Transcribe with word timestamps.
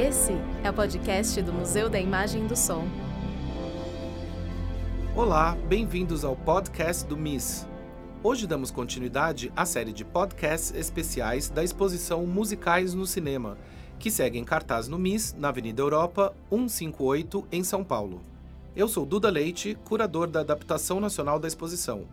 Esse 0.00 0.32
é 0.64 0.70
o 0.70 0.72
podcast 0.72 1.42
do 1.42 1.52
Museu 1.52 1.90
da 1.90 2.00
Imagem 2.00 2.46
e 2.46 2.48
do 2.48 2.56
Som. 2.56 2.88
Olá, 5.14 5.54
bem-vindos 5.68 6.24
ao 6.24 6.34
podcast 6.34 7.06
do 7.06 7.18
MIS. 7.18 7.66
Hoje 8.22 8.46
damos 8.46 8.70
continuidade 8.70 9.52
à 9.54 9.66
série 9.66 9.92
de 9.92 10.02
podcasts 10.02 10.74
especiais 10.74 11.50
da 11.50 11.62
exposição 11.62 12.24
Musicais 12.24 12.94
no 12.94 13.06
Cinema, 13.06 13.58
que 13.98 14.10
segue 14.10 14.38
em 14.38 14.44
cartaz 14.44 14.88
no 14.88 14.98
MIS, 14.98 15.36
na 15.38 15.50
Avenida 15.50 15.82
Europa 15.82 16.34
158, 16.48 17.46
em 17.52 17.62
São 17.62 17.84
Paulo. 17.84 18.22
Eu 18.74 18.88
sou 18.88 19.04
Duda 19.04 19.28
Leite, 19.28 19.76
curador 19.84 20.28
da 20.28 20.40
adaptação 20.40 20.98
nacional 20.98 21.38
da 21.38 21.46
exposição. 21.46 22.06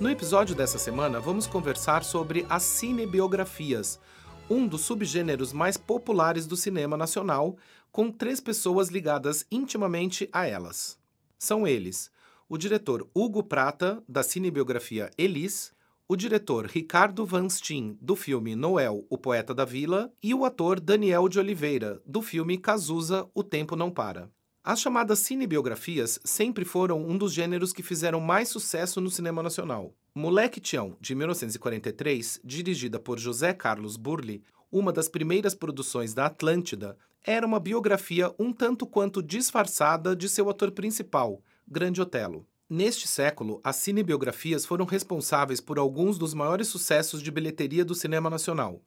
No 0.00 0.08
episódio 0.08 0.54
dessa 0.54 0.78
semana, 0.78 1.20
vamos 1.20 1.46
conversar 1.46 2.04
sobre 2.04 2.46
as 2.48 2.62
cinebiografias, 2.62 4.00
um 4.48 4.66
dos 4.66 4.80
subgêneros 4.80 5.52
mais 5.52 5.76
populares 5.76 6.46
do 6.46 6.56
cinema 6.56 6.96
nacional, 6.96 7.58
com 7.92 8.10
três 8.10 8.40
pessoas 8.40 8.88
ligadas 8.88 9.44
intimamente 9.50 10.26
a 10.32 10.46
elas. 10.46 10.98
São 11.38 11.66
eles: 11.66 12.10
o 12.48 12.56
diretor 12.56 13.06
Hugo 13.14 13.42
Prata, 13.42 14.02
da 14.08 14.22
cinebiografia 14.22 15.10
Elis, 15.18 15.70
o 16.08 16.16
diretor 16.16 16.64
Ricardo 16.64 17.26
Van 17.26 17.50
Steen, 17.50 17.98
do 18.00 18.16
filme 18.16 18.56
Noel, 18.56 19.04
o 19.10 19.18
Poeta 19.18 19.54
da 19.54 19.66
Vila, 19.66 20.10
e 20.22 20.32
o 20.32 20.46
ator 20.46 20.80
Daniel 20.80 21.28
de 21.28 21.38
Oliveira, 21.38 22.00
do 22.06 22.22
filme 22.22 22.56
Cazuza, 22.56 23.28
O 23.34 23.44
Tempo 23.44 23.76
Não 23.76 23.90
Para. 23.90 24.30
As 24.62 24.78
chamadas 24.78 25.20
cinebiografias 25.20 26.20
sempre 26.22 26.66
foram 26.66 27.02
um 27.02 27.16
dos 27.16 27.32
gêneros 27.32 27.72
que 27.72 27.82
fizeram 27.82 28.20
mais 28.20 28.50
sucesso 28.50 29.00
no 29.00 29.10
cinema 29.10 29.42
nacional. 29.42 29.94
Moleque 30.14 30.60
Tião, 30.60 30.98
de 31.00 31.14
1943, 31.14 32.40
dirigida 32.44 32.98
por 32.98 33.18
José 33.18 33.54
Carlos 33.54 33.96
Burli, 33.96 34.44
uma 34.70 34.92
das 34.92 35.08
primeiras 35.08 35.54
produções 35.54 36.12
da 36.12 36.26
Atlântida, 36.26 36.98
era 37.24 37.46
uma 37.46 37.58
biografia 37.58 38.34
um 38.38 38.52
tanto 38.52 38.86
quanto 38.86 39.22
disfarçada 39.22 40.14
de 40.14 40.28
seu 40.28 40.50
ator 40.50 40.70
principal, 40.72 41.42
Grande 41.66 42.02
Otelo. 42.02 42.46
Neste 42.68 43.08
século, 43.08 43.62
as 43.64 43.76
cinebiografias 43.76 44.66
foram 44.66 44.84
responsáveis 44.84 45.60
por 45.60 45.78
alguns 45.78 46.18
dos 46.18 46.34
maiores 46.34 46.68
sucessos 46.68 47.22
de 47.22 47.30
bilheteria 47.30 47.84
do 47.84 47.94
cinema 47.94 48.28
nacional. 48.28 48.82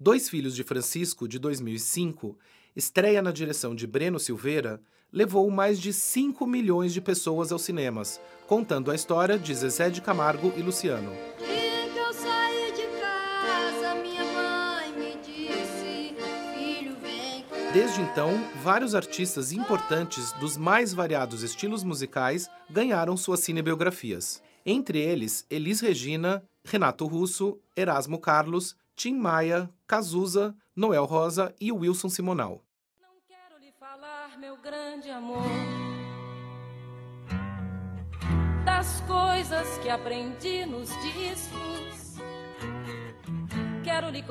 Dois 0.00 0.28
Filhos 0.28 0.56
de 0.56 0.64
Francisco, 0.64 1.28
de 1.28 1.38
2005, 1.38 2.36
estreia 2.74 3.22
na 3.22 3.30
direção 3.30 3.72
de 3.72 3.86
Breno 3.86 4.18
Silveira, 4.18 4.82
levou 5.12 5.50
mais 5.50 5.78
de 5.80 5.92
5 5.92 6.46
milhões 6.46 6.92
de 6.92 7.00
pessoas 7.00 7.52
aos 7.52 7.62
cinemas, 7.62 8.20
contando 8.46 8.90
a 8.90 8.94
história 8.94 9.38
de 9.38 9.54
Zezé 9.54 9.90
de 9.90 10.00
Camargo 10.00 10.52
e 10.56 10.62
Luciano. 10.62 11.12
Desde 17.72 18.02
então, 18.02 18.30
vários 18.62 18.94
artistas 18.94 19.50
importantes 19.50 20.32
dos 20.32 20.58
mais 20.58 20.92
variados 20.92 21.42
estilos 21.42 21.82
musicais 21.82 22.50
ganharam 22.68 23.16
suas 23.16 23.40
cinebiografias. 23.40 24.42
Entre 24.64 24.98
eles, 24.98 25.46
Elis 25.48 25.80
Regina, 25.80 26.44
Renato 26.62 27.06
Russo, 27.06 27.58
Erasmo 27.74 28.18
Carlos, 28.18 28.76
Tim 28.94 29.14
Maia, 29.14 29.70
Cazuza, 29.86 30.54
Noel 30.76 31.06
Rosa 31.06 31.54
e 31.58 31.72
Wilson 31.72 32.10
Simonal. 32.10 32.62
Não 33.00 33.14
quero 33.26 33.58
lhe 33.58 33.72
falar, 33.72 34.31
meu 34.42 34.56
grande 34.56 35.08
amor, 35.08 35.46
das 38.64 39.00
coisas 39.02 39.78
que 39.78 39.88
aprendi 39.88 40.66
nos 40.66 40.88
discos. 41.00 42.20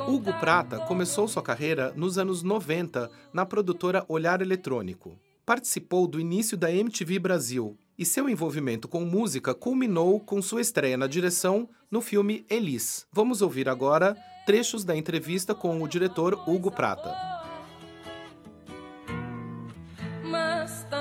Hugo 0.10 0.34
Prata 0.34 0.80
começou 0.80 1.30
sua 1.30 1.42
carreira 1.42 1.94
nos 1.96 2.18
anos 2.18 2.44
90 2.44 3.10
na 3.32 3.46
produtora 3.46 4.04
Olhar 4.10 4.42
Eletrônico. 4.42 5.18
Participou 5.46 6.06
do 6.06 6.20
início 6.20 6.58
da 6.58 6.70
MTV 6.70 7.18
Brasil 7.18 7.78
e 7.98 8.06
seu 8.06 8.28
envolvimento 8.28 8.90
com 8.90 9.06
música 9.06 9.56
culminou 9.56 10.20
com 10.20 10.42
sua 10.42 10.60
estreia 10.60 10.98
na 10.98 11.08
direção 11.08 11.70
no 11.90 12.02
filme 12.02 12.46
Elis. 12.50 13.08
Vamos 13.14 13.42
ouvir 13.42 13.70
agora 13.70 14.18
trechos 14.46 14.84
da 14.84 14.94
entrevista 14.94 15.56
com 15.56 15.82
o 15.82 15.88
diretor 15.88 16.34
Hugo 16.46 16.70
Prata. 16.70 17.41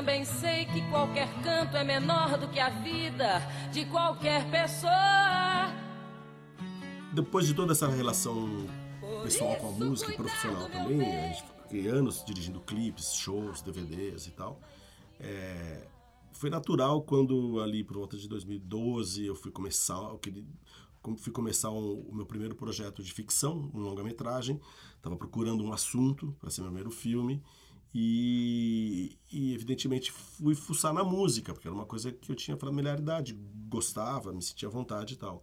Também 0.00 0.24
sei 0.24 0.64
que 0.64 0.80
qualquer 0.88 1.28
canto 1.42 1.76
é 1.76 1.84
menor 1.84 2.38
do 2.38 2.48
que 2.48 2.58
a 2.58 2.70
vida 2.70 3.38
de 3.70 3.84
qualquer 3.84 4.50
pessoa. 4.50 5.68
Depois 7.12 7.46
de 7.46 7.52
toda 7.52 7.72
essa 7.72 7.86
relação 7.86 8.66
pessoal 9.22 9.56
com 9.56 9.68
a 9.68 9.72
música 9.72 10.10
e 10.10 10.16
profissional 10.16 10.70
também, 10.70 11.02
a 11.02 11.26
gente 11.28 11.44
fiquei 11.64 11.88
anos 11.88 12.24
dirigindo 12.24 12.60
clipes, 12.60 13.12
shows, 13.12 13.60
DVDs 13.60 14.26
e 14.26 14.30
tal. 14.30 14.58
É, 15.18 15.86
foi 16.32 16.48
natural 16.48 17.02
quando 17.02 17.60
ali 17.60 17.84
por 17.84 17.98
volta 17.98 18.16
de 18.16 18.26
2012 18.26 19.26
eu 19.26 19.34
fui 19.34 19.50
começar, 19.50 19.98
eu 19.98 20.18
queria, 20.18 20.42
fui 21.18 21.30
começar 21.30 21.68
o 21.68 22.10
meu 22.10 22.24
primeiro 22.24 22.54
projeto 22.54 23.02
de 23.02 23.12
ficção, 23.12 23.70
um 23.74 23.80
longa-metragem. 23.80 24.58
Estava 24.96 25.14
procurando 25.14 25.62
um 25.62 25.74
assunto 25.74 26.34
para 26.40 26.48
ser 26.48 26.62
meu 26.62 26.70
primeiro 26.70 26.90
filme. 26.90 27.42
E, 27.92 29.18
e, 29.32 29.52
evidentemente 29.52 30.12
fui 30.12 30.54
fuçar 30.54 30.92
na 30.92 31.02
música, 31.02 31.52
porque 31.52 31.66
era 31.66 31.74
uma 31.74 31.86
coisa 31.86 32.12
que 32.12 32.30
eu 32.30 32.36
tinha 32.36 32.56
familiaridade, 32.56 33.36
gostava, 33.68 34.32
me 34.32 34.42
sentia 34.42 34.68
à 34.68 34.70
vontade 34.70 35.14
e 35.14 35.16
tal. 35.16 35.42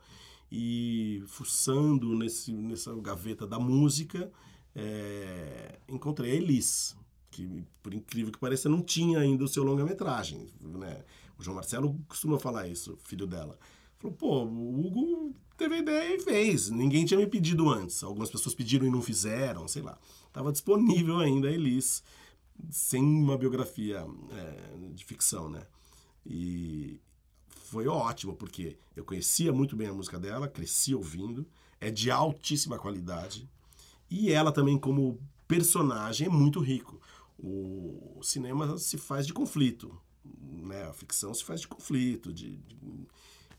E 0.50 1.24
fuçando 1.28 2.16
nesse, 2.16 2.53
nessa 2.53 2.96
gaveta 2.96 3.46
da 3.46 3.59
música, 3.59 4.31
é, 4.74 5.80
encontrei 5.90 6.31
a 6.31 6.36
Elis, 6.36 6.96
que 7.30 7.66
por 7.84 7.94
incrível 7.94 8.31
que 8.31 8.40
pareça 8.40 8.69
não 8.69 8.81
tinha 8.81 9.19
ainda 9.19 9.44
o 9.44 9.47
seu 9.47 9.63
longa-metragem. 9.63 10.50
Né? 10.62 11.03
O 11.38 11.44
João 11.44 11.56
Marcelo 11.56 12.00
costuma 12.07 12.40
falar 12.40 12.68
isso, 12.68 12.97
filho 13.03 13.28
dela. 13.28 13.59
Falou, 14.00 14.16
pô, 14.16 14.44
o 14.46 14.86
Hugo 14.86 15.36
teve 15.57 15.78
ideia 15.78 16.16
e 16.16 16.19
fez. 16.19 16.69
Ninguém 16.69 17.03
tinha 17.03 17.19
me 17.19 17.28
pedido 17.28 17.69
antes. 17.69 18.03
Algumas 18.03 18.30
pessoas 18.30 18.56
pediram 18.56 18.86
e 18.86 18.91
não 18.91 19.02
fizeram, 19.02 19.68
sei 19.68 19.81
lá. 19.81 19.97
Estava 20.28 20.52
disponível 20.52 21.18
ainda 21.19 21.47
a 21.47 21.52
Elis, 21.52 22.03
sem 22.69 23.03
uma 23.03 23.38
biografia 23.38 24.06
é, 24.31 24.90
de 24.94 25.06
ficção, 25.06 25.50
né? 25.50 25.66
E 26.25 27.00
foi 27.47 27.88
ótimo, 27.88 28.35
porque 28.35 28.78
eu 28.95 29.03
conhecia 29.03 29.51
muito 29.51 29.75
bem 29.75 29.88
a 29.88 29.94
música 29.94 30.19
dela, 30.19 30.47
cresci 30.47 30.94
ouvindo, 30.94 31.45
é 31.79 31.91
de 31.91 32.09
altíssima 32.09 32.78
qualidade. 32.78 33.50
E 34.09 34.31
ela 34.31 34.51
também, 34.51 34.78
como 34.78 35.19
personagem, 35.47 36.28
é 36.28 36.29
muito 36.29 36.59
rico. 36.59 37.00
O 37.38 38.19
cinema 38.23 38.78
se 38.78 38.97
faz 38.97 39.28
de 39.28 39.34
conflito, 39.34 39.95
né? 40.41 40.84
A 40.84 40.94
ficção 40.94 41.34
se 41.34 41.44
faz 41.44 41.62
de 41.62 41.68
conflito, 41.68 42.34
de, 42.34 42.57
de 42.57 43.07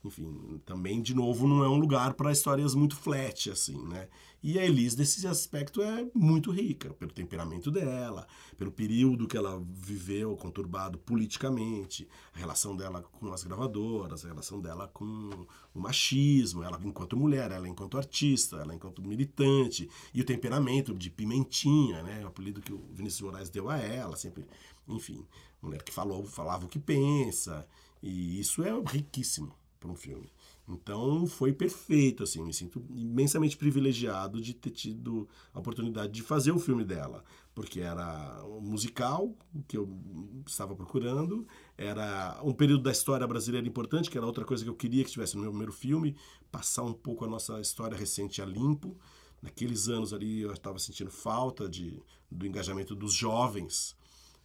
enfim, 0.05 0.61
também, 0.65 1.03
de 1.03 1.15
novo, 1.15 1.47
não 1.47 1.65
é 1.65 1.69
um 1.69 1.77
lugar 1.77 2.15
para 2.15 2.31
histórias 2.31 2.75
muito 2.75 2.95
flat, 2.97 3.51
assim, 3.51 3.83
né? 3.89 4.09
E 4.41 4.57
a 4.57 4.65
Elise, 4.65 4.97
nesse 4.97 5.27
aspecto, 5.27 5.83
é 5.83 6.09
muito 6.15 6.53
rica, 6.53 6.95
pelo 6.95 7.11
temperamento 7.11 7.73
dela, 7.73 8.25
pelo 8.57 8.71
período 8.71 9.27
que 9.27 9.37
ela 9.37 9.61
viveu, 9.69 10.37
conturbado 10.37 10.97
politicamente, 10.99 12.09
a 12.33 12.39
relação 12.39 12.77
dela 12.77 13.03
com 13.03 13.33
as 13.33 13.43
gravadoras, 13.43 14.25
a 14.25 14.29
relação 14.29 14.61
dela 14.61 14.87
com 14.87 15.47
o 15.75 15.81
machismo, 15.81 16.63
ela 16.63 16.81
enquanto 16.85 17.17
mulher, 17.17 17.51
ela 17.51 17.69
enquanto 17.69 17.99
artista, 17.99 18.59
ela 18.59 18.73
enquanto 18.73 19.03
militante, 19.03 19.91
e 20.15 20.21
o 20.21 20.25
temperamento 20.25 20.95
de 20.95 21.11
pimentinha, 21.11 22.05
né? 22.05 22.25
O 22.25 22.29
apelido 22.29 22.61
que 22.61 22.73
o 22.73 22.81
Vinícius 22.93 23.23
Moraes 23.23 23.51
deu 23.51 23.69
a 23.69 23.79
ela, 23.79 24.15
sempre, 24.15 24.47
enfim, 24.87 25.27
mulher 25.61 25.83
que 25.83 25.93
falou, 25.93 26.25
falava 26.25 26.67
o 26.67 26.69
que 26.69 26.79
pensa, 26.79 27.67
e 28.01 28.39
isso 28.39 28.63
é 28.63 28.71
riquíssimo 28.87 29.53
para 29.79 29.91
um 29.91 29.95
filme. 29.95 30.31
Então 30.69 31.27
foi 31.27 31.53
perfeito, 31.53 32.23
assim, 32.23 32.45
me 32.45 32.53
sinto 32.53 32.85
imensamente 32.91 33.57
privilegiado 33.57 34.41
de 34.41 34.53
ter 34.53 34.71
tido 34.71 35.29
a 35.53 35.59
oportunidade 35.59 36.13
de 36.13 36.23
fazer 36.23 36.53
o 36.53 36.59
filme 36.59 36.85
dela, 36.85 37.25
porque 37.55 37.81
era 37.81 38.45
um 38.45 38.61
musical 38.61 39.35
que 39.67 39.77
eu 39.77 39.89
estava 40.47 40.77
procurando, 40.77 41.47
era 41.77 42.39
um 42.43 42.53
período 42.53 42.83
da 42.83 42.93
história 42.93 43.27
brasileira 43.27 43.67
importante, 43.67 44.11
que 44.11 44.19
era 44.19 44.27
outra 44.27 44.45
coisa 44.45 44.63
que 44.63 44.71
eu 44.71 44.75
queria 44.75 45.05
que 45.05 45.11
tivesse 45.11 45.37
no 45.37 45.43
meu 45.43 45.51
primeiro 45.51 45.73
filme, 45.73 46.15
passar 46.51 46.83
um 46.83 46.93
pouco 46.93 47.25
a 47.25 47.29
nossa 47.29 47.61
história 47.61 47.97
recente 47.97 48.43
a 48.43 48.45
limpo. 48.45 48.97
Naqueles 49.41 49.89
anos 49.89 50.13
ali 50.13 50.41
eu 50.41 50.53
estava 50.53 50.79
sentindo 50.79 51.11
falta 51.11 51.69
de, 51.69 52.03
do 52.31 52.45
engajamento 52.45 52.95
dos 52.95 53.15
jovens 53.15 53.97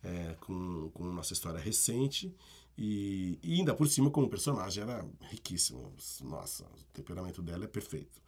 é, 0.03 0.35
com, 0.41 0.89
com 0.93 1.05
nossa 1.05 1.33
história 1.33 1.59
recente 1.59 2.33
e, 2.77 3.37
e, 3.43 3.59
ainda 3.59 3.73
por 3.75 3.87
cima, 3.87 4.09
como 4.09 4.29
personagem, 4.29 4.83
era 4.83 5.05
riquíssimo. 5.21 5.93
Nossa, 6.23 6.63
o 6.65 6.83
temperamento 6.93 7.41
dela 7.41 7.65
é 7.65 7.67
perfeito. 7.67 8.21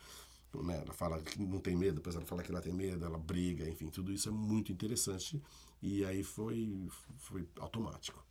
Né? 0.53 0.81
Ela 0.81 0.93
fala 0.93 1.21
que 1.21 1.41
não 1.41 1.59
tem 1.59 1.75
medo, 1.75 1.95
depois 1.95 2.15
ela 2.15 2.25
fala 2.25 2.43
que 2.43 2.51
ela 2.51 2.61
tem 2.61 2.73
medo, 2.73 3.05
ela 3.05 3.17
briga, 3.17 3.67
enfim, 3.67 3.87
tudo 3.87 4.11
isso 4.11 4.29
é 4.29 4.31
muito 4.31 4.71
interessante. 4.71 5.41
E 5.81 6.05
aí 6.05 6.23
foi, 6.23 6.87
foi 7.17 7.47
automático. 7.59 8.23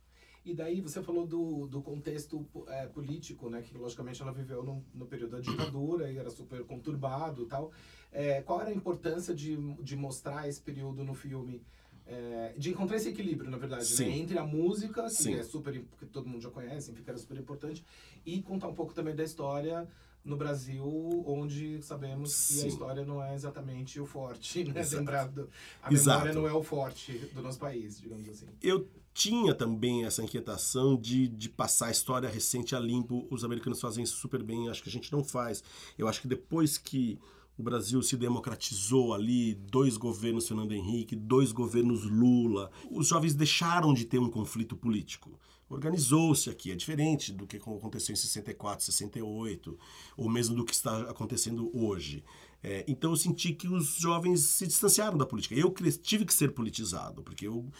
E 0.45 0.53
daí 0.53 0.79
você 0.79 1.01
falou 1.01 1.25
do, 1.25 1.65
do 1.65 1.81
contexto 1.81 2.45
é, 2.67 2.85
político, 2.85 3.49
né? 3.49 3.63
Que 3.63 3.75
logicamente 3.75 4.21
ela 4.21 4.31
viveu 4.31 4.63
no, 4.63 4.85
no 4.93 5.07
período 5.07 5.31
da 5.31 5.39
ditadura 5.39 6.11
e 6.11 6.17
era 6.17 6.29
super 6.29 6.63
conturbado 6.63 7.41
e 7.41 7.45
tal. 7.47 7.71
É, 8.11 8.43
qual 8.43 8.61
era 8.61 8.69
a 8.69 8.73
importância 8.73 9.33
de, 9.33 9.57
de 9.81 9.95
mostrar 9.95 10.47
esse 10.47 10.61
período 10.61 11.03
no 11.03 11.15
filme? 11.15 11.63
É, 12.07 12.53
de 12.55 12.69
encontrar 12.69 12.97
esse 12.97 13.09
equilíbrio, 13.09 13.49
na 13.49 13.57
verdade, 13.57 14.03
né? 14.03 14.17
entre 14.17 14.37
a 14.37 14.45
música, 14.45 15.03
que 15.03 15.09
Sim. 15.09 15.35
é 15.35 15.43
super, 15.43 15.83
que 15.97 16.05
todo 16.05 16.29
mundo 16.29 16.41
já 16.41 16.51
conhece, 16.51 16.91
enfim, 16.91 17.01
que 17.01 17.09
era 17.09 17.17
super 17.17 17.37
importante, 17.37 17.83
e 18.23 18.41
contar 18.43 18.67
um 18.67 18.75
pouco 18.75 18.93
também 18.93 19.15
da 19.15 19.23
história 19.23 19.87
no 20.25 20.35
Brasil, 20.35 21.23
onde 21.25 21.81
sabemos 21.83 22.33
Sim. 22.33 22.59
que 22.59 22.65
a 22.65 22.67
história 22.67 23.05
não 23.05 23.23
é 23.23 23.35
exatamente 23.35 23.99
o 23.99 24.05
forte, 24.05 24.63
né? 24.65 24.83
Lembrado, 24.91 25.49
a 25.81 25.93
Exato. 25.93 26.25
memória 26.25 26.41
não 26.41 26.47
é 26.47 26.53
o 26.53 26.63
forte 26.63 27.13
do 27.33 27.41
nosso 27.41 27.59
país, 27.59 27.99
digamos 27.99 28.27
assim. 28.27 28.47
Eu 28.61 28.87
tinha 29.13 29.53
também 29.53 30.03
essa 30.03 30.23
inquietação 30.23 30.97
de, 30.97 31.27
de 31.27 31.47
passar 31.47 31.87
a 31.87 31.91
história 31.91 32.27
recente 32.27 32.75
a 32.75 32.79
limpo. 32.79 33.25
Os 33.29 33.43
americanos 33.43 33.79
fazem 33.79 34.03
isso 34.03 34.17
super 34.17 34.43
bem, 34.43 34.67
acho 34.67 34.83
que 34.83 34.89
a 34.89 34.91
gente 34.91 35.11
não 35.11 35.23
faz. 35.23 35.63
Eu 35.97 36.07
acho 36.07 36.21
que 36.21 36.27
depois 36.27 36.77
que 36.77 37.19
o 37.57 37.63
Brasil 37.63 38.01
se 38.01 38.17
democratizou 38.17 39.13
ali, 39.13 39.55
dois 39.55 39.97
governos 39.97 40.47
Fernando 40.47 40.73
Henrique, 40.73 41.15
dois 41.15 41.51
governos 41.51 42.03
Lula, 42.03 42.69
os 42.91 43.07
jovens 43.07 43.33
deixaram 43.33 43.93
de 43.93 44.05
ter 44.05 44.19
um 44.19 44.29
conflito 44.29 44.75
político 44.75 45.31
organizou-se 45.69 46.49
aqui. 46.49 46.71
É 46.71 46.75
diferente 46.75 47.31
do 47.33 47.47
que 47.47 47.57
aconteceu 47.57 48.13
em 48.13 48.15
64, 48.15 48.85
68, 48.85 49.77
ou 50.17 50.29
mesmo 50.29 50.55
do 50.55 50.65
que 50.65 50.73
está 50.73 51.09
acontecendo 51.09 51.71
hoje. 51.73 52.23
É, 52.63 52.83
então 52.87 53.11
eu 53.11 53.17
senti 53.17 53.53
que 53.53 53.67
os 53.67 53.95
jovens 53.97 54.41
se 54.41 54.65
distanciaram 54.65 55.17
da 55.17 55.25
política. 55.25 55.55
Eu 55.55 55.73
tive 56.01 56.25
que 56.25 56.33
ser 56.33 56.51
politizado, 56.51 57.21
porque 57.21 57.47
eu 57.47 57.71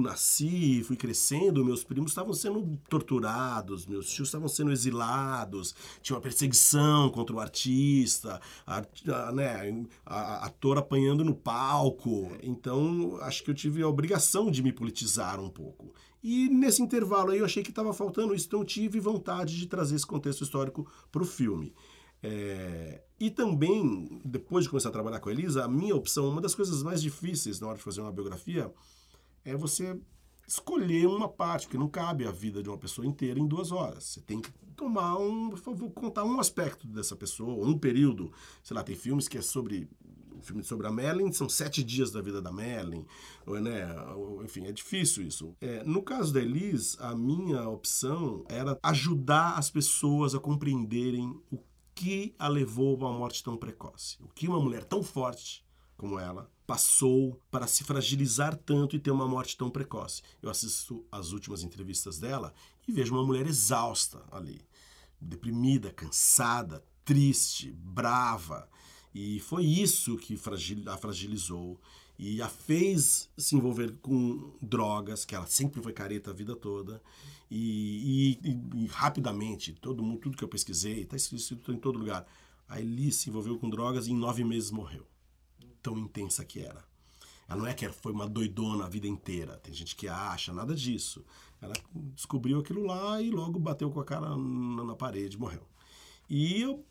nasci, 0.00 0.82
fui 0.84 0.96
crescendo, 0.96 1.64
meus 1.64 1.84
primos 1.84 2.10
estavam 2.10 2.32
sendo 2.32 2.78
torturados, 2.88 3.86
meus 3.86 4.08
tios 4.08 4.28
estavam 4.28 4.48
sendo 4.48 4.72
exilados, 4.72 5.74
tinha 6.02 6.16
uma 6.16 6.22
perseguição 6.22 7.10
contra 7.10 7.34
o 7.34 7.40
artista, 7.40 8.40
a, 8.66 8.82
a, 9.08 9.32
né, 9.32 9.86
a, 10.04 10.46
ator 10.46 10.78
apanhando 10.78 11.24
no 11.24 11.34
palco. 11.34 12.30
Então, 12.42 13.18
acho 13.22 13.42
que 13.44 13.50
eu 13.50 13.54
tive 13.54 13.82
a 13.82 13.88
obrigação 13.88 14.50
de 14.50 14.62
me 14.62 14.72
politizar 14.72 15.40
um 15.40 15.48
pouco. 15.48 15.92
E 16.22 16.48
nesse 16.48 16.82
intervalo 16.82 17.32
aí 17.32 17.38
eu 17.38 17.44
achei 17.44 17.62
que 17.62 17.70
estava 17.70 17.92
faltando 17.92 18.34
isso, 18.34 18.46
então 18.46 18.64
tive 18.64 18.98
vontade 18.98 19.58
de 19.58 19.66
trazer 19.66 19.94
esse 19.94 20.06
contexto 20.06 20.42
histórico 20.42 20.90
para 21.12 21.22
o 21.22 21.26
filme. 21.26 21.74
É, 22.26 23.02
e 23.20 23.30
também, 23.30 24.22
depois 24.24 24.64
de 24.64 24.70
começar 24.70 24.88
a 24.88 24.92
trabalhar 24.92 25.20
com 25.20 25.28
a 25.28 25.32
Elisa, 25.32 25.62
a 25.62 25.68
minha 25.68 25.94
opção, 25.94 26.26
uma 26.26 26.40
das 26.40 26.54
coisas 26.54 26.82
mais 26.82 27.02
difíceis 27.02 27.60
na 27.60 27.66
hora 27.66 27.76
de 27.76 27.84
fazer 27.84 28.00
uma 28.00 28.10
biografia, 28.10 28.72
é 29.44 29.56
você 29.56 29.98
escolher 30.46 31.06
uma 31.06 31.28
parte, 31.28 31.66
porque 31.66 31.78
não 31.78 31.88
cabe 31.88 32.26
a 32.26 32.30
vida 32.30 32.62
de 32.62 32.68
uma 32.68 32.78
pessoa 32.78 33.06
inteira 33.06 33.40
em 33.40 33.46
duas 33.46 33.72
horas. 33.72 34.04
Você 34.04 34.20
tem 34.20 34.40
que 34.40 34.50
tomar 34.76 35.16
um, 35.18 35.50
por 35.50 35.58
favor, 35.58 35.90
contar 35.90 36.24
um 36.24 36.38
aspecto 36.38 36.86
dessa 36.86 37.16
pessoa, 37.16 37.66
um 37.66 37.78
período. 37.78 38.32
Sei 38.62 38.74
lá, 38.74 38.82
tem 38.82 38.94
filmes 38.94 39.28
que 39.28 39.38
é 39.38 39.42
sobre 39.42 39.88
filme 40.42 40.62
sobre 40.62 40.86
a 40.86 40.92
Merlin, 40.92 41.32
são 41.32 41.48
sete 41.48 41.82
dias 41.82 42.10
da 42.10 42.20
vida 42.20 42.40
da 42.40 42.52
Merlin, 42.52 43.06
né? 43.46 43.88
enfim, 44.44 44.66
é 44.66 44.72
difícil 44.72 45.26
isso. 45.26 45.56
É, 45.60 45.82
no 45.84 46.02
caso 46.02 46.34
da 46.34 46.40
Elise, 46.40 46.96
a 47.00 47.14
minha 47.14 47.66
opção 47.68 48.44
era 48.48 48.78
ajudar 48.82 49.58
as 49.58 49.70
pessoas 49.70 50.34
a 50.34 50.38
compreenderem 50.38 51.34
o 51.50 51.58
que 51.94 52.34
a 52.38 52.48
levou 52.48 52.94
a 52.96 53.08
uma 53.08 53.18
morte 53.18 53.42
tão 53.42 53.56
precoce. 53.56 54.18
O 54.20 54.28
que 54.28 54.46
uma 54.46 54.60
mulher 54.60 54.84
tão 54.84 55.02
forte 55.02 55.64
como 55.96 56.18
ela 56.18 56.50
passou 56.66 57.38
para 57.50 57.66
se 57.66 57.84
fragilizar 57.84 58.56
tanto 58.56 58.96
e 58.96 58.98
ter 58.98 59.10
uma 59.10 59.28
morte 59.28 59.56
tão 59.56 59.70
precoce. 59.70 60.22
Eu 60.42 60.50
assisto 60.50 61.04
as 61.12 61.32
últimas 61.32 61.62
entrevistas 61.62 62.18
dela 62.18 62.54
e 62.88 62.92
vejo 62.92 63.14
uma 63.14 63.24
mulher 63.24 63.46
exausta 63.46 64.22
ali, 64.32 64.60
deprimida, 65.20 65.90
cansada, 65.90 66.82
triste, 67.04 67.70
brava, 67.72 68.68
e 69.14 69.38
foi 69.38 69.64
isso 69.64 70.16
que 70.16 70.34
a 70.86 70.96
fragilizou 70.96 71.80
e 72.18 72.42
a 72.42 72.48
fez 72.48 73.30
se 73.36 73.54
envolver 73.54 73.92
com 74.02 74.52
drogas, 74.60 75.24
que 75.24 75.36
ela 75.36 75.46
sempre 75.46 75.80
foi 75.80 75.92
careta 75.92 76.30
a 76.30 76.34
vida 76.34 76.56
toda. 76.56 77.00
E, 77.48 78.38
e, 78.42 78.82
e 78.82 78.86
rapidamente, 78.86 79.72
todo 79.72 80.02
mundo, 80.02 80.18
tudo 80.18 80.36
que 80.36 80.42
eu 80.42 80.48
pesquisei, 80.48 81.02
está 81.02 81.16
escrito 81.16 81.72
em 81.72 81.78
todo 81.78 81.98
lugar. 81.98 82.26
A 82.68 82.80
Elis 82.80 83.16
se 83.16 83.30
envolveu 83.30 83.56
com 83.56 83.70
drogas 83.70 84.08
e 84.08 84.12
em 84.12 84.16
nove 84.16 84.42
meses 84.42 84.72
morreu. 84.72 85.06
Tão 85.84 85.98
intensa 85.98 86.42
que 86.46 86.60
era. 86.60 86.82
Ela 87.46 87.60
não 87.60 87.66
é 87.66 87.74
que 87.74 87.86
foi 87.90 88.12
uma 88.12 88.26
doidona 88.26 88.86
a 88.86 88.88
vida 88.88 89.06
inteira. 89.06 89.58
Tem 89.58 89.74
gente 89.74 89.94
que 89.94 90.08
acha, 90.08 90.50
nada 90.50 90.74
disso. 90.74 91.22
Ela 91.60 91.74
descobriu 92.14 92.58
aquilo 92.58 92.86
lá 92.86 93.20
e 93.20 93.30
logo 93.30 93.58
bateu 93.58 93.90
com 93.90 94.00
a 94.00 94.04
cara 94.04 94.34
na, 94.34 94.96
parede, 94.96 95.38
morreu. 95.38 95.62
E 96.28 96.58
eu 96.58 96.82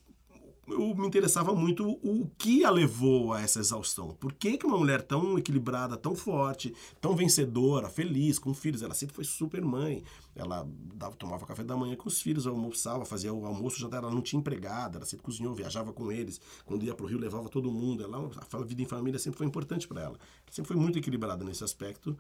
eu 0.68 0.96
me 0.96 1.06
interessava 1.06 1.54
muito 1.54 2.00
o 2.02 2.30
que 2.38 2.64
a 2.64 2.70
levou 2.70 3.34
a 3.34 3.42
essa 3.42 3.60
exaustão. 3.60 4.14
Por 4.16 4.32
que, 4.34 4.58
que 4.58 4.66
uma 4.66 4.78
mulher 4.78 5.02
tão 5.02 5.38
equilibrada, 5.38 5.98
tão 5.98 6.16
forte, 6.16 6.74
tão 7.02 7.16
vencedora, 7.16 7.90
feliz, 7.90 8.40
com 8.40 8.54
filhos, 8.54 8.82
ela 8.82 8.94
sempre 8.94 9.16
foi 9.16 9.26
super 9.26 9.62
mãe. 9.62 10.04
Ela 10.36 10.68
dava, 10.96 11.16
tomava 11.16 11.46
café 11.46 11.64
da 11.64 11.76
manhã 11.76 11.96
com 11.96 12.08
os 12.08 12.22
filhos, 12.22 12.48
almoçava, 12.48 13.04
fazia 13.06 13.34
o 13.34 13.46
almoço, 13.46 13.80
já 13.80 13.88
ela 13.92 14.10
não 14.10 14.22
tinha 14.22 14.40
empregada, 14.40 14.98
ela 14.98 15.06
sempre 15.06 15.26
cozinhou, 15.26 15.54
viajava 15.54 15.92
com 15.92 16.12
eles. 16.12 16.40
Quando 16.66 16.86
ia 16.86 16.96
para 16.96 17.06
o 17.06 17.10
Rio, 17.10 17.20
levava 17.20 17.50
todo 17.50 17.72
mundo. 17.72 18.04
Ela, 18.04 18.30
a 18.52 18.58
vida 18.64 18.82
em 18.82 18.86
família 18.86 19.20
sempre 19.20 19.38
foi 19.38 19.48
importante 19.48 19.88
para 19.88 20.02
ela. 20.02 20.16
Ela 20.16 20.52
sempre 20.52 20.70
foi 20.70 20.78
muito 20.78 20.98
equilibrada 20.98 21.44
nesse 21.44 21.64
aspecto. 21.64 22.18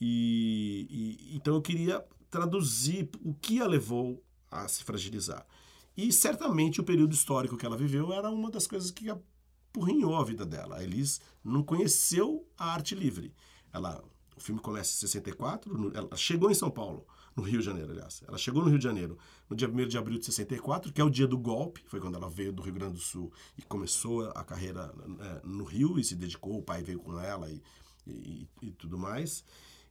E, 0.00 0.86
e 0.90 1.36
então 1.36 1.54
eu 1.54 1.62
queria 1.62 2.04
traduzir 2.28 3.08
o 3.24 3.32
que 3.32 3.60
a 3.60 3.66
levou 3.66 4.20
a 4.50 4.66
se 4.66 4.82
fragilizar. 4.82 5.46
E 5.96 6.12
certamente 6.12 6.80
o 6.80 6.84
período 6.84 7.14
histórico 7.14 7.56
que 7.56 7.64
ela 7.64 7.76
viveu 7.76 8.12
era 8.12 8.30
uma 8.30 8.50
das 8.50 8.66
coisas 8.66 8.90
que 8.90 9.08
apurrinhou 9.08 10.16
a 10.16 10.24
vida 10.24 10.44
dela. 10.44 10.76
A 10.76 10.82
Elis 10.82 11.20
não 11.42 11.62
conheceu 11.62 12.46
a 12.58 12.72
arte 12.72 12.94
livre. 12.94 13.32
Ela, 13.72 14.02
o 14.36 14.40
filme 14.40 14.60
começa 14.60 14.92
em 14.92 15.08
64, 15.08 15.76
no, 15.76 15.96
ela 15.96 16.16
chegou 16.16 16.50
em 16.50 16.54
São 16.54 16.70
Paulo, 16.70 17.06
no 17.36 17.42
Rio 17.42 17.60
de 17.60 17.66
Janeiro, 17.66 17.92
aliás. 17.92 18.22
Ela 18.26 18.38
chegou 18.38 18.62
no 18.62 18.68
Rio 18.68 18.78
de 18.78 18.84
Janeiro 18.84 19.18
no 19.48 19.56
dia 19.56 19.68
1 19.68 19.88
de 19.88 19.98
abril 19.98 20.18
de 20.18 20.24
64, 20.26 20.92
que 20.92 21.00
é 21.00 21.04
o 21.04 21.10
dia 21.10 21.26
do 21.26 21.38
golpe, 21.38 21.82
foi 21.86 22.00
quando 22.00 22.16
ela 22.16 22.28
veio 22.28 22.52
do 22.52 22.62
Rio 22.62 22.74
Grande 22.74 22.94
do 22.94 23.00
Sul 23.00 23.32
e 23.56 23.62
começou 23.62 24.28
a 24.30 24.44
carreira 24.44 24.92
é, 25.20 25.40
no 25.44 25.64
Rio 25.64 25.98
e 25.98 26.04
se 26.04 26.14
dedicou, 26.16 26.58
o 26.58 26.62
pai 26.62 26.82
veio 26.82 26.98
com 27.00 27.18
ela 27.18 27.48
e, 27.50 27.62
e, 28.06 28.48
e 28.62 28.70
tudo 28.72 28.98
mais. 28.98 29.44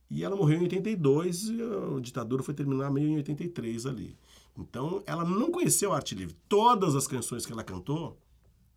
E 0.10 0.24
ela 0.24 0.36
morreu 0.36 0.60
em 0.60 0.64
82 0.64 1.50
e 1.50 1.62
a 1.62 2.00
ditadura 2.00 2.44
foi 2.44 2.54
terminar 2.54 2.92
meio 2.92 3.10
em 3.10 3.16
83 3.18 3.86
ali. 3.86 4.18
Então, 4.58 5.04
ela 5.06 5.26
não 5.26 5.52
conheceu 5.52 5.92
a 5.92 5.96
arte 5.96 6.14
livre. 6.14 6.36
Todas 6.48 6.96
as 6.96 7.08
canções 7.08 7.46
que 7.46 7.52
ela 7.52 7.64
cantou 7.64 8.18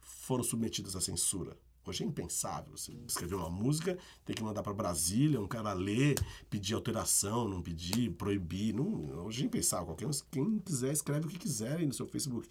foram 0.01 0.43
submetidas 0.43 0.97
à 0.97 1.01
censura. 1.01 1.57
Hoje 1.87 2.03
é 2.03 2.07
impensável. 2.07 2.77
Você 2.77 2.93
escrever 3.07 3.37
uma 3.37 3.49
música, 3.49 3.97
tem 4.25 4.35
que 4.35 4.43
mandar 4.43 4.63
para 4.63 4.73
Brasília, 4.75 5.41
um 5.41 5.47
cara 5.47 5.73
ler, 5.73 6.17
pedir 6.51 6.75
alteração, 6.75 7.49
não 7.49 7.63
pedir, 7.63 8.11
proibir. 8.13 8.75
Não, 8.75 9.25
hoje 9.25 9.43
é 9.43 9.47
impensável. 9.47 9.87
Qualquer 9.87 10.07
um, 10.07 10.11
quem 10.31 10.59
quiser, 10.59 10.93
escreve 10.93 11.27
o 11.27 11.29
que 11.29 11.39
quiser 11.39 11.77
aí 11.77 11.87
no 11.87 11.93
seu 11.93 12.07
Facebook. 12.07 12.49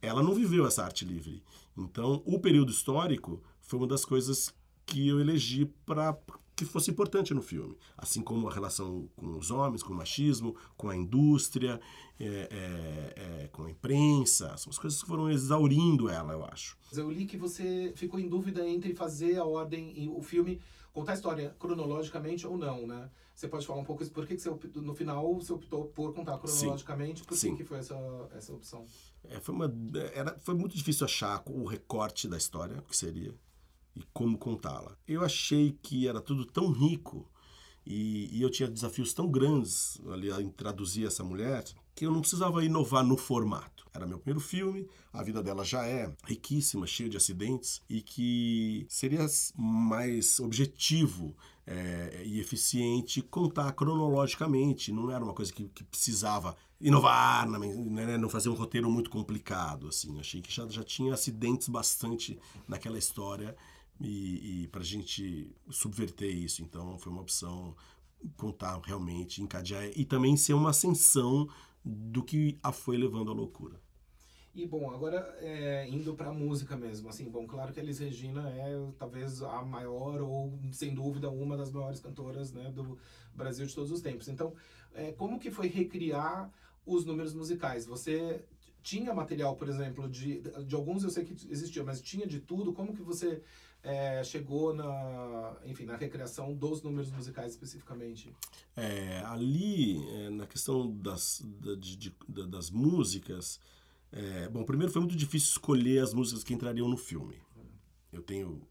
Ela 0.00 0.22
não 0.22 0.34
viveu 0.34 0.66
essa 0.66 0.84
arte 0.84 1.04
livre. 1.04 1.42
Então, 1.76 2.22
o 2.24 2.38
período 2.38 2.70
histórico 2.70 3.42
foi 3.60 3.78
uma 3.78 3.88
das 3.88 4.04
coisas 4.04 4.54
que 4.86 5.06
eu 5.06 5.20
elegi 5.20 5.66
para 5.84 6.16
que 6.64 6.72
fosse 6.72 6.90
importante 6.90 7.32
no 7.32 7.42
filme. 7.42 7.76
Assim 7.96 8.22
como 8.22 8.48
a 8.48 8.52
relação 8.52 9.08
com 9.16 9.38
os 9.38 9.50
homens, 9.50 9.82
com 9.82 9.92
o 9.92 9.96
machismo, 9.96 10.56
com 10.76 10.88
a 10.88 10.96
indústria, 10.96 11.80
é, 12.18 12.24
é, 12.26 13.44
é, 13.44 13.48
com 13.48 13.64
a 13.64 13.70
imprensa. 13.70 14.56
São 14.56 14.70
as 14.70 14.78
coisas 14.78 15.00
que 15.00 15.08
foram 15.08 15.30
exaurindo 15.30 16.08
ela, 16.08 16.32
eu 16.32 16.44
acho. 16.44 16.76
Eu 16.92 17.10
li 17.10 17.26
que 17.26 17.36
você 17.36 17.92
ficou 17.94 18.18
em 18.18 18.28
dúvida 18.28 18.66
entre 18.66 18.94
fazer 18.94 19.36
a 19.36 19.44
ordem 19.44 19.92
e 19.96 20.08
o 20.08 20.20
filme 20.20 20.60
contar 20.92 21.12
a 21.12 21.14
história 21.14 21.54
cronologicamente 21.58 22.46
ou 22.46 22.58
não, 22.58 22.86
né? 22.86 23.08
Você 23.34 23.46
pode 23.46 23.64
falar 23.64 23.78
um 23.78 23.84
pouco 23.84 24.02
isso, 24.02 24.10
por 24.10 24.26
que, 24.26 24.34
que 24.34 24.42
você, 24.42 24.50
no 24.80 24.94
final 24.94 25.32
você 25.36 25.52
optou 25.52 25.84
por 25.86 26.12
contar 26.12 26.38
cronologicamente? 26.38 27.22
Sim. 27.30 27.50
Por 27.50 27.56
que, 27.56 27.62
que 27.62 27.68
foi 27.68 27.78
essa, 27.78 27.96
essa 28.36 28.52
opção? 28.52 28.84
É, 29.22 29.38
foi, 29.38 29.54
uma, 29.54 29.72
era, 30.12 30.36
foi 30.40 30.56
muito 30.56 30.76
difícil 30.76 31.04
achar 31.04 31.40
o 31.46 31.64
recorte 31.64 32.26
da 32.26 32.36
história, 32.36 32.78
o 32.78 32.82
que 32.82 32.96
seria 32.96 33.32
e 33.98 34.04
como 34.12 34.38
contá-la. 34.38 34.96
Eu 35.06 35.24
achei 35.24 35.76
que 35.82 36.08
era 36.08 36.20
tudo 36.20 36.44
tão 36.44 36.70
rico 36.70 37.26
e, 37.86 38.28
e, 38.36 38.42
eu 38.42 38.50
tinha 38.50 38.68
desafios 38.68 39.14
tão 39.14 39.30
grandes 39.30 39.98
ali 40.12 40.30
em 40.30 40.50
traduzir 40.50 41.06
essa 41.06 41.24
mulher 41.24 41.64
que 41.94 42.04
eu 42.04 42.12
não 42.12 42.20
precisava 42.20 42.62
inovar 42.62 43.02
no 43.02 43.16
formato. 43.16 43.86
Era 43.94 44.06
meu 44.06 44.18
primeiro 44.18 44.40
filme, 44.40 44.86
a 45.10 45.22
vida 45.22 45.42
dela 45.42 45.64
já 45.64 45.86
é 45.86 46.12
riquíssima, 46.24 46.86
cheia 46.86 47.08
de 47.08 47.16
acidentes 47.16 47.80
e 47.88 48.02
que 48.02 48.86
seria 48.90 49.26
mais 49.56 50.38
objetivo 50.38 51.34
é, 51.66 52.22
e 52.26 52.38
eficiente 52.38 53.22
contar 53.22 53.72
cronologicamente. 53.72 54.92
Não 54.92 55.10
era 55.10 55.24
uma 55.24 55.34
coisa 55.34 55.50
que, 55.50 55.64
que 55.68 55.82
precisava 55.82 56.54
inovar, 56.78 57.48
né, 57.48 58.16
não 58.18 58.28
fazer 58.28 58.50
um 58.50 58.54
roteiro 58.54 58.90
muito 58.90 59.08
complicado. 59.08 59.88
Assim, 59.88 60.20
achei 60.20 60.42
que 60.42 60.54
já, 60.54 60.68
já 60.68 60.84
tinha 60.84 61.14
acidentes 61.14 61.68
bastante 61.68 62.38
naquela 62.68 62.98
história 62.98 63.56
e, 64.00 64.62
e 64.62 64.68
para 64.68 64.80
a 64.80 64.84
gente 64.84 65.50
subverter 65.70 66.30
isso. 66.30 66.62
Então 66.62 66.98
foi 66.98 67.12
uma 67.12 67.22
opção 67.22 67.74
contar 68.36 68.80
realmente, 68.84 69.42
encadear 69.42 69.90
e 69.96 70.04
também 70.04 70.36
ser 70.36 70.54
uma 70.54 70.70
ascensão 70.70 71.48
do 71.84 72.22
que 72.22 72.58
a 72.62 72.72
foi 72.72 72.96
levando 72.96 73.30
à 73.30 73.34
loucura. 73.34 73.80
E 74.54 74.66
bom, 74.66 74.90
agora 74.90 75.36
é, 75.40 75.88
indo 75.88 76.14
para 76.14 76.30
a 76.30 76.32
música 76.32 76.76
mesmo, 76.76 77.08
assim, 77.08 77.30
bom, 77.30 77.46
claro 77.46 77.72
que 77.72 77.78
a 77.78 77.82
Elis 77.82 78.00
Regina 78.00 78.50
é 78.50 78.90
talvez 78.98 79.40
a 79.40 79.62
maior 79.62 80.20
ou 80.20 80.52
sem 80.72 80.92
dúvida 80.92 81.30
uma 81.30 81.56
das 81.56 81.70
maiores 81.70 82.00
cantoras 82.00 82.52
né, 82.52 82.70
do 82.72 82.98
Brasil 83.32 83.66
de 83.66 83.74
todos 83.74 83.92
os 83.92 84.00
tempos. 84.00 84.26
Então, 84.26 84.52
é, 84.94 85.12
como 85.12 85.38
que 85.38 85.50
foi 85.50 85.68
recriar 85.68 86.50
os 86.84 87.04
números 87.04 87.34
musicais? 87.34 87.86
Você 87.86 88.44
tinha 88.82 89.14
material, 89.14 89.54
por 89.54 89.68
exemplo, 89.68 90.08
de, 90.08 90.40
de 90.40 90.74
alguns 90.74 91.04
eu 91.04 91.10
sei 91.10 91.24
que 91.24 91.34
existia, 91.48 91.84
mas 91.84 92.00
tinha 92.00 92.26
de 92.26 92.40
tudo. 92.40 92.72
Como 92.72 92.94
que 92.94 93.02
você 93.02 93.42
é, 93.82 94.22
chegou 94.24 94.74
na, 94.74 95.56
enfim, 95.64 95.84
na 95.84 95.96
recriação 95.96 96.54
dos 96.54 96.82
números 96.82 97.10
musicais 97.10 97.52
especificamente? 97.52 98.34
É, 98.76 99.22
ali, 99.26 100.04
é, 100.14 100.30
na 100.30 100.46
questão 100.46 100.90
das, 100.90 101.42
da, 101.44 101.74
de, 101.74 101.96
de, 101.96 102.14
das 102.28 102.70
músicas, 102.70 103.60
é, 104.10 104.48
bom, 104.48 104.64
primeiro 104.64 104.92
foi 104.92 105.00
muito 105.00 105.16
difícil 105.16 105.50
escolher 105.50 106.00
as 106.00 106.12
músicas 106.12 106.42
que 106.42 106.54
entrariam 106.54 106.88
no 106.88 106.96
filme. 106.96 107.40
Eu 108.12 108.22
tenho 108.22 108.66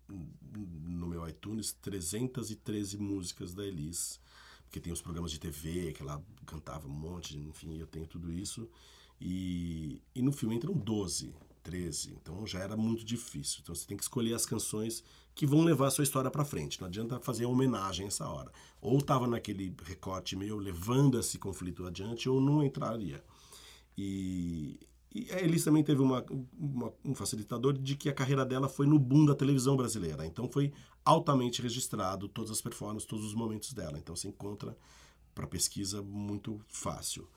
no 0.49 1.07
meu 1.07 1.27
iTunes 1.27 1.71
313 1.73 2.97
músicas 2.97 3.53
da 3.53 3.63
Elis, 3.65 4.19
porque 4.63 4.79
tem 4.79 4.91
os 4.91 5.01
programas 5.01 5.31
de 5.31 5.39
TV 5.39 5.93
que 5.93 6.01
ela 6.01 6.23
cantava 6.45 6.87
um 6.87 6.91
monte, 6.91 7.37
enfim, 7.37 7.77
eu 7.77 7.87
tenho 7.87 8.07
tudo 8.07 8.31
isso. 8.31 8.67
E, 9.21 10.01
e 10.13 10.21
no 10.21 10.31
filme 10.31 10.55
entram 10.55 10.73
12, 10.73 11.33
13, 11.67 12.17
então 12.21 12.47
já 12.47 12.59
era 12.59 12.77
muito 12.77 13.03
difícil. 13.03 13.59
Então 13.61 13.75
você 13.75 13.85
tem 13.85 13.97
que 13.97 14.03
escolher 14.03 14.33
as 14.33 14.45
canções 14.45 15.03
que 15.35 15.45
vão 15.45 15.65
levar 15.65 15.87
a 15.87 15.91
sua 15.91 16.05
história 16.05 16.31
para 16.31 16.45
frente. 16.45 16.79
Não 16.79 16.87
adianta 16.87 17.19
fazer 17.19 17.45
homenagem 17.45 18.07
essa 18.07 18.25
hora. 18.25 18.49
Ou 18.79 18.97
estava 18.97 19.27
naquele 19.27 19.75
recorte 19.83 20.37
meio 20.37 20.55
levando 20.55 21.19
esse 21.19 21.37
conflito 21.37 21.85
adiante, 21.85 22.29
ou 22.29 22.39
não 22.39 22.63
entraria. 22.63 23.21
E, 23.97 24.79
e 25.13 25.29
a 25.29 25.41
Elis 25.41 25.65
também 25.65 25.83
teve 25.83 26.01
uma, 26.01 26.25
uma, 26.57 26.93
um 27.03 27.13
facilitador 27.13 27.73
de 27.73 27.97
que 27.97 28.07
a 28.07 28.13
carreira 28.13 28.45
dela 28.45 28.69
foi 28.69 28.87
no 28.87 28.97
boom 28.97 29.25
da 29.25 29.35
televisão 29.35 29.75
brasileira. 29.75 30.25
Então 30.25 30.49
foi 30.49 30.71
altamente 31.03 31.61
registrado 31.61 32.29
todas 32.29 32.49
as 32.49 32.61
performances, 32.61 33.05
todos 33.05 33.25
os 33.25 33.33
momentos 33.33 33.73
dela. 33.73 33.99
Então 33.99 34.15
você 34.15 34.29
encontra 34.29 34.73
para 35.35 35.45
pesquisa 35.45 36.01
muito 36.01 36.61
fácil. 36.69 37.27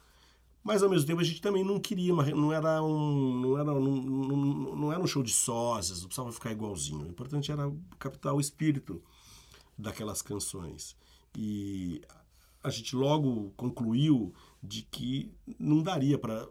Mas 0.62 0.82
ao 0.82 0.90
mesmo 0.90 1.06
tempo 1.06 1.20
a 1.20 1.24
gente 1.24 1.40
também 1.40 1.64
não 1.64 1.80
queria, 1.80 2.12
não 2.12 2.52
era 2.52 2.82
um, 2.82 3.40
não 3.40 3.58
era, 3.58 3.72
não, 3.72 3.80
não, 3.80 4.76
não 4.76 4.92
era 4.92 5.00
um 5.02 5.06
show 5.06 5.22
de 5.22 5.32
sósias, 5.32 6.00
não 6.00 6.08
precisava 6.08 6.32
ficar 6.32 6.52
igualzinho. 6.52 7.04
O 7.04 7.08
importante 7.08 7.50
era 7.50 7.72
captar 7.98 8.34
o 8.34 8.40
espírito 8.40 9.02
daquelas 9.76 10.20
canções. 10.20 10.96
E 11.36 12.02
a 12.62 12.68
gente 12.68 12.94
logo 12.94 13.52
concluiu 13.56 14.34
de 14.62 14.82
que 14.82 15.32
não 15.58 15.82
daria 15.82 16.18
para 16.18 16.46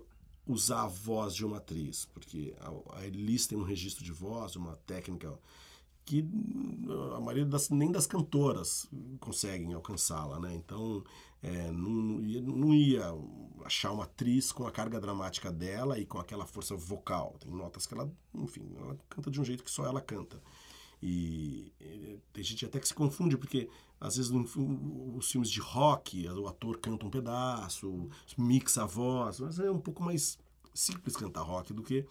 usar 0.48 0.84
a 0.84 0.88
voz 0.88 1.36
de 1.36 1.46
uma 1.46 1.58
atriz, 1.58 2.06
porque 2.06 2.56
a, 2.60 3.00
a 3.00 3.06
Elis 3.06 3.46
tem 3.46 3.58
um 3.58 3.64
registro 3.64 4.04
de 4.04 4.12
voz, 4.12 4.56
uma 4.56 4.76
técnica 4.78 5.38
que 6.04 6.28
a 7.16 7.20
maioria 7.20 7.46
das, 7.46 7.70
nem 7.70 7.92
das 7.92 8.08
cantoras 8.08 8.88
conseguem 9.20 9.76
alcançá-la, 9.76 10.40
né? 10.40 10.56
Então, 10.56 11.04
é, 11.42 11.72
não, 11.72 12.20
não 12.42 12.74
ia 12.74 13.04
achar 13.66 13.92
uma 13.92 14.04
atriz 14.04 14.52
com 14.52 14.66
a 14.66 14.72
carga 14.72 15.00
dramática 15.00 15.52
dela 15.52 15.98
e 16.00 16.06
com 16.06 16.20
aquela 16.20 16.46
força 16.46 16.76
vocal. 16.76 17.36
Tem 17.40 17.52
notas 17.52 17.86
que 17.86 17.94
ela, 17.94 18.12
enfim, 18.34 18.70
ela 18.78 18.98
canta 19.10 19.32
de 19.32 19.40
um 19.40 19.44
jeito 19.44 19.64
que 19.64 19.72
só 19.72 19.86
ela 19.86 20.02
canta. 20.02 20.42
E, 21.02 21.72
e 21.80 22.20
tem 22.34 22.44
gente 22.44 22.66
até 22.66 22.80
que 22.80 22.88
se 22.88 22.94
confunde, 22.94 23.38
porque 23.38 23.70
às 24.02 24.18
vezes 24.18 24.32
no, 24.32 24.44
os 25.18 25.32
filmes 25.32 25.50
de 25.50 25.62
rock, 25.62 26.28
o 26.28 26.48
ator 26.48 26.78
canta 26.78 27.06
um 27.06 27.10
pedaço, 27.10 28.10
mixa 28.38 28.84
a 28.84 28.86
voz, 28.86 29.40
mas 29.40 29.60
é 29.60 29.72
um 29.72 29.80
pouco 29.80 30.04
mais 30.04 30.38
simples 30.74 31.16
cantar 31.16 31.42
rock 31.42 31.74
do 31.74 31.84
que 31.84 32.06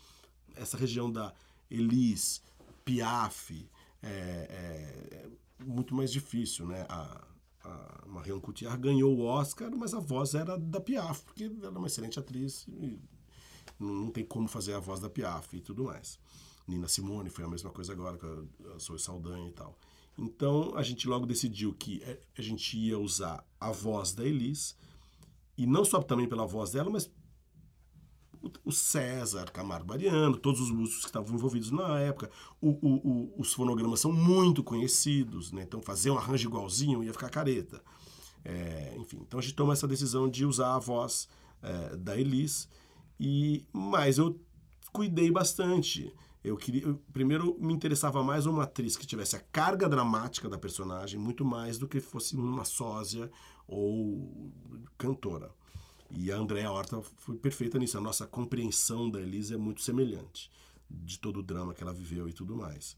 essa 0.56 0.76
região 0.76 1.10
da 1.10 1.32
Elis, 1.70 2.42
Piaf, 2.84 3.68
é, 4.02 4.08
é, 4.08 5.28
é 5.60 5.64
muito 5.64 5.94
mais 5.94 6.10
difícil, 6.10 6.66
né? 6.66 6.86
A, 6.88 7.24
a 7.68 8.04
Marion 8.06 8.40
Cotillard 8.40 8.80
ganhou 8.80 9.16
o 9.16 9.24
Oscar, 9.24 9.70
mas 9.76 9.94
a 9.94 10.00
voz 10.00 10.34
era 10.34 10.56
da 10.58 10.80
Piaf, 10.80 11.22
porque 11.24 11.44
ela 11.44 11.74
é 11.74 11.78
uma 11.78 11.86
excelente 11.86 12.18
atriz 12.18 12.66
e 12.68 12.98
não 13.78 14.10
tem 14.10 14.24
como 14.24 14.48
fazer 14.48 14.74
a 14.74 14.80
voz 14.80 15.00
da 15.00 15.08
Piaf 15.10 15.56
e 15.56 15.60
tudo 15.60 15.84
mais. 15.84 16.18
Nina 16.66 16.88
Simone 16.88 17.30
foi 17.30 17.44
a 17.44 17.48
mesma 17.48 17.70
coisa 17.70 17.92
agora, 17.92 18.18
com 18.18 18.46
a 18.74 18.78
Zoe 18.78 18.98
Saldanha 18.98 19.48
e 19.48 19.52
tal. 19.52 19.78
Então 20.18 20.74
a 20.76 20.82
gente 20.82 21.06
logo 21.06 21.26
decidiu 21.26 21.72
que 21.72 22.02
é, 22.02 22.20
a 22.36 22.42
gente 22.42 22.76
ia 22.76 22.98
usar 22.98 23.46
a 23.60 23.70
voz 23.70 24.12
da 24.12 24.24
Elis, 24.24 24.76
e 25.56 25.66
não 25.66 25.84
só 25.84 26.02
também 26.02 26.28
pela 26.28 26.46
voz 26.46 26.72
dela, 26.72 26.90
mas 26.90 27.10
o 28.64 28.72
César 28.72 29.50
Camargo 29.50 29.88
Mariano, 29.88 30.36
todos 30.36 30.60
os 30.60 30.70
músicos 30.70 31.02
que 31.02 31.08
estavam 31.08 31.34
envolvidos 31.34 31.70
na 31.70 31.98
época. 32.00 32.30
O, 32.60 32.70
o, 32.70 32.94
o, 32.96 33.34
os 33.38 33.52
fonogramas 33.52 34.00
são 34.00 34.12
muito 34.12 34.62
conhecidos, 34.62 35.52
né? 35.52 35.62
então 35.62 35.80
fazer 35.80 36.10
um 36.10 36.18
arranjo 36.18 36.48
igualzinho 36.48 37.02
ia 37.02 37.12
ficar 37.12 37.30
careta. 37.30 37.82
É, 38.44 38.94
enfim, 38.98 39.18
então 39.26 39.38
a 39.38 39.42
gente 39.42 39.54
toma 39.54 39.72
essa 39.72 39.88
decisão 39.88 40.28
de 40.28 40.44
usar 40.44 40.74
a 40.74 40.78
voz 40.78 41.28
é, 41.62 41.96
da 41.96 42.16
Elis, 42.16 42.68
e, 43.18 43.66
mas 43.72 44.18
eu 44.18 44.40
cuidei 44.92 45.30
bastante. 45.30 46.14
Eu 46.42 46.56
queria, 46.56 46.82
eu, 46.82 47.02
primeiro 47.12 47.56
me 47.60 47.74
interessava 47.74 48.22
mais 48.22 48.46
uma 48.46 48.62
atriz 48.62 48.96
que 48.96 49.06
tivesse 49.06 49.36
a 49.36 49.40
carga 49.40 49.88
dramática 49.88 50.48
da 50.48 50.56
personagem 50.56 51.18
muito 51.18 51.44
mais 51.44 51.78
do 51.78 51.88
que 51.88 52.00
fosse 52.00 52.36
uma 52.36 52.64
sósia 52.64 53.30
ou 53.66 54.52
cantora. 54.96 55.50
E 56.10 56.32
a 56.32 56.36
Andréa 56.36 56.70
Horta 56.70 57.02
foi 57.16 57.36
perfeita 57.36 57.78
nisso. 57.78 57.98
A 57.98 58.00
nossa 58.00 58.26
compreensão 58.26 59.10
da 59.10 59.20
Elisa 59.20 59.54
é 59.54 59.58
muito 59.58 59.82
semelhante, 59.82 60.50
de 60.90 61.18
todo 61.18 61.40
o 61.40 61.42
drama 61.42 61.74
que 61.74 61.82
ela 61.82 61.92
viveu 61.92 62.28
e 62.28 62.32
tudo 62.32 62.56
mais. 62.56 62.96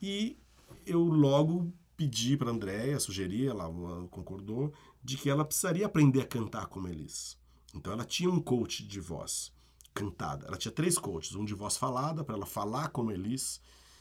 E 0.00 0.36
eu 0.84 1.02
logo 1.02 1.72
pedi 1.96 2.36
para 2.36 2.50
a 2.50 2.52
Andréa, 2.52 2.98
sugeri, 2.98 3.46
ela 3.46 3.70
concordou, 4.10 4.72
de 5.02 5.16
que 5.16 5.30
ela 5.30 5.44
precisaria 5.44 5.86
aprender 5.86 6.20
a 6.20 6.26
cantar 6.26 6.66
como 6.66 6.88
Elis. 6.88 7.38
Então 7.74 7.92
ela 7.92 8.04
tinha 8.04 8.30
um 8.30 8.40
coach 8.40 8.84
de 8.84 9.00
voz 9.00 9.52
cantada. 9.94 10.46
Ela 10.46 10.56
tinha 10.56 10.72
três 10.72 10.98
coaches, 10.98 11.36
um 11.36 11.44
de 11.44 11.54
voz 11.54 11.76
falada, 11.76 12.24
para 12.24 12.34
ela 12.34 12.46
falar 12.46 12.88
como 12.88 13.12
Elis 13.12 13.60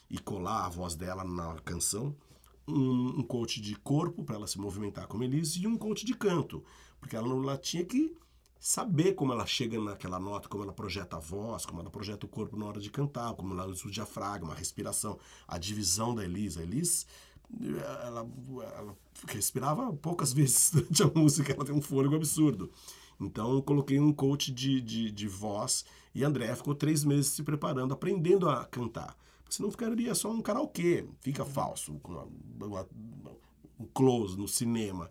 e 0.09 0.17
colar 0.17 0.65
a 0.65 0.69
voz 0.69 0.95
dela 0.95 1.23
na 1.23 1.55
canção, 1.61 2.15
um, 2.67 3.19
um 3.19 3.23
coach 3.23 3.61
de 3.61 3.75
corpo, 3.75 4.23
para 4.23 4.35
ela 4.35 4.47
se 4.47 4.59
movimentar 4.59 5.07
como 5.07 5.23
Elis, 5.23 5.55
e 5.55 5.67
um 5.67 5.77
coach 5.77 6.05
de 6.05 6.13
canto, 6.13 6.63
porque 6.99 7.15
ela, 7.15 7.27
ela 7.27 7.57
tinha 7.57 7.85
que 7.85 8.15
saber 8.61 9.13
como 9.15 9.33
ela 9.33 9.47
chega 9.47 9.81
naquela 9.81 10.19
nota, 10.19 10.47
como 10.47 10.63
ela 10.63 10.71
projeta 10.71 11.17
a 11.17 11.19
voz, 11.19 11.65
como 11.65 11.81
ela 11.81 11.89
projeta 11.89 12.27
o 12.27 12.29
corpo 12.29 12.55
na 12.55 12.67
hora 12.67 12.79
de 12.79 12.91
cantar, 12.91 13.33
como 13.33 13.55
ela 13.55 13.65
usa 13.65 13.87
o 13.87 13.91
diafragma, 13.91 14.53
a 14.53 14.55
respiração, 14.55 15.17
a 15.47 15.57
divisão 15.57 16.13
da 16.13 16.23
Elis. 16.23 16.57
A 16.57 16.61
Elis, 16.61 17.07
ela, 18.05 18.29
ela 18.77 18.95
respirava 19.27 19.91
poucas 19.93 20.31
vezes 20.31 20.69
durante 20.69 21.01
a 21.01 21.07
música, 21.07 21.51
ela 21.51 21.65
tem 21.65 21.73
um 21.73 21.81
fôlego 21.81 22.15
absurdo. 22.15 22.71
Então 23.19 23.51
eu 23.51 23.63
coloquei 23.63 23.99
um 23.99 24.13
coach 24.13 24.51
de, 24.51 24.79
de, 24.79 25.11
de 25.11 25.27
voz 25.27 25.83
e 26.13 26.23
André 26.23 26.55
ficou 26.55 26.75
três 26.75 27.03
meses 27.03 27.31
se 27.31 27.41
preparando, 27.41 27.95
aprendendo 27.95 28.47
a 28.47 28.65
cantar. 28.65 29.17
Porque 29.41 29.55
senão 29.55 29.71
ficaria 29.71 30.13
só 30.13 30.29
um 30.29 30.39
karaokê, 30.39 31.07
fica 31.19 31.43
falso, 31.43 31.95
com 32.03 32.13
um 33.79 33.85
close 33.91 34.37
no 34.37 34.47
cinema. 34.47 35.09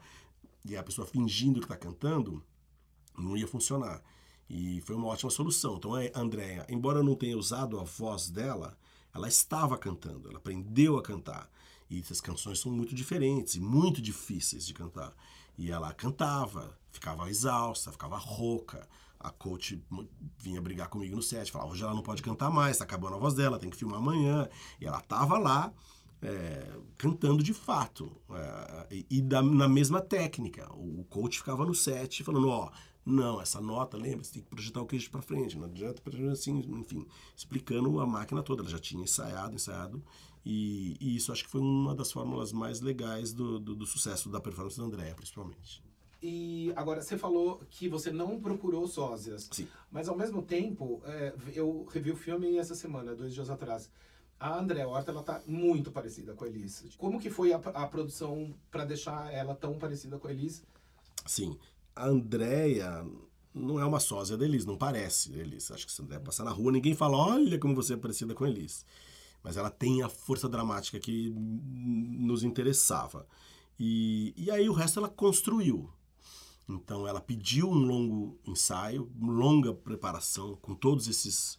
E 0.64 0.76
a 0.76 0.84
pessoa 0.84 1.04
fingindo 1.04 1.58
que 1.58 1.64
está 1.64 1.76
cantando, 1.76 2.40
não 3.20 3.36
ia 3.36 3.46
funcionar. 3.46 4.02
E 4.48 4.80
foi 4.80 4.96
uma 4.96 5.08
ótima 5.08 5.30
solução. 5.30 5.76
Então 5.76 5.94
a 5.94 6.00
Andrea, 6.14 6.66
embora 6.68 6.98
eu 6.98 7.04
não 7.04 7.14
tenha 7.14 7.36
usado 7.38 7.78
a 7.78 7.84
voz 7.84 8.28
dela, 8.30 8.76
ela 9.14 9.28
estava 9.28 9.78
cantando, 9.78 10.28
ela 10.28 10.38
aprendeu 10.38 10.96
a 10.96 11.02
cantar. 11.02 11.50
E 11.88 12.00
essas 12.00 12.20
canções 12.20 12.60
são 12.60 12.70
muito 12.70 12.94
diferentes 12.94 13.56
e 13.56 13.60
muito 13.60 14.00
difíceis 14.00 14.64
de 14.64 14.72
cantar. 14.72 15.12
E 15.58 15.70
ela 15.70 15.92
cantava, 15.92 16.78
ficava 16.92 17.28
exausta, 17.28 17.90
ficava 17.92 18.16
rouca. 18.16 18.88
A 19.18 19.30
coach 19.30 19.82
vinha 20.38 20.62
brigar 20.62 20.88
comigo 20.88 21.14
no 21.14 21.22
set, 21.22 21.50
falava: 21.52 21.72
hoje 21.72 21.82
ela 21.82 21.92
não 21.92 22.02
pode 22.02 22.22
cantar 22.22 22.48
mais, 22.50 22.72
está 22.72 22.84
acabando 22.84 23.16
a 23.16 23.18
voz 23.18 23.34
dela, 23.34 23.58
tem 23.58 23.68
que 23.68 23.76
filmar 23.76 23.98
amanhã. 23.98 24.48
E 24.80 24.86
ela 24.86 24.98
estava 24.98 25.36
lá 25.36 25.72
é, 26.22 26.66
cantando 26.96 27.42
de 27.42 27.52
fato. 27.52 28.10
É, 28.30 28.86
e, 28.90 29.06
e 29.10 29.20
da, 29.20 29.42
na 29.42 29.68
mesma 29.68 30.00
técnica. 30.00 30.70
O 30.72 31.04
coach 31.04 31.38
ficava 31.38 31.66
no 31.66 31.74
set 31.74 32.22
falando: 32.22 32.48
ó, 32.48 32.66
oh, 32.66 32.70
não, 33.10 33.40
essa 33.40 33.60
nota, 33.60 33.96
lembra, 33.96 34.24
você 34.24 34.34
tem 34.34 34.42
que 34.42 34.48
projetar 34.48 34.80
o 34.80 34.86
queijo 34.86 35.10
para 35.10 35.22
frente, 35.22 35.56
não 35.56 35.64
adianta, 35.66 36.02
assim, 36.30 36.58
enfim, 36.78 37.06
explicando 37.36 38.00
a 38.00 38.06
máquina 38.06 38.42
toda. 38.42 38.62
Ela 38.62 38.70
já 38.70 38.78
tinha 38.78 39.02
ensaiado, 39.02 39.54
ensaiado, 39.54 40.02
e, 40.44 40.96
e 41.00 41.16
isso 41.16 41.32
acho 41.32 41.44
que 41.44 41.50
foi 41.50 41.60
uma 41.60 41.94
das 41.94 42.12
fórmulas 42.12 42.52
mais 42.52 42.80
legais 42.80 43.32
do, 43.32 43.58
do, 43.58 43.74
do 43.74 43.86
sucesso 43.86 44.28
da 44.28 44.40
performance 44.40 44.78
da 44.78 44.84
Andréa, 44.84 45.14
principalmente. 45.14 45.82
E 46.22 46.72
agora, 46.76 47.00
você 47.00 47.16
falou 47.16 47.62
que 47.70 47.88
você 47.88 48.10
não 48.10 48.38
procurou 48.38 48.86
sósias. 48.86 49.48
Sim. 49.50 49.66
Mas 49.90 50.08
ao 50.08 50.16
mesmo 50.16 50.42
tempo, 50.42 51.00
é, 51.04 51.34
eu 51.54 51.86
revi 51.90 52.10
o 52.10 52.16
filme 52.16 52.58
essa 52.58 52.74
semana, 52.74 53.14
dois 53.14 53.32
dias 53.32 53.48
atrás. 53.48 53.90
A 54.38 54.58
André 54.58 54.86
Horta, 54.86 55.10
ela 55.10 55.22
tá 55.22 55.42
muito 55.46 55.90
parecida 55.90 56.34
com 56.34 56.44
a 56.44 56.48
Elis. 56.48 56.94
Como 56.96 57.20
que 57.20 57.30
foi 57.30 57.52
a, 57.52 57.56
a 57.56 57.86
produção 57.86 58.54
para 58.70 58.84
deixar 58.84 59.32
ela 59.32 59.54
tão 59.54 59.78
parecida 59.78 60.18
com 60.18 60.28
a 60.28 60.30
Elis? 60.30 60.62
Sim. 61.26 61.58
A 61.94 62.06
Andréia 62.06 63.04
não 63.54 63.80
é 63.80 63.84
uma 63.84 64.00
sósia 64.00 64.36
da 64.36 64.44
Elis, 64.44 64.64
não 64.64 64.76
parece 64.76 65.32
Elis. 65.32 65.70
Acho 65.70 65.86
que 65.86 65.92
se 65.92 66.00
a 66.00 66.04
Andréia 66.04 66.22
passar 66.22 66.44
na 66.44 66.50
rua, 66.50 66.72
ninguém 66.72 66.94
fala, 66.94 67.16
olha 67.16 67.58
como 67.58 67.74
você 67.74 67.94
é 67.94 67.96
parecida 67.96 68.34
com 68.34 68.46
Elis. 68.46 68.84
Mas 69.42 69.56
ela 69.56 69.70
tem 69.70 70.02
a 70.02 70.08
força 70.08 70.48
dramática 70.48 71.00
que 71.00 71.30
nos 71.30 72.44
interessava. 72.44 73.26
E, 73.78 74.34
e 74.36 74.50
aí 74.50 74.68
o 74.68 74.74
resto 74.74 74.98
ela 74.98 75.08
construiu. 75.08 75.90
Então 76.68 77.08
ela 77.08 77.20
pediu 77.20 77.68
um 77.68 77.74
longo 77.74 78.38
ensaio, 78.46 79.10
longa 79.20 79.74
preparação 79.74 80.56
com 80.56 80.74
todos 80.74 81.08
esses, 81.08 81.58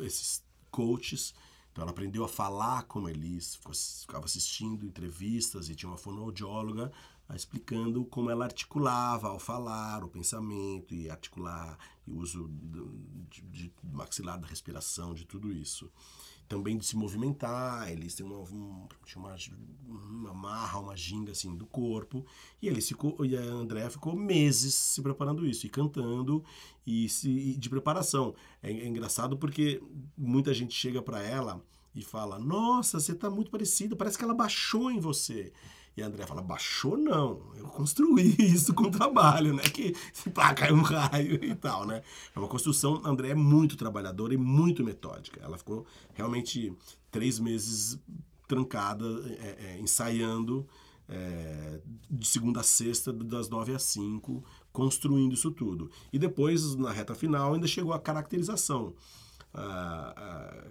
esses 0.00 0.42
coaches. 0.70 1.34
Então 1.72 1.82
ela 1.82 1.90
aprendeu 1.90 2.24
a 2.24 2.28
falar 2.28 2.84
como 2.84 3.08
Elis, 3.08 3.58
ficava 4.00 4.24
assistindo 4.24 4.86
entrevistas 4.86 5.68
e 5.68 5.74
tinha 5.74 5.90
uma 5.90 5.98
fonoaudióloga 5.98 6.90
explicando 7.34 8.04
como 8.04 8.30
ela 8.30 8.44
articulava 8.44 9.28
ao 9.28 9.38
falar, 9.38 10.04
o 10.04 10.08
pensamento 10.08 10.94
e 10.94 11.10
articular, 11.10 11.78
e 12.06 12.10
o 12.10 12.18
uso 12.18 12.48
de, 13.30 13.42
de 13.42 13.72
maxilar 13.82 14.38
da 14.38 14.46
respiração, 14.46 15.14
de 15.14 15.24
tudo 15.24 15.52
isso 15.52 15.90
também 16.48 16.76
de 16.76 16.86
se 16.86 16.96
movimentar, 16.96 17.90
eles 17.90 18.14
têm 18.14 18.24
uma, 18.24 18.38
uma, 18.38 18.88
uma 19.86 20.34
marra, 20.34 20.78
uma 20.78 20.96
ginga 20.96 21.32
assim 21.32 21.54
do 21.56 21.66
corpo, 21.66 22.24
e 22.62 22.68
ele 22.68 22.80
ficou, 22.80 23.24
e 23.24 23.36
a 23.36 23.40
Andrea 23.40 23.90
ficou 23.90 24.14
meses 24.14 24.74
se 24.74 25.02
preparando 25.02 25.46
isso, 25.46 25.66
e 25.66 25.68
cantando, 25.68 26.44
e, 26.86 27.08
se, 27.08 27.28
e 27.28 27.56
de 27.56 27.68
preparação. 27.68 28.34
É, 28.62 28.70
é, 28.70 28.86
engraçado 28.86 29.36
porque 29.36 29.82
muita 30.16 30.54
gente 30.54 30.74
chega 30.74 31.02
para 31.02 31.20
ela 31.22 31.62
e 31.94 32.02
fala, 32.02 32.38
nossa, 32.38 33.00
você 33.00 33.14
tá 33.14 33.28
muito 33.28 33.50
parecida, 33.50 33.96
parece 33.96 34.16
que 34.16 34.24
ela 34.24 34.34
baixou 34.34 34.90
em 34.90 35.00
você. 35.00 35.52
E 35.96 36.02
a 36.02 36.06
André 36.06 36.26
fala, 36.26 36.42
baixou 36.42 36.96
não, 36.96 37.40
eu 37.56 37.64
construí 37.68 38.36
isso 38.38 38.74
com 38.74 38.90
trabalho, 38.90 39.54
né? 39.54 39.62
Que 39.62 39.94
pá, 40.30 40.52
cai 40.52 40.70
um 40.70 40.82
raio 40.82 41.42
e 41.42 41.54
tal, 41.54 41.86
né? 41.86 42.02
É 42.34 42.38
uma 42.38 42.48
construção, 42.48 43.00
a 43.02 43.08
André 43.08 43.30
é 43.30 43.34
muito 43.34 43.76
trabalhadora 43.76 44.34
e 44.34 44.36
muito 44.36 44.84
metódica. 44.84 45.40
Ela 45.42 45.56
ficou 45.56 45.86
realmente 46.12 46.76
três 47.10 47.38
meses 47.38 47.98
trancada, 48.46 49.06
é, 49.40 49.56
é, 49.58 49.80
ensaiando 49.80 50.66
é, 51.08 51.80
de 52.10 52.26
segunda 52.26 52.60
a 52.60 52.62
sexta, 52.62 53.12
das 53.12 53.48
nove 53.48 53.74
às 53.74 53.82
cinco, 53.82 54.44
construindo 54.72 55.34
isso 55.34 55.50
tudo. 55.50 55.90
E 56.12 56.18
depois, 56.18 56.74
na 56.76 56.92
reta 56.92 57.14
final, 57.14 57.54
ainda 57.54 57.66
chegou 57.66 57.92
a 57.92 57.98
caracterização. 57.98 58.94
A, 59.54 60.12
a 60.16 60.66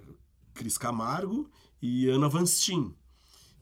Cris 0.53 0.77
Camargo 0.77 1.49
e 1.81 2.07
Ana 2.07 2.29
Vanstin, 2.29 2.93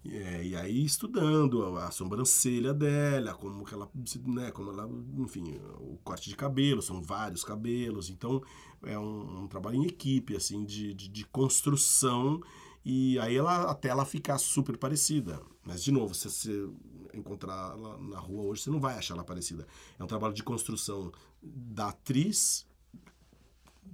é, 0.05 0.43
e 0.43 0.55
aí 0.55 0.83
estudando 0.83 1.63
a, 1.63 1.87
a, 1.87 1.91
sobrancelha 1.91 2.73
dela, 2.73 3.33
como 3.33 3.63
que 3.63 3.73
ela, 3.73 3.89
né, 4.25 4.51
como 4.51 4.71
ela, 4.71 4.89
enfim, 5.17 5.59
o 5.79 5.97
corte 6.03 6.29
de 6.29 6.35
cabelo, 6.35 6.81
são 6.81 7.01
vários 7.01 7.43
cabelos, 7.43 8.09
então 8.09 8.43
é 8.83 8.99
um, 8.99 9.43
um 9.43 9.47
trabalho 9.47 9.77
em 9.77 9.85
equipe, 9.85 10.35
assim, 10.35 10.65
de, 10.65 10.93
de, 10.93 11.07
de, 11.07 11.25
construção, 11.25 12.41
e 12.83 13.17
aí 13.19 13.37
ela, 13.37 13.71
até 13.71 13.89
ela 13.89 14.05
ficar 14.05 14.37
super 14.37 14.77
parecida. 14.77 15.41
Mas, 15.65 15.81
de 15.81 15.91
novo, 15.91 16.13
se 16.13 16.29
você 16.29 16.69
encontrar 17.13 17.71
ela 17.71 17.97
na 17.97 18.19
rua 18.19 18.43
hoje, 18.43 18.63
você 18.63 18.69
não 18.69 18.81
vai 18.81 18.97
achar 18.97 19.13
ela 19.13 19.23
parecida. 19.23 19.65
É 19.97 20.03
um 20.03 20.07
trabalho 20.07 20.33
de 20.33 20.43
construção 20.43 21.13
da 21.41 21.89
atriz, 21.89 22.67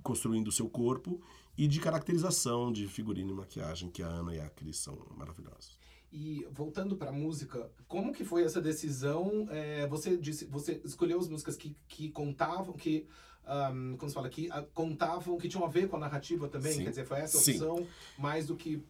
construindo 0.01 0.47
o 0.47 0.51
seu 0.51 0.67
corpo, 0.67 1.21
e 1.55 1.67
de 1.67 1.79
caracterização 1.79 2.71
de 2.71 2.87
figurino 2.87 3.31
e 3.31 3.35
maquiagem, 3.35 3.91
que 3.91 4.01
a 4.01 4.07
Ana 4.07 4.33
e 4.33 4.39
a 4.39 4.49
Cris 4.49 4.77
são 4.77 4.97
maravilhosas. 5.15 5.78
E 6.11 6.47
voltando 6.51 6.95
para 6.95 7.09
a 7.09 7.13
música, 7.13 7.69
como 7.87 8.11
que 8.11 8.23
foi 8.23 8.43
essa 8.43 8.59
decisão? 8.59 9.47
É, 9.51 9.85
você 9.87 10.17
disse, 10.17 10.45
você 10.45 10.81
escolheu 10.83 11.19
as 11.19 11.27
músicas 11.27 11.55
que, 11.55 11.75
que 11.87 12.09
contavam, 12.09 12.73
que 12.73 13.07
um, 13.49 13.97
como 13.97 14.09
se 14.09 14.15
fala 14.15 14.27
aqui, 14.27 14.49
contavam, 14.73 15.37
que 15.37 15.47
tinham 15.47 15.65
a 15.65 15.69
ver 15.69 15.87
com 15.87 15.97
a 15.97 15.99
narrativa 15.99 16.47
também. 16.47 16.73
Sim. 16.73 16.83
Quer 16.83 16.89
dizer, 16.89 17.05
foi 17.05 17.19
essa 17.19 17.37
a 17.37 17.41
opção 17.41 17.77
Sim. 17.77 17.87
mais 18.17 18.47
do 18.47 18.55
que, 18.55 18.83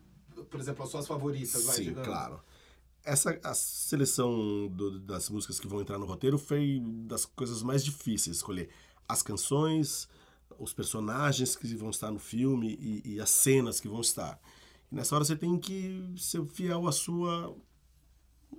por 0.50 0.60
exemplo, 0.60 0.84
as 0.84 0.90
suas 0.90 1.08
favoritas, 1.08 1.64
vai, 1.64 1.76
Sim, 1.76 1.84
digamos. 1.86 2.08
claro. 2.08 2.42
Essa 3.04 3.40
a 3.44 3.54
seleção 3.54 4.68
do, 4.68 5.00
das 5.00 5.30
músicas 5.30 5.60
que 5.60 5.68
vão 5.68 5.82
entrar 5.82 5.98
no 5.98 6.06
roteiro 6.06 6.38
foi 6.38 6.82
das 7.06 7.26
coisas 7.26 7.64
mais 7.64 7.84
difíceis 7.84 8.38
escolher. 8.38 8.70
As 9.08 9.24
canções, 9.24 10.08
os 10.58 10.74
personagens 10.74 11.56
que 11.56 11.74
vão 11.76 11.90
estar 11.90 12.12
no 12.12 12.20
filme 12.20 12.78
e, 12.80 13.14
e 13.16 13.20
as 13.20 13.30
cenas 13.30 13.80
que 13.80 13.88
vão 13.88 14.02
estar. 14.02 14.40
E 14.92 14.96
nessa 14.96 15.16
hora 15.16 15.24
você 15.24 15.36
tem 15.36 15.58
que 15.58 16.14
ser 16.18 16.44
fiel 16.46 16.88
à 16.88 16.92
sua 16.92 17.56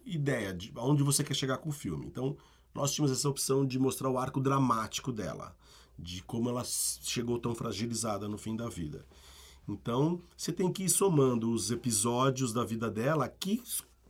ideia, 0.05 0.55
de 0.55 0.73
aonde 0.77 1.03
você 1.03 1.25
quer 1.25 1.35
chegar 1.35 1.59
com 1.59 1.69
o 1.69 1.73
filme. 1.73 2.07
Então, 2.07 2.37
nós 2.75 2.93
tínhamos 2.93 3.17
essa 3.17 3.29
opção 3.29 3.67
de 3.67 3.79
mostrar 3.79 4.09
o 4.09 4.19
arco 4.19 4.41
dramático 4.41 5.13
dela, 5.13 5.57
de 5.99 6.23
como 6.23 6.49
ela 6.49 6.63
chegou 6.65 7.39
tão 7.39 7.55
fragilizada 7.55 8.29
no 8.29 8.39
fim 8.39 8.57
da 8.57 8.69
vida. 8.69 9.05
Então, 9.69 10.21
você 10.37 10.53
tem 10.53 10.73
que 10.73 10.85
ir 10.85 10.89
somando 10.89 11.53
os 11.53 11.71
episódios 11.71 12.53
da 12.53 12.65
vida 12.65 12.91
dela 12.91 13.29
que 13.29 13.63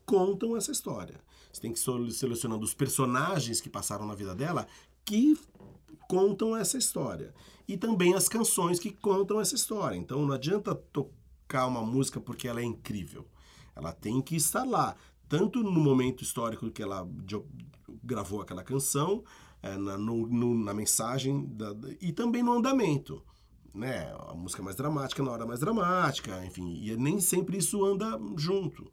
contam 0.04 0.56
essa 0.56 0.70
história. 0.70 1.20
Você 1.52 1.60
tem 1.60 1.72
que 1.72 1.78
ir 1.78 2.12
selecionando 2.12 2.64
os 2.64 2.74
personagens 2.74 3.60
que 3.60 3.68
passaram 3.68 4.06
na 4.06 4.14
vida 4.14 4.34
dela 4.34 4.66
que 5.04 5.38
contam 6.08 6.56
essa 6.56 6.78
história. 6.78 7.34
E 7.66 7.76
também 7.76 8.14
as 8.14 8.28
canções 8.28 8.78
que 8.78 8.90
contam 8.90 9.40
essa 9.40 9.54
história. 9.54 9.96
Então, 9.96 10.24
não 10.26 10.34
adianta 10.34 10.74
tocar 10.74 11.19
tocar 11.50 11.66
uma 11.66 11.82
música 11.82 12.20
porque 12.20 12.46
ela 12.46 12.60
é 12.60 12.64
incrível. 12.64 13.26
Ela 13.74 13.92
tem 13.92 14.20
que 14.22 14.36
estar 14.36 14.64
lá, 14.64 14.94
tanto 15.28 15.62
no 15.62 15.80
momento 15.80 16.22
histórico 16.22 16.70
que 16.70 16.82
ela 16.82 17.06
gravou 18.04 18.40
aquela 18.40 18.62
canção, 18.62 19.24
é, 19.60 19.76
na, 19.76 19.98
no, 19.98 20.28
no, 20.28 20.54
na 20.54 20.72
mensagem, 20.72 21.44
da, 21.46 21.74
e 22.00 22.12
também 22.12 22.42
no 22.42 22.52
andamento. 22.52 23.22
Né? 23.74 24.12
A 24.28 24.34
música 24.34 24.62
mais 24.62 24.76
dramática 24.76 25.22
na 25.22 25.30
hora 25.32 25.46
mais 25.46 25.60
dramática, 25.60 26.44
enfim, 26.44 26.80
e 26.82 26.96
nem 26.96 27.20
sempre 27.20 27.58
isso 27.58 27.84
anda 27.84 28.18
junto. 28.36 28.90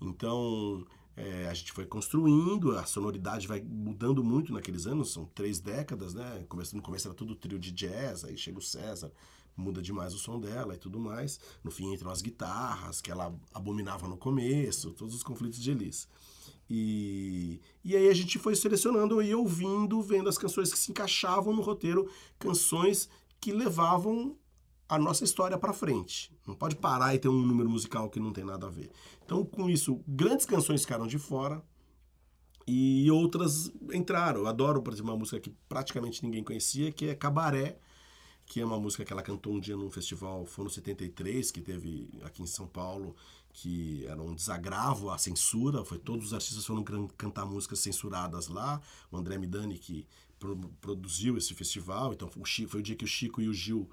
Então, 0.00 0.86
é, 1.16 1.48
a 1.48 1.54
gente 1.54 1.72
foi 1.72 1.84
construindo, 1.84 2.76
a 2.76 2.84
sonoridade 2.84 3.46
vai 3.46 3.60
mudando 3.60 4.24
muito 4.24 4.52
naqueles 4.52 4.86
anos, 4.86 5.12
são 5.12 5.26
três 5.26 5.60
décadas, 5.60 6.14
né? 6.14 6.46
No 6.72 6.82
começo 6.82 7.08
era 7.08 7.14
tudo 7.14 7.34
trio 7.34 7.58
de 7.58 7.70
jazz, 7.72 8.24
aí 8.24 8.36
chega 8.36 8.58
o 8.58 8.62
César, 8.62 9.10
muda 9.58 9.82
demais 9.82 10.14
o 10.14 10.18
som 10.18 10.38
dela 10.38 10.74
e 10.74 10.78
tudo 10.78 10.98
mais. 10.98 11.40
No 11.62 11.70
fim 11.70 11.92
entram 11.92 12.10
as 12.10 12.22
guitarras, 12.22 13.00
que 13.00 13.10
ela 13.10 13.34
abominava 13.52 14.06
no 14.06 14.16
começo, 14.16 14.92
todos 14.92 15.14
os 15.14 15.22
conflitos 15.22 15.58
de 15.58 15.70
Elis. 15.70 16.08
E, 16.70 17.60
e 17.82 17.96
aí 17.96 18.08
a 18.08 18.14
gente 18.14 18.38
foi 18.38 18.54
selecionando 18.54 19.20
e 19.22 19.34
ouvindo, 19.34 20.00
vendo 20.02 20.28
as 20.28 20.38
canções 20.38 20.72
que 20.72 20.78
se 20.78 20.90
encaixavam 20.90 21.54
no 21.54 21.62
roteiro, 21.62 22.10
canções 22.38 23.08
que 23.40 23.52
levavam 23.52 24.36
a 24.88 24.98
nossa 24.98 25.24
história 25.24 25.58
para 25.58 25.72
frente. 25.72 26.32
Não 26.46 26.54
pode 26.54 26.76
parar 26.76 27.14
e 27.14 27.18
ter 27.18 27.28
um 27.28 27.42
número 27.42 27.68
musical 27.68 28.08
que 28.08 28.20
não 28.20 28.32
tem 28.32 28.44
nada 28.44 28.66
a 28.66 28.70
ver. 28.70 28.90
Então, 29.24 29.44
com 29.44 29.68
isso, 29.68 30.02
grandes 30.06 30.46
canções 30.46 30.82
ficaram 30.82 31.06
de 31.06 31.18
fora 31.18 31.62
e 32.66 33.10
outras 33.10 33.70
entraram. 33.92 34.40
Eu 34.40 34.46
adoro, 34.46 34.82
por 34.82 34.92
exemplo, 34.92 35.10
uma 35.10 35.18
música 35.18 35.40
que 35.40 35.50
praticamente 35.68 36.22
ninguém 36.22 36.44
conhecia, 36.44 36.92
que 36.92 37.08
é 37.08 37.14
Cabaré, 37.14 37.78
que 38.48 38.62
é 38.62 38.64
uma 38.64 38.80
música 38.80 39.04
que 39.04 39.12
ela 39.12 39.22
cantou 39.22 39.52
um 39.52 39.60
dia 39.60 39.76
num 39.76 39.90
festival, 39.90 40.46
foi 40.46 40.64
no 40.64 40.70
73, 40.70 41.50
que 41.50 41.60
teve 41.60 42.08
aqui 42.22 42.42
em 42.42 42.46
São 42.46 42.66
Paulo, 42.66 43.14
que 43.52 44.06
era 44.06 44.20
um 44.22 44.34
desagravo 44.34 45.10
à 45.10 45.18
censura, 45.18 45.84
foi 45.84 45.98
todos 45.98 46.28
os 46.28 46.34
artistas 46.34 46.64
foram 46.64 46.82
cantar 47.08 47.44
músicas 47.44 47.80
censuradas 47.80 48.48
lá, 48.48 48.80
o 49.12 49.18
André 49.18 49.36
Midani 49.36 49.78
que 49.78 50.06
pro, 50.38 50.56
produziu 50.80 51.36
esse 51.36 51.52
festival, 51.52 52.14
então 52.14 52.30
o, 52.36 52.44
Chico, 52.44 52.70
foi 52.70 52.80
o 52.80 52.82
dia 52.82 52.96
que 52.96 53.04
o 53.04 53.08
Chico 53.08 53.42
e 53.42 53.48
o 53.48 53.52
Gil 53.52 53.88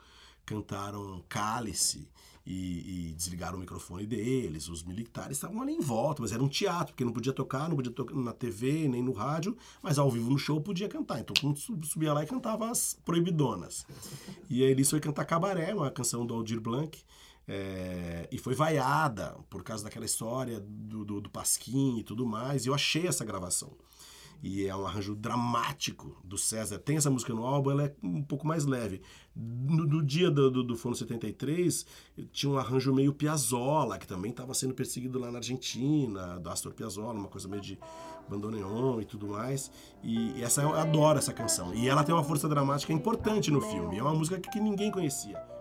cantaram 0.46 1.22
Cálice 1.28 2.08
e, 2.46 3.10
e, 3.10 3.14
desligaram 3.14 3.58
o 3.58 3.60
microfone 3.60 4.06
deles. 4.06 4.70
Os 4.70 4.84
militares 4.84 5.38
estavam 5.38 5.62
ali 5.62 5.74
em 5.74 5.80
volta, 5.80 6.22
mas 6.22 6.32
era 6.32 6.44
um 6.44 6.48
teatro, 6.48 6.94
porque 6.94 7.04
não 7.04 7.12
podia 7.12 7.34
tocar, 7.34 7.68
não 7.68 7.76
podia 7.76 7.92
tocar 7.92 8.16
na 8.16 8.34
TV 8.34 8.88
nem 8.88 9.02
no 9.02 9.12
rádio, 9.12 9.58
mas 9.82 9.98
ao 9.98 10.12
vivo 10.12 10.30
no 10.30 10.38
show 10.38 10.62
podia 10.62 10.88
cantar. 10.88 11.20
Então 11.20 11.56
subia 11.56 12.14
lá 12.14 12.24
e 12.24 12.28
cantava 12.28 12.70
as 12.70 12.98
proibidonas. 13.04 13.86
E 14.50 14.64
aí 14.64 14.72
eles 14.72 14.90
foi 14.90 15.00
cantar 15.00 15.26
Cabaré, 15.26 15.74
uma 15.74 15.90
canção 15.90 16.26
do 16.26 16.34
Aldir 16.34 16.62
Blanc. 16.62 17.02
É, 17.48 18.28
e 18.32 18.40
foi 18.40 18.56
vaiada 18.56 19.38
por 19.52 19.64
causa 19.64 19.84
daquela 19.84 20.06
história 20.06 20.60
do, 20.60 21.06
do, 21.06 21.22
do 21.22 21.30
Pasquim 21.30 22.00
e 22.00 22.04
tudo 22.04 22.26
mais. 22.26 22.66
E 22.66 22.70
eu 22.70 22.74
achei 22.74 23.08
essa 23.08 23.24
gravação 23.24 23.72
e 24.46 24.68
é 24.68 24.76
um 24.76 24.86
arranjo 24.86 25.16
dramático 25.16 26.16
do 26.24 26.38
César. 26.38 26.78
Tem 26.78 26.98
essa 26.98 27.10
música 27.10 27.34
no 27.34 27.44
álbum, 27.44 27.72
ela 27.72 27.86
é 27.86 27.96
um 28.04 28.22
pouco 28.22 28.46
mais 28.46 28.64
leve. 28.64 29.02
No, 29.36 29.88
no 29.88 30.04
dia 30.06 30.30
do, 30.30 30.52
do, 30.52 30.64
do 30.64 30.78
Fono 30.78 30.94
73, 30.94 31.84
tinha 32.32 32.52
um 32.52 32.56
arranjo 32.56 32.94
meio 32.94 33.12
Piazzolla, 33.12 33.98
que 33.98 34.06
também 34.06 34.30
estava 34.30 34.54
sendo 34.54 34.76
perseguido 34.76 35.18
lá 35.18 35.32
na 35.32 35.40
Argentina, 35.40 36.40
do 36.40 36.48
Astor 36.48 36.76
Piazzolla, 36.76 37.18
uma 37.18 37.28
coisa 37.28 37.48
meio 37.48 37.64
de 37.64 37.80
bandoneon 38.30 39.02
e 39.02 39.06
tudo 39.06 39.30
mais. 39.30 39.72
E, 40.04 40.38
e 40.38 40.44
essa 40.44 40.62
eu 40.62 40.76
adoro 40.76 41.18
essa 41.18 41.34
canção. 41.34 41.74
E 41.74 41.90
ela 41.90 42.04
tem 42.04 42.14
uma 42.14 42.24
força 42.24 42.48
dramática 42.48 42.94
importante 42.94 43.50
no 43.50 43.62
filme. 43.62 43.98
É 43.98 44.02
uma 44.04 44.14
música 44.14 44.40
que, 44.40 44.52
que 44.52 44.60
ninguém 44.60 44.92
conhecia. 44.92 45.55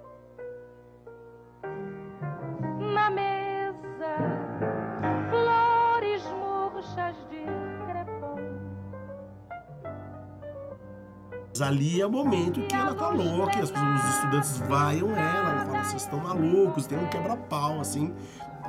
Mas 11.55 11.62
ali 11.62 12.01
é 12.01 12.07
o 12.07 12.11
momento 12.11 12.61
que 12.62 12.75
ela 12.75 12.93
tá 12.97 13.11
louca, 13.11 13.61
as 13.61 13.71
pessoas, 13.71 14.05
os 14.05 14.14
estudantes 14.17 14.59
vaiam 14.69 15.11
ela, 15.11 15.51
ela 15.53 15.67
fala, 15.67 15.85
vocês 15.85 16.03
estão 16.03 16.19
malucos, 16.19 16.85
tem 16.85 16.99
um 16.99 17.07
quebra-pau, 17.07 17.79
assim, 17.81 18.12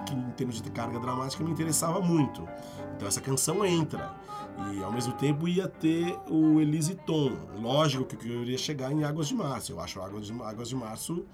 que 0.06 0.14
em 0.14 0.30
termos 0.38 0.62
de 0.62 0.70
carga 0.70 1.00
dramática 1.00 1.44
me 1.44 1.50
interessava 1.50 2.00
muito. 2.00 2.48
Então 2.96 3.08
essa 3.08 3.20
canção 3.20 3.66
entra. 3.66 4.14
E 4.72 4.84
ao 4.84 4.92
mesmo 4.92 5.14
tempo 5.14 5.48
ia 5.48 5.68
ter 5.68 6.16
o 6.30 6.62
Elise 6.62 6.94
Tom. 6.94 7.32
Lógico 7.60 8.06
que 8.06 8.30
eu 8.30 8.44
iria 8.44 8.58
chegar 8.58 8.92
em 8.92 9.04
Águas 9.04 9.30
de 9.30 9.34
Março. 9.34 9.72
Eu 9.72 9.80
acho 9.80 10.00
Águas 10.00 10.28
de, 10.28 10.44
Águas 10.44 10.70
de 10.70 10.76
Março 10.76 11.26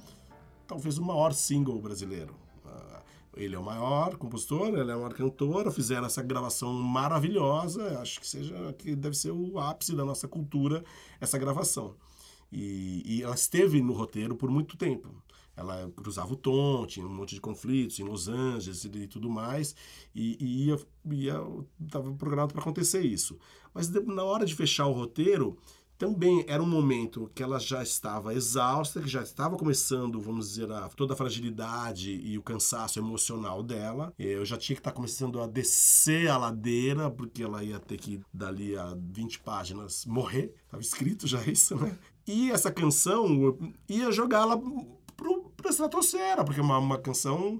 talvez 0.65 0.97
o 0.97 1.03
maior 1.03 1.33
single 1.33 1.77
brasileiro. 1.81 2.33
Ele 3.35 3.55
é 3.55 3.59
o 3.59 3.63
maior 3.63 4.17
compositor, 4.17 4.67
ela 4.67 4.91
é 4.91 4.93
a 4.93 4.97
maior 4.97 5.13
cantora, 5.13 5.71
fizeram 5.71 6.05
essa 6.05 6.21
gravação 6.21 6.73
maravilhosa. 6.73 7.99
Acho 7.99 8.19
que 8.19 8.27
seja 8.27 8.73
que 8.73 8.95
deve 8.95 9.15
ser 9.15 9.31
o 9.31 9.57
ápice 9.59 9.95
da 9.95 10.03
nossa 10.03 10.27
cultura 10.27 10.83
essa 11.19 11.37
gravação. 11.37 11.95
E, 12.51 13.01
e 13.05 13.23
ela 13.23 13.35
esteve 13.35 13.81
no 13.81 13.93
roteiro 13.93 14.35
por 14.35 14.51
muito 14.51 14.75
tempo 14.75 15.09
ela 15.55 15.91
cruzava 15.95 16.33
o 16.33 16.35
tom, 16.35 16.85
tinha 16.85 17.05
um 17.05 17.13
monte 17.13 17.35
de 17.35 17.41
conflitos 17.41 17.99
em 17.99 18.03
Los 18.03 18.27
Angeles 18.27 18.83
e 18.85 19.07
tudo 19.07 19.29
mais, 19.29 19.75
e, 20.13 20.37
e 20.39 20.65
ia, 20.67 20.79
ia 21.11 21.41
estava 21.85 22.11
programado 22.13 22.53
para 22.53 22.61
acontecer 22.61 23.01
isso. 23.01 23.37
Mas 23.73 23.89
na 23.89 24.23
hora 24.23 24.45
de 24.45 24.55
fechar 24.55 24.87
o 24.87 24.93
roteiro, 24.93 25.57
também 26.01 26.43
era 26.47 26.63
um 26.63 26.67
momento 26.67 27.29
que 27.35 27.43
ela 27.43 27.59
já 27.59 27.83
estava 27.83 28.33
exausta, 28.33 28.99
que 28.99 29.07
já 29.07 29.21
estava 29.21 29.55
começando, 29.55 30.19
vamos 30.19 30.49
dizer, 30.49 30.71
a, 30.71 30.89
toda 30.89 31.13
a 31.13 31.15
fragilidade 31.15 32.09
e 32.09 32.39
o 32.39 32.41
cansaço 32.41 32.97
emocional 32.97 33.61
dela. 33.61 34.11
Eu 34.17 34.43
já 34.43 34.57
tinha 34.57 34.75
que 34.75 34.79
estar 34.79 34.89
tá 34.89 34.95
começando 34.95 35.39
a 35.39 35.45
descer 35.45 36.27
a 36.27 36.39
ladeira, 36.39 37.11
porque 37.11 37.43
ela 37.43 37.63
ia 37.63 37.79
ter 37.79 37.97
que, 37.97 38.19
dali 38.33 38.75
a 38.75 38.97
20 38.97 39.41
páginas, 39.41 40.03
morrer. 40.07 40.55
Estava 40.65 40.81
escrito 40.81 41.27
já 41.27 41.39
isso, 41.45 41.75
né? 41.75 41.95
E 42.25 42.49
essa 42.49 42.71
canção 42.71 43.55
ia 43.87 44.11
jogá-la 44.11 44.57
para 44.57 45.67
a 45.67 45.69
estratosfera, 45.69 46.43
porque 46.43 46.61
é 46.61 46.63
uma, 46.63 46.79
uma 46.79 46.97
canção 46.97 47.59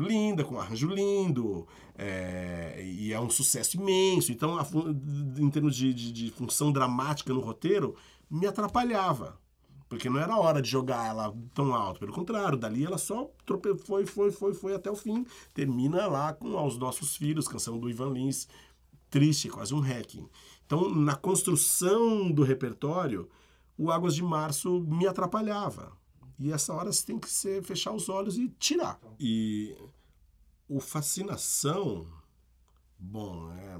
linda, 0.00 0.44
com 0.44 0.58
arranjo 0.58 0.88
lindo, 0.88 1.66
é, 1.96 2.82
e 2.84 3.12
é 3.12 3.20
um 3.20 3.30
sucesso 3.30 3.76
imenso. 3.76 4.32
Então, 4.32 4.58
a, 4.58 4.66
em 5.38 5.50
termos 5.50 5.76
de, 5.76 5.92
de, 5.92 6.12
de, 6.12 6.30
função 6.30 6.72
dramática 6.72 7.32
no 7.32 7.40
roteiro, 7.40 7.94
me 8.30 8.46
atrapalhava. 8.46 9.38
Porque 9.88 10.08
não 10.08 10.20
era 10.20 10.36
hora 10.36 10.62
de 10.62 10.70
jogar 10.70 11.08
ela 11.08 11.34
tão 11.52 11.74
alto. 11.74 11.98
Pelo 11.98 12.12
contrário, 12.12 12.56
dali 12.56 12.84
ela 12.84 12.96
só 12.96 13.28
trope... 13.44 13.76
foi, 13.76 14.06
foi, 14.06 14.30
foi, 14.30 14.54
foi 14.54 14.74
até 14.74 14.90
o 14.90 14.94
fim. 14.94 15.26
Termina 15.52 16.06
lá 16.06 16.32
com 16.32 16.56
Aos 16.56 16.78
Nossos 16.78 17.16
Filhos, 17.16 17.48
canção 17.48 17.78
do 17.78 17.90
Ivan 17.90 18.12
Lins. 18.12 18.46
Triste, 19.10 19.48
quase 19.48 19.74
um 19.74 19.80
hacking. 19.80 20.28
Então, 20.64 20.88
na 20.94 21.16
construção 21.16 22.30
do 22.30 22.44
repertório, 22.44 23.28
o 23.76 23.90
Águas 23.90 24.14
de 24.14 24.22
Março 24.22 24.80
me 24.82 25.08
atrapalhava. 25.08 25.99
E 26.40 26.50
essa 26.50 26.72
hora 26.72 26.90
você 26.90 27.04
tem 27.04 27.18
que 27.18 27.28
ser, 27.28 27.62
fechar 27.62 27.92
os 27.92 28.08
olhos 28.08 28.38
e 28.38 28.48
tirar. 28.48 28.98
E 29.20 29.76
o 30.66 30.80
Fascinação, 30.80 32.10
bom, 32.98 33.52
é 33.52 33.78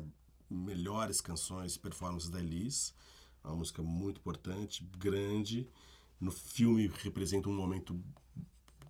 melhores 0.51 1.23
canções, 1.23 1.79
performances 1.79 2.29
da 2.29 2.39
Elis, 2.39 2.95
é 3.43 3.49
uma 3.49 3.57
música 3.57 3.83
muito 3.83 4.19
importante, 4.19 4.85
grande. 4.99 5.67
No 6.21 6.31
filme 6.31 6.93
representa 7.03 7.49
um 7.49 7.57
momento 7.57 7.99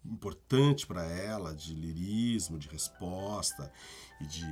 importante 0.04 0.84
para 0.84 1.04
ela, 1.04 1.54
de 1.54 1.72
lirismo, 1.72 2.58
de 2.58 2.66
resposta 2.66 3.72
e 4.20 4.26
de 4.26 4.44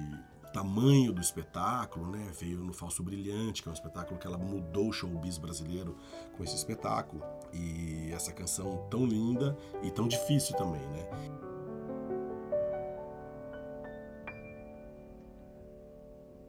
tamanho 0.52 1.12
do 1.12 1.20
espetáculo, 1.20 2.10
né? 2.10 2.30
Veio 2.38 2.58
no 2.58 2.72
Falso 2.72 3.02
Brilhante, 3.02 3.62
que 3.62 3.68
é 3.68 3.70
um 3.70 3.74
espetáculo 3.74 4.18
que 4.18 4.26
ela 4.26 4.38
mudou 4.38 4.88
o 4.88 4.92
showbiz 4.92 5.38
brasileiro 5.38 5.96
com 6.36 6.44
esse 6.44 6.54
espetáculo. 6.54 7.22
E 7.52 8.10
essa 8.12 8.32
canção 8.32 8.86
tão 8.90 9.06
linda 9.06 9.56
e 9.82 9.90
tão 9.90 10.08
difícil 10.08 10.56
também, 10.56 10.86
né? 10.88 11.08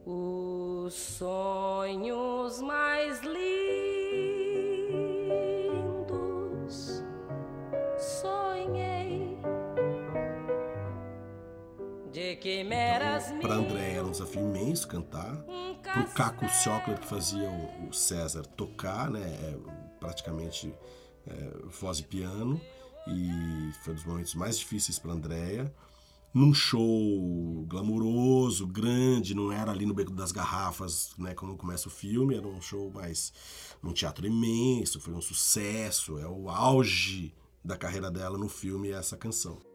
Os 0.05 0.93
sonhos 0.93 2.61
mais 2.61 3.21
lindos 3.21 3.48
quimeras 12.35 13.31
Para 13.41 13.55
André 13.55 13.93
era 13.93 14.05
um 14.05 14.11
desafio 14.11 14.41
imenso 14.41 14.87
cantar. 14.87 15.43
Para 15.83 16.01
o 16.01 16.11
Caco 16.11 16.47
Chocolate 16.49 17.01
que 17.01 17.07
fazia 17.07 17.49
o 17.87 17.93
César 17.93 18.43
tocar, 18.43 19.09
né? 19.09 19.21
É, 19.21 19.57
praticamente 19.99 20.73
é, 21.27 21.51
voz 21.79 21.99
e 21.99 22.03
piano, 22.03 22.59
e 23.07 23.71
foi 23.83 23.93
um 23.93 23.95
dos 23.95 24.05
momentos 24.05 24.35
mais 24.35 24.57
difíceis 24.57 24.97
para 24.97 25.11
Andréia. 25.11 25.73
Num 26.31 26.53
show 26.53 27.65
glamuroso, 27.67 28.67
grande, 28.67 29.33
não 29.33 29.51
era 29.51 29.71
ali 29.71 29.85
no 29.85 29.95
Beco 29.95 30.11
das 30.11 30.31
Garrafas, 30.31 31.11
né, 31.17 31.33
quando 31.33 31.57
começa 31.57 31.87
o 31.87 31.91
filme, 31.91 32.35
era 32.35 32.47
um 32.47 32.61
show 32.61 32.91
mais 32.91 33.33
num 33.81 33.93
teatro 33.93 34.27
imenso, 34.27 34.99
foi 34.99 35.13
um 35.13 35.21
sucesso, 35.21 36.19
é 36.19 36.27
o 36.27 36.47
auge 36.47 37.33
da 37.65 37.75
carreira 37.75 38.11
dela 38.11 38.37
no 38.37 38.47
filme 38.47 38.91
essa 38.91 39.17
canção. 39.17 39.68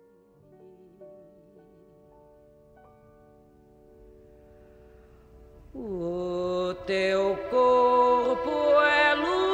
O 5.75 6.73
teu 6.87 7.37
corpo 7.51 8.51
é 8.81 9.15
luz. 9.17 9.45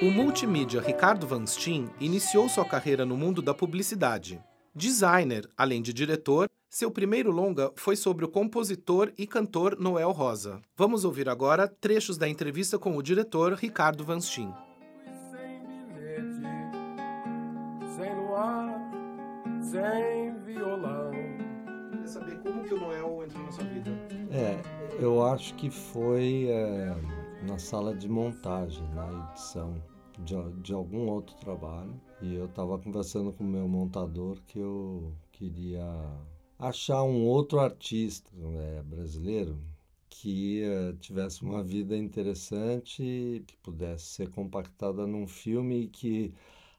O 0.00 0.10
multimídia 0.10 0.80
Ricardo 0.80 1.26
Van 1.28 1.46
Steen 1.46 1.88
iniciou 2.00 2.48
sua 2.48 2.64
carreira 2.64 3.06
no 3.06 3.16
mundo 3.16 3.40
da 3.40 3.54
publicidade. 3.54 4.42
Designer, 4.74 5.48
além 5.56 5.80
de 5.80 5.92
diretor, 5.92 6.48
seu 6.68 6.90
primeiro 6.90 7.30
longa 7.30 7.70
foi 7.76 7.94
sobre 7.94 8.24
o 8.24 8.28
compositor 8.28 9.12
e 9.16 9.26
cantor 9.26 9.78
Noel 9.78 10.10
Rosa. 10.10 10.60
Vamos 10.76 11.04
ouvir 11.04 11.28
agora 11.28 11.68
trechos 11.68 12.16
da 12.16 12.26
entrevista 12.26 12.78
com 12.78 12.96
o 12.96 13.02
diretor 13.02 13.52
Ricardo 13.52 14.02
Van 14.02 14.18
Steen. 14.18 14.52
Sem 19.72 20.38
violão. 20.44 21.10
Queria 21.90 22.06
saber 22.06 22.38
como 22.42 22.62
que 22.62 22.74
o 22.74 22.80
Noel 22.80 23.24
entrou 23.24 23.42
na 23.42 23.52
sua 23.52 23.64
vida? 23.64 23.90
É, 24.30 24.60
eu 25.02 25.24
acho 25.24 25.54
que 25.54 25.70
foi 25.70 26.48
é, 26.50 26.94
na 27.46 27.58
sala 27.58 27.94
de 27.94 28.06
montagem, 28.06 28.86
na 28.94 29.30
edição 29.30 29.82
de, 30.18 30.34
de 30.60 30.74
algum 30.74 31.08
outro 31.08 31.34
trabalho 31.36 31.98
e 32.20 32.34
eu 32.34 32.44
estava 32.44 32.78
conversando 32.78 33.32
com 33.32 33.44
o 33.44 33.46
meu 33.46 33.66
montador 33.66 34.38
que 34.46 34.58
eu 34.58 35.14
queria 35.32 35.86
achar 36.58 37.02
um 37.02 37.24
outro 37.24 37.58
artista 37.58 38.30
né, 38.34 38.82
brasileiro 38.84 39.58
que 40.10 40.62
uh, 40.64 40.92
tivesse 40.98 41.42
uma 41.42 41.64
vida 41.64 41.96
interessante, 41.96 43.42
que 43.46 43.56
pudesse 43.62 44.04
ser 44.04 44.28
compactada 44.28 45.06
num 45.06 45.26
filme 45.26 45.84
e 45.84 45.88
que 45.88 46.34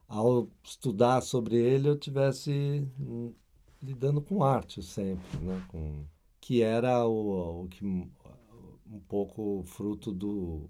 ao 0.08 0.50
estudar 0.64 1.22
sobre 1.22 1.56
ele 1.58 1.90
eu 1.90 1.98
tivesse 1.98 2.88
hum, 3.00 3.34
lidando 3.82 4.22
com 4.22 4.44
arte 4.44 4.82
sempre, 4.82 5.38
né? 5.40 5.66
com, 5.70 6.06
que 6.40 6.62
era 6.62 7.06
o, 7.06 7.64
o 7.64 7.68
que 7.70 7.86
um 7.86 9.00
pouco 9.08 9.64
fruto 9.66 10.12
do 10.12 10.70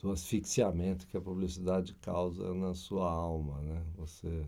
do 0.00 0.10
asfixiamento 0.10 1.06
que 1.06 1.16
a 1.16 1.20
publicidade 1.20 1.94
causa 1.96 2.54
na 2.54 2.74
sua 2.74 3.10
alma, 3.10 3.60
né? 3.60 3.84
Você 3.96 4.46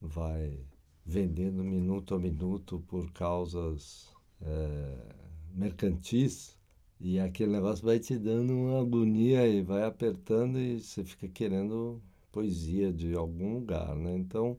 vai 0.00 0.58
vendendo 1.04 1.62
minuto 1.62 2.14
a 2.14 2.18
minuto 2.18 2.82
por 2.88 3.10
causas 3.12 4.10
é, 4.40 5.14
mercantis 5.54 6.56
e 6.98 7.20
aquele 7.20 7.52
negócio 7.52 7.84
vai 7.84 7.98
te 7.98 8.18
dando 8.18 8.54
uma 8.54 8.80
agonia 8.80 9.46
e 9.46 9.62
vai 9.62 9.84
apertando 9.84 10.58
e 10.58 10.80
você 10.80 11.04
fica 11.04 11.28
querendo 11.28 12.00
poesia 12.36 12.92
de 12.92 13.14
algum 13.14 13.54
lugar, 13.54 13.96
né? 13.96 14.14
Então, 14.14 14.58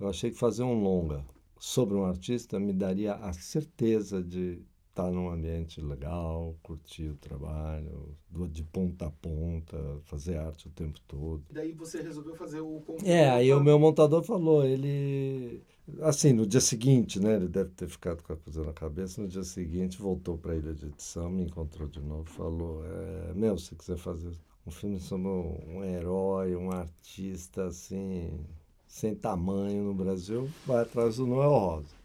eu 0.00 0.08
achei 0.08 0.30
que 0.30 0.38
fazer 0.38 0.62
um 0.62 0.82
longa 0.82 1.22
sobre 1.60 1.94
um 1.94 2.04
artista 2.04 2.58
me 2.58 2.72
daria 2.72 3.16
a 3.16 3.34
certeza 3.34 4.22
de 4.22 4.62
estar 4.88 5.10
num 5.10 5.28
ambiente 5.28 5.78
legal, 5.82 6.56
curtir 6.62 7.10
o 7.10 7.16
trabalho, 7.16 8.16
de 8.50 8.62
ponta 8.64 9.08
a 9.08 9.10
ponta, 9.10 9.76
fazer 10.04 10.38
arte 10.38 10.68
o 10.68 10.70
tempo 10.70 10.98
todo. 11.06 11.42
E 11.50 11.52
daí 11.52 11.72
você 11.72 12.00
resolveu 12.00 12.34
fazer 12.34 12.62
o 12.62 12.82
É, 13.04 13.28
aí 13.28 13.52
o 13.52 13.62
meu 13.62 13.78
montador 13.78 14.22
falou, 14.22 14.64
ele 14.64 15.62
assim, 16.00 16.32
no 16.32 16.46
dia 16.46 16.60
seguinte, 16.60 17.20
né, 17.20 17.36
ele 17.36 17.48
deve 17.48 17.70
ter 17.70 17.88
ficado 17.88 18.22
com 18.22 18.32
a 18.32 18.36
coisa 18.36 18.64
na 18.64 18.72
cabeça, 18.72 19.20
no 19.20 19.28
dia 19.28 19.44
seguinte 19.44 19.98
voltou 19.98 20.38
para 20.38 20.52
a 20.52 20.56
ilha 20.56 20.72
de 20.72 20.86
edição, 20.86 21.28
me 21.30 21.44
encontrou 21.44 21.88
de 21.88 22.00
novo, 22.00 22.24
falou, 22.24 22.82
é, 22.86 23.34
meu, 23.34 23.58
se 23.58 23.74
quiser 23.74 23.98
fazer 23.98 24.32
um 24.68 24.70
filme 24.70 25.00
sobre 25.00 25.28
um 25.28 25.82
herói, 25.82 26.54
um 26.54 26.70
artista 26.70 27.68
assim, 27.68 28.38
sem 28.86 29.14
tamanho 29.14 29.82
no 29.82 29.94
Brasil, 29.94 30.46
vai 30.66 30.82
atrás 30.82 31.16
do 31.16 31.26
Noel 31.26 31.50
Rosa. 31.50 31.98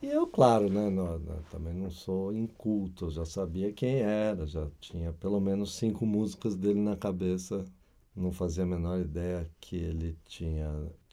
E 0.00 0.06
eu, 0.06 0.26
claro, 0.26 0.70
né, 0.70 0.88
não, 0.88 1.18
não, 1.18 1.42
também 1.50 1.74
não 1.74 1.90
sou 1.90 2.32
inculto, 2.32 3.10
já 3.10 3.26
sabia 3.26 3.70
quem 3.70 3.96
era, 4.00 4.46
já 4.46 4.66
tinha 4.80 5.12
pelo 5.12 5.38
menos 5.40 5.74
cinco 5.74 6.06
músicas 6.06 6.56
dele 6.56 6.80
na 6.80 6.96
cabeça. 6.96 7.64
Não 8.16 8.32
fazia 8.32 8.64
a 8.64 8.66
menor 8.66 9.00
ideia 9.00 9.48
que 9.60 9.76
ele 9.76 10.16
tinha 10.24 10.68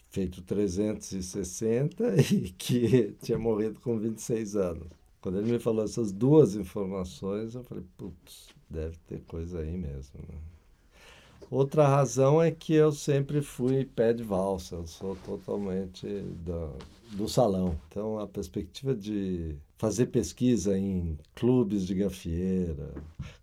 feito 0.09 0.41
360 0.41 2.15
e 2.33 2.49
que 2.51 3.13
tinha 3.21 3.37
morrido 3.37 3.79
com 3.81 3.99
26 3.99 4.55
anos. 4.55 4.87
Quando 5.21 5.37
ele 5.37 5.51
me 5.51 5.59
falou 5.59 5.83
essas 5.83 6.11
duas 6.13 6.55
informações, 6.55 7.55
eu 7.55 7.63
falei, 7.63 7.83
putz, 7.97 8.47
deve 8.69 8.97
ter 9.07 9.21
coisa 9.21 9.59
aí 9.59 9.77
mesmo. 9.77 10.19
Né? 10.27 10.37
Outra 11.49 11.87
razão 11.87 12.41
é 12.41 12.51
que 12.51 12.73
eu 12.73 12.91
sempre 12.91 13.41
fui 13.41 13.83
pé 13.83 14.13
de 14.13 14.23
valsa, 14.23 14.75
eu 14.75 14.85
sou 14.85 15.15
totalmente 15.25 16.07
do, 16.07 16.77
do 17.15 17.27
salão. 17.27 17.75
Então, 17.87 18.19
a 18.19 18.27
perspectiva 18.27 18.93
de 18.93 19.55
fazer 19.79 20.07
pesquisa 20.07 20.77
em 20.77 21.17
clubes 21.33 21.87
de 21.87 21.95
gafieira, 21.95 22.93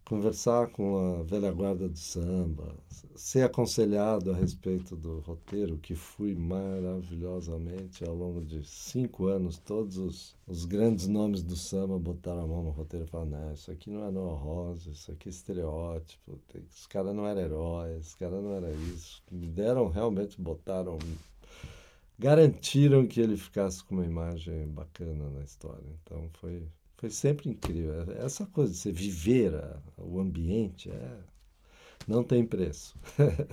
conversar 0.04 0.68
com 0.68 0.98
a 0.98 1.22
velha 1.22 1.50
guarda 1.50 1.88
do 1.88 1.98
samba, 1.98 2.76
ser 3.14 3.42
aconselhado 3.42 4.30
a 4.30 4.36
respeito 4.36 4.94
do 4.94 5.20
roteiro, 5.20 5.78
que 5.78 5.94
fui 5.94 6.34
maravilhosamente 6.34 8.04
ao 8.04 8.14
longo 8.14 8.42
de 8.42 8.62
cinco 8.68 9.28
anos, 9.28 9.56
todos 9.56 9.96
os, 9.96 10.36
os 10.46 10.66
grandes 10.66 11.08
nomes 11.08 11.42
do 11.42 11.56
samba 11.56 11.98
botaram 11.98 12.44
a 12.44 12.46
mão 12.46 12.62
no 12.62 12.70
roteiro 12.70 13.06
e 13.06 13.08
falaram, 13.08 13.30
não, 13.30 13.54
isso 13.54 13.70
aqui 13.70 13.88
não 13.88 14.04
é 14.04 14.10
Noah 14.10 14.38
Rosa, 14.38 14.90
isso 14.90 15.10
aqui 15.10 15.30
é 15.30 15.32
estereótipo, 15.32 16.38
os 16.70 16.86
caras 16.86 17.14
não 17.14 17.26
eram 17.26 17.40
heróis, 17.40 18.08
os 18.08 18.14
caras 18.14 18.44
não 18.44 18.52
era 18.52 18.70
isso. 18.72 19.22
Me 19.32 19.46
deram, 19.46 19.88
realmente 19.88 20.38
botaram 20.38 20.98
garantiram 22.18 23.06
que 23.06 23.20
ele 23.20 23.36
ficasse 23.36 23.84
com 23.84 23.94
uma 23.96 24.04
imagem 24.04 24.66
bacana 24.68 25.30
na 25.30 25.44
história. 25.44 25.86
Então 26.02 26.28
foi, 26.40 26.66
foi 26.96 27.10
sempre 27.10 27.50
incrível. 27.50 28.10
Essa 28.18 28.46
coisa 28.46 28.72
de 28.72 28.78
você 28.78 28.90
viver 28.90 29.54
a, 29.54 29.78
o 29.98 30.18
ambiente 30.18 30.90
é, 30.90 31.18
não 32.06 32.24
tem 32.24 32.46
preço. 32.46 32.98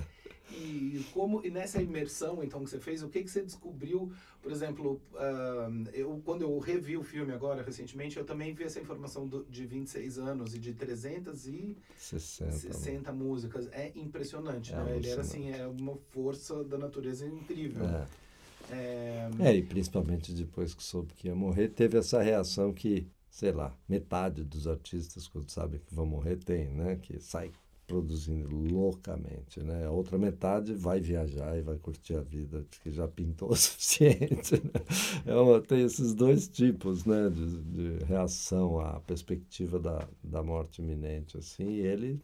e 0.50 1.04
como 1.12 1.44
e 1.44 1.50
nessa 1.50 1.82
imersão 1.82 2.42
então 2.42 2.64
que 2.64 2.70
você 2.70 2.78
fez, 2.78 3.02
o 3.02 3.08
que 3.08 3.22
que 3.22 3.30
você 3.30 3.42
descobriu? 3.42 4.10
Por 4.40 4.50
exemplo, 4.52 5.02
uh, 5.12 5.90
eu 5.92 6.22
quando 6.24 6.40
eu 6.42 6.58
revi 6.58 6.96
o 6.96 7.02
filme 7.02 7.32
agora 7.32 7.62
recentemente, 7.62 8.16
eu 8.16 8.24
também 8.24 8.54
vi 8.54 8.64
essa 8.64 8.80
informação 8.80 9.28
do, 9.28 9.44
de 9.44 9.66
26 9.66 10.18
anos 10.18 10.54
e 10.54 10.58
de 10.58 10.72
360 10.72 13.12
músicas. 13.12 13.68
É 13.72 13.92
impressionante, 13.94 14.72
é 14.72 14.76
né? 14.76 14.96
Ele 14.96 15.10
era 15.10 15.20
assim, 15.20 15.50
é 15.50 15.66
uma 15.66 15.98
força 16.10 16.64
da 16.64 16.78
natureza 16.78 17.26
incrível. 17.26 17.84
É. 17.84 18.23
É... 18.70 19.28
é, 19.40 19.56
e 19.56 19.62
principalmente 19.62 20.32
depois 20.32 20.74
que 20.74 20.82
soube 20.82 21.12
que 21.14 21.28
ia 21.28 21.34
morrer, 21.34 21.68
teve 21.68 21.98
essa 21.98 22.22
reação 22.22 22.72
que, 22.72 23.06
sei 23.30 23.52
lá, 23.52 23.74
metade 23.88 24.44
dos 24.44 24.66
artistas, 24.66 25.28
quando 25.28 25.50
sabem 25.50 25.80
que 25.80 25.94
vão 25.94 26.06
morrer, 26.06 26.36
tem, 26.36 26.68
né? 26.68 26.96
Que 26.96 27.20
sai 27.20 27.50
produzindo 27.86 28.56
loucamente, 28.56 29.60
né? 29.62 29.86
A 29.86 29.90
outra 29.90 30.16
metade 30.16 30.74
vai 30.74 31.00
viajar 31.00 31.56
e 31.58 31.62
vai 31.62 31.76
curtir 31.76 32.14
a 32.14 32.22
vida, 32.22 32.64
porque 32.70 32.90
já 32.90 33.06
pintou 33.06 33.50
o 33.52 33.56
suficiente. 33.56 34.54
Né? 34.54 34.80
É 35.26 35.36
uma, 35.36 35.60
tem 35.60 35.82
esses 35.84 36.14
dois 36.14 36.48
tipos, 36.48 37.04
né? 37.04 37.28
De, 37.30 37.58
de 37.98 38.04
reação 38.04 38.80
à 38.80 39.00
perspectiva 39.00 39.78
da, 39.78 40.08
da 40.22 40.42
morte 40.42 40.80
iminente, 40.80 41.36
assim. 41.36 41.68
E 41.68 41.80
ele 41.80 42.20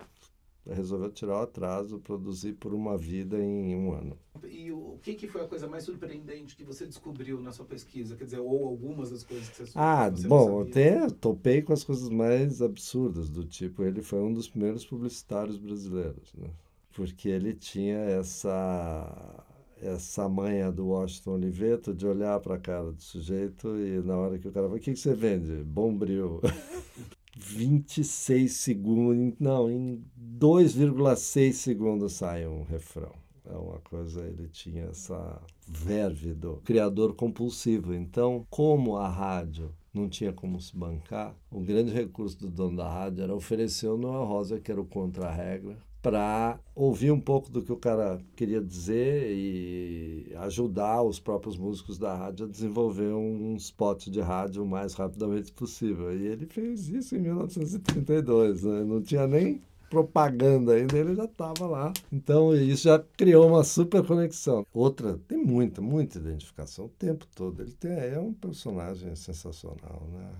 resolveu 0.66 1.10
tirar 1.10 1.38
o 1.38 1.42
atraso, 1.42 1.98
produzir 1.98 2.54
por 2.54 2.74
uma 2.74 2.96
vida 2.96 3.38
em 3.38 3.74
um 3.74 3.92
ano. 3.92 4.18
E 4.44 4.70
o 4.70 4.98
que, 5.02 5.14
que 5.14 5.26
foi 5.26 5.42
a 5.42 5.48
coisa 5.48 5.66
mais 5.66 5.84
surpreendente 5.84 6.56
que 6.56 6.64
você 6.64 6.86
descobriu 6.86 7.40
na 7.40 7.52
sua 7.52 7.64
pesquisa? 7.64 8.16
Quer 8.16 8.24
dizer, 8.24 8.38
ou 8.40 8.66
algumas 8.66 9.10
das 9.10 9.24
coisas 9.24 9.48
que 9.48 9.56
você 9.56 9.72
Ah, 9.74 10.08
você 10.10 10.26
bom, 10.28 10.62
até 10.62 11.08
topei 11.08 11.62
com 11.62 11.72
as 11.72 11.84
coisas 11.84 12.08
mais 12.08 12.60
absurdas, 12.62 13.28
do 13.30 13.44
tipo, 13.44 13.82
ele 13.82 14.02
foi 14.02 14.20
um 14.20 14.32
dos 14.32 14.48
primeiros 14.48 14.84
publicitários 14.84 15.56
brasileiros, 15.56 16.32
né? 16.34 16.50
Porque 16.92 17.28
ele 17.28 17.54
tinha 17.54 17.98
essa 17.98 19.44
essa 19.82 20.28
manha 20.28 20.70
do 20.70 20.88
Washington 20.88 21.32
Oliveto 21.32 21.94
de 21.94 22.06
olhar 22.06 22.38
para 22.40 22.56
a 22.56 22.58
cara 22.58 22.92
do 22.92 23.00
sujeito 23.00 23.78
e 23.78 24.02
na 24.02 24.14
hora 24.14 24.38
que 24.38 24.46
o 24.46 24.52
cara 24.52 24.66
fala, 24.66 24.78
o 24.78 24.80
que, 24.80 24.92
que 24.92 24.98
você 24.98 25.14
vende? 25.14 25.64
Bombril. 25.64 26.40
26 27.40 28.52
segundos, 28.52 29.34
não, 29.40 29.70
em 29.70 30.04
2,6 30.40 31.52
segundos 31.52 32.14
sai 32.14 32.46
um 32.46 32.62
refrão. 32.62 33.12
É 33.44 33.54
uma 33.54 33.78
coisa, 33.80 34.22
ele 34.22 34.48
tinha 34.48 34.84
essa 34.84 35.38
verve 35.68 36.32
do 36.32 36.62
criador 36.64 37.14
compulsivo. 37.14 37.92
Então, 37.92 38.46
como 38.48 38.96
a 38.96 39.06
rádio 39.06 39.70
não 39.92 40.08
tinha 40.08 40.32
como 40.32 40.58
se 40.58 40.74
bancar, 40.74 41.36
o 41.50 41.60
grande 41.60 41.92
recurso 41.92 42.38
do 42.38 42.48
dono 42.48 42.78
da 42.78 42.88
rádio 42.88 43.22
era 43.22 43.34
oferecer 43.34 43.88
o 43.88 43.98
Noel 43.98 44.24
Rosa, 44.24 44.58
que 44.58 44.72
era 44.72 44.80
o 44.80 44.86
contra-regra, 44.86 45.76
para 46.00 46.58
ouvir 46.74 47.10
um 47.10 47.20
pouco 47.20 47.50
do 47.50 47.60
que 47.62 47.72
o 47.72 47.76
cara 47.76 48.18
queria 48.34 48.62
dizer 48.62 49.30
e 49.30 50.32
ajudar 50.38 51.02
os 51.02 51.20
próprios 51.20 51.58
músicos 51.58 51.98
da 51.98 52.16
rádio 52.16 52.46
a 52.46 52.48
desenvolver 52.48 53.12
um, 53.12 53.56
spot 53.56 54.06
de 54.06 54.22
rádio 54.22 54.62
o 54.62 54.66
mais 54.66 54.94
rapidamente 54.94 55.52
possível. 55.52 56.16
E 56.16 56.26
ele 56.26 56.46
fez 56.46 56.88
isso 56.88 57.14
em 57.14 57.18
1932, 57.18 58.62
né? 58.62 58.84
não 58.84 59.02
tinha 59.02 59.26
nem 59.26 59.60
propaganda 59.90 60.74
ainda, 60.74 60.96
ele 60.96 61.14
já 61.14 61.24
estava 61.24 61.66
lá. 61.66 61.92
Então 62.10 62.54
isso 62.54 62.84
já 62.84 62.98
criou 62.98 63.48
uma 63.48 63.64
super 63.64 64.06
conexão. 64.06 64.64
Outra, 64.72 65.18
tem 65.28 65.36
muita, 65.36 65.82
muita 65.82 66.18
identificação 66.18 66.86
o 66.86 66.90
tempo 66.90 67.26
todo. 67.34 67.60
Ele 67.60 67.72
tem, 67.72 67.92
é 67.92 68.18
um 68.18 68.32
personagem 68.32 69.14
sensacional. 69.16 70.08
Né? 70.12 70.30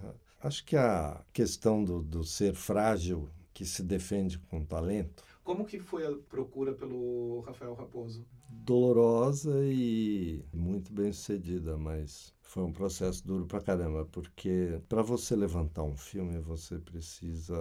Acho 0.43 0.65
que 0.65 0.77
a 0.77 1.21
questão 1.33 1.85
do, 1.85 2.01
do 2.01 2.25
ser 2.25 2.55
frágil 2.55 3.29
que 3.53 3.67
se 3.67 3.83
defende 3.83 4.39
com 4.39 4.65
talento 4.65 5.23
como 5.51 5.65
que 5.65 5.81
foi 5.81 6.07
a 6.07 6.13
procura 6.29 6.73
pelo 6.73 7.41
Rafael 7.41 7.75
Raposo? 7.75 8.25
Dolorosa 8.49 9.59
e 9.65 10.45
muito 10.53 10.93
bem 10.93 11.13
sucedida, 11.13 11.77
mas 11.77 12.33
foi 12.51 12.65
um 12.65 12.73
processo 12.73 13.25
duro 13.25 13.47
pra 13.47 13.61
caramba, 13.61 14.05
porque 14.07 14.81
para 14.89 15.03
você 15.03 15.37
levantar 15.37 15.85
um 15.85 15.97
filme, 15.97 16.37
você 16.41 16.81
precisa 16.81 17.57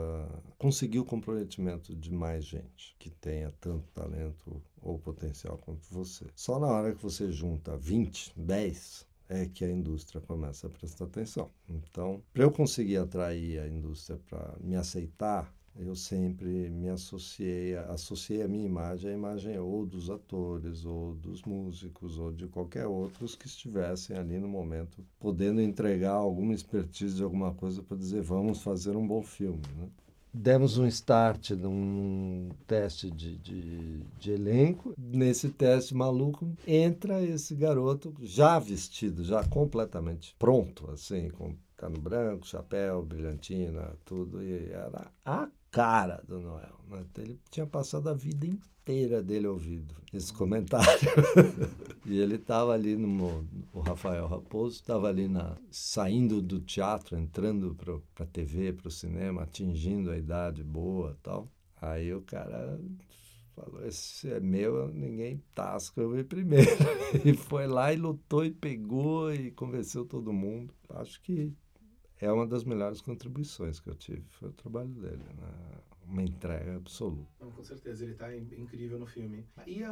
conseguir 0.58 0.98
o 0.98 1.06
comprometimento 1.06 1.96
de 1.96 2.12
mais 2.12 2.44
gente 2.44 2.96
que 2.98 3.12
tenha 3.12 3.52
tanto 3.62 3.88
talento 3.92 4.60
ou 4.82 4.98
potencial 4.98 5.60
quanto 5.60 5.86
você. 5.92 6.26
Só 6.36 6.60
na 6.60 6.66
hora 6.66 6.96
que 6.96 7.04
você 7.04 7.32
junta 7.32 7.78
20, 7.78 8.34
10, 8.36 9.08
é 9.30 9.46
que 9.46 9.64
a 9.64 9.70
indústria 9.70 10.20
começa 10.22 10.66
a 10.66 10.72
prestar 10.72 11.06
atenção. 11.06 11.52
Então, 11.70 12.24
para 12.34 12.42
eu 12.42 12.52
conseguir 12.52 12.98
atrair 12.98 13.60
a 13.60 13.68
indústria 13.68 14.20
para 14.28 14.56
me 14.60 14.76
aceitar, 14.76 15.54
eu 15.86 15.96
sempre 15.96 16.70
me 16.70 16.90
associei, 16.90 17.76
associei 17.78 18.42
a 18.42 18.48
minha 18.48 18.66
imagem 18.66 19.12
à 19.12 19.14
imagem 19.14 19.58
ou 19.58 19.86
dos 19.86 20.10
atores, 20.10 20.84
ou 20.86 21.16
dos 21.16 21.44
músicos, 21.44 22.18
ou 22.18 22.32
de 22.32 22.48
qualquer 22.48 22.86
outros 22.86 23.36
que 23.36 23.48
estivessem 23.48 24.18
ali 24.18 24.38
no 24.40 24.48
momento, 24.48 25.06
podendo 25.20 25.62
entregar 25.62 26.14
alguma 26.14 26.54
expertise 26.54 27.16
de 27.16 27.24
alguma 27.24 27.54
coisa 27.54 27.82
para 27.82 27.98
dizer 27.98 28.22
vamos 28.22 28.62
fazer 28.62 28.96
um 28.96 29.08
bom 29.08 29.24
filme. 29.24 29.62
Né? 29.78 29.88
Demos 30.32 30.78
um 30.78 30.86
start 30.86 31.52
num 31.52 32.50
teste 32.68 33.10
de, 33.10 33.38
de, 33.38 34.04
de 34.20 34.32
elenco. 34.32 34.94
Nesse 34.96 35.50
teste 35.50 35.96
maluco, 35.96 36.48
entra 36.68 37.24
esse 37.24 37.56
garoto 37.56 38.14
já 38.22 38.60
vestido, 38.60 39.24
já 39.24 39.44
completamente 39.44 40.36
pronto, 40.38 40.92
assim, 40.92 41.30
com 41.30 41.56
cano 41.76 42.00
branco, 42.00 42.46
chapéu, 42.46 43.02
brilhantina, 43.02 43.98
tudo. 44.06 44.44
E 44.44 44.70
era 44.70 45.12
a 45.26 45.50
cara 45.72 46.24
do 46.28 46.40
Noel. 46.40 46.80
Né? 46.90 47.06
Ele 47.18 47.40
tinha 47.50 47.66
passado 47.66 48.10
a 48.10 48.14
vida 48.14 48.46
inteira 48.46 49.22
dele 49.22 49.48
ouvindo 49.48 49.96
esse 50.14 50.34
comentário. 50.34 51.10
e 52.06 52.20
ele 52.20 52.36
estava 52.36 52.74
ali 52.74 52.96
no. 52.96 53.48
O 53.74 53.80
Rafael 53.80 54.28
Raposo 54.28 54.76
estava 54.76 55.08
ali 55.08 55.28
na, 55.28 55.58
saindo 55.70 56.42
do 56.42 56.60
teatro, 56.60 57.18
entrando 57.18 57.76
para 57.76 58.26
a 58.26 58.28
TV, 58.28 58.74
para 58.74 58.88
o 58.88 58.92
cinema, 58.92 59.44
atingindo 59.44 60.12
a 60.12 60.18
idade 60.18 60.64
boa 60.64 61.18
tal. 61.22 61.48
Aí 61.82 62.14
o 62.14 62.22
cara 62.22 62.80
falou: 63.56 63.86
Esse 63.86 64.30
é 64.32 64.40
meu, 64.40 64.92
ninguém 64.92 65.44
tasca, 65.54 66.02
eu 66.02 66.12
vi 66.12 66.24
primeiro. 66.24 66.70
e 67.24 67.34
foi 67.34 67.68
lá 67.68 67.94
e 67.94 67.98
lutou 67.98 68.44
e 68.44 68.52
pegou 68.52 69.34
e 69.34 69.52
convenceu 69.52 70.06
todo 70.06 70.34
mundo. 70.34 70.74
Acho 70.90 71.22
que 71.22 71.54
é 72.20 72.32
uma 72.32 72.46
das 72.46 72.64
melhores 72.64 73.02
contribuições 73.02 73.80
que 73.80 73.90
eu 73.90 73.96
tive. 73.96 74.24
Foi 74.30 74.50
o 74.50 74.54
trabalho 74.54 74.90
dele, 74.90 75.24
né? 75.38 75.80
uma 76.10 76.24
entrega 76.24 76.76
absoluta. 76.76 77.46
Com 77.56 77.64
certeza, 77.64 78.04
ele 78.04 78.14
está 78.14 78.36
incrível 78.36 79.00
no 79.00 79.06
filme. 79.06 79.46
E 79.66 79.84
a, 79.84 79.92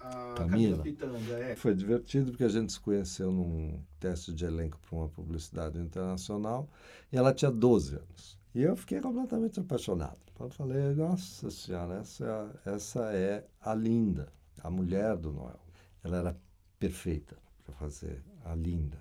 a 0.00 0.34
Camila, 0.36 0.36
Camila 0.36 0.82
Pitanga? 0.82 1.38
É? 1.38 1.56
Foi 1.56 1.74
divertido 1.74 2.30
porque 2.30 2.44
a 2.44 2.48
gente 2.48 2.72
se 2.72 2.80
conheceu 2.80 3.32
num 3.32 3.82
teste 3.98 4.32
de 4.32 4.44
elenco 4.44 4.78
para 4.78 4.96
uma 4.96 5.08
publicidade 5.08 5.78
internacional 5.78 6.68
e 7.12 7.16
ela 7.16 7.34
tinha 7.34 7.50
12 7.50 7.96
anos. 7.96 8.38
E 8.54 8.62
eu 8.62 8.76
fiquei 8.76 9.00
completamente 9.00 9.58
apaixonado. 9.58 10.20
Eu 10.38 10.50
falei, 10.50 10.94
nossa 10.94 11.50
senhora, 11.50 11.94
essa, 11.96 12.60
essa 12.64 13.12
é 13.12 13.46
a 13.60 13.74
linda, 13.74 14.32
a 14.60 14.70
mulher 14.70 15.16
do 15.16 15.32
Noel. 15.32 15.60
Ela 16.02 16.18
era 16.18 16.36
perfeita 16.78 17.36
para 17.64 17.74
fazer 17.74 18.22
a 18.44 18.54
linda 18.54 18.98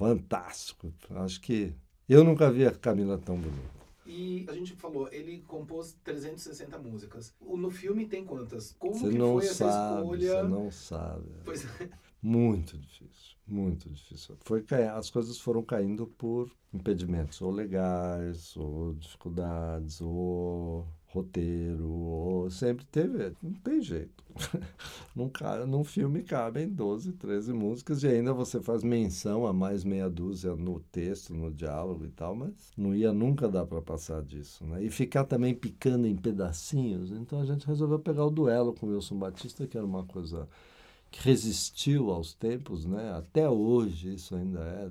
fantástico. 0.00 0.92
Acho 1.10 1.40
que 1.40 1.74
eu 2.08 2.24
nunca 2.24 2.50
vi 2.50 2.66
a 2.66 2.70
Camila 2.72 3.18
tão 3.18 3.36
bonita. 3.36 3.80
E 4.06 4.44
a 4.48 4.54
gente 4.54 4.72
falou, 4.74 5.08
ele 5.12 5.44
compôs 5.46 5.94
360 6.02 6.78
músicas. 6.78 7.32
No 7.40 7.70
filme 7.70 8.06
tem 8.06 8.24
quantas? 8.24 8.74
Como 8.78 8.94
Você 8.94 9.10
que 9.10 9.18
não 9.18 9.34
foi 9.34 9.44
essa 9.44 9.54
sabe, 9.70 10.00
escolha? 10.00 10.42
você 10.42 10.48
não 10.48 10.70
sabe. 10.70 11.28
Pois 11.44 11.64
é. 11.80 11.90
Muito 12.22 12.76
difícil, 12.76 13.36
muito 13.46 13.88
difícil. 13.88 14.36
Foi, 14.42 14.64
as 14.94 15.08
coisas 15.08 15.38
foram 15.38 15.62
caindo 15.62 16.06
por 16.06 16.50
impedimentos, 16.72 17.40
ou 17.40 17.50
legais, 17.50 18.54
ou 18.56 18.94
dificuldades, 18.94 20.00
ou 20.00 20.86
roteiro, 21.12 22.46
sempre 22.50 22.84
teve, 22.86 23.32
não 23.42 23.52
tem 23.54 23.82
jeito. 23.82 24.24
num, 25.14 25.30
num 25.66 25.82
filme 25.82 26.22
cabem 26.22 26.68
12, 26.68 27.12
13 27.14 27.52
músicas 27.52 28.02
e 28.04 28.08
ainda 28.08 28.32
você 28.32 28.60
faz 28.60 28.84
menção 28.84 29.44
a 29.44 29.52
mais 29.52 29.82
meia 29.82 30.08
dúzia 30.08 30.54
no 30.54 30.78
texto, 30.80 31.34
no 31.34 31.50
diálogo 31.50 32.04
e 32.04 32.10
tal, 32.10 32.34
mas 32.36 32.72
não 32.76 32.94
ia 32.94 33.12
nunca 33.12 33.48
dar 33.48 33.66
para 33.66 33.82
passar 33.82 34.22
disso, 34.22 34.64
né? 34.64 34.84
E 34.84 34.90
ficar 34.90 35.24
também 35.24 35.52
picando 35.54 36.06
em 36.06 36.16
pedacinhos, 36.16 37.10
então 37.10 37.40
a 37.40 37.44
gente 37.44 37.66
resolveu 37.66 37.98
pegar 37.98 38.24
o 38.24 38.30
duelo 38.30 38.72
com 38.72 38.86
o 38.86 38.90
Wilson 38.90 39.18
Batista, 39.18 39.66
que 39.66 39.76
era 39.76 39.86
uma 39.86 40.04
coisa 40.04 40.48
que 41.10 41.24
resistiu 41.24 42.10
aos 42.10 42.34
tempos, 42.34 42.86
né? 42.86 43.12
Até 43.16 43.48
hoje 43.50 44.14
isso 44.14 44.36
ainda 44.36 44.60
é 44.60 44.90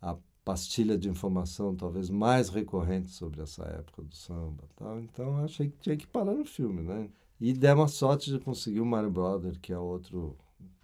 a 0.00 0.16
pastilha 0.46 0.96
de 0.96 1.08
informação 1.08 1.74
talvez 1.74 2.08
mais 2.08 2.48
recorrente 2.48 3.10
sobre 3.10 3.42
essa 3.42 3.64
época 3.64 4.02
do 4.02 4.14
samba, 4.14 4.62
tal. 4.76 5.00
Então 5.00 5.38
achei 5.38 5.68
que 5.68 5.76
tinha 5.80 5.96
que 5.96 6.06
parar 6.06 6.34
no 6.34 6.44
filme, 6.44 6.82
né? 6.82 7.10
E 7.40 7.52
demos 7.52 7.84
a 7.86 7.88
sorte 7.88 8.30
de 8.30 8.38
conseguir 8.38 8.80
o 8.80 8.86
Mário 8.86 9.10
Brother, 9.10 9.58
que 9.60 9.72
é 9.72 9.78
outro 9.78 10.36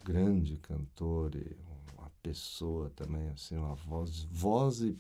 grande 0.05 0.57
cantor 0.57 1.37
e 1.37 1.57
uma 1.97 2.11
pessoa 2.21 2.91
também 2.91 3.29
assim, 3.29 3.57
uma 3.57 3.77
voz, 3.77 4.25
voz 4.33 4.81
e, 4.81 4.99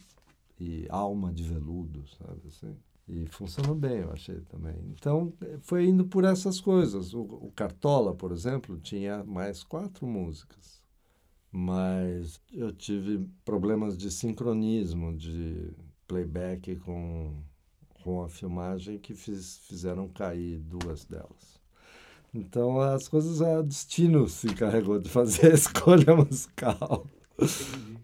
e 0.61 0.87
alma 0.88 1.33
de 1.33 1.42
veludo, 1.42 2.05
sabe 2.16 2.46
assim? 2.46 2.77
E 3.09 3.27
funcionou 3.27 3.75
bem, 3.75 3.98
eu 3.98 4.12
achei 4.12 4.40
também. 4.42 4.77
Então, 4.92 5.33
foi 5.62 5.87
indo 5.87 6.05
por 6.05 6.22
essas 6.22 6.61
coisas. 6.61 7.12
O, 7.12 7.22
o 7.22 7.53
Cartola, 7.55 8.14
por 8.14 8.31
exemplo, 8.31 8.79
tinha 8.79 9.25
mais 9.25 9.64
quatro 9.64 10.07
músicas. 10.07 10.81
Mas 11.52 12.40
eu 12.50 12.72
tive 12.72 13.28
problemas 13.44 13.98
de 13.98 14.10
sincronismo, 14.10 15.14
de 15.14 15.70
playback 16.08 16.76
com, 16.76 17.34
com 18.02 18.22
a 18.22 18.28
filmagem 18.28 18.98
que 18.98 19.14
fiz, 19.14 19.58
fizeram 19.68 20.08
cair 20.08 20.58
duas 20.60 21.04
delas. 21.04 21.60
Então, 22.34 22.80
as 22.80 23.06
coisas, 23.06 23.42
o 23.42 23.62
destino 23.62 24.26
se 24.26 24.46
encarregou 24.48 24.98
de 24.98 25.10
fazer 25.10 25.52
a 25.52 25.54
escolha 25.54 26.16
musical. 26.16 27.06
Entendi. 27.38 28.00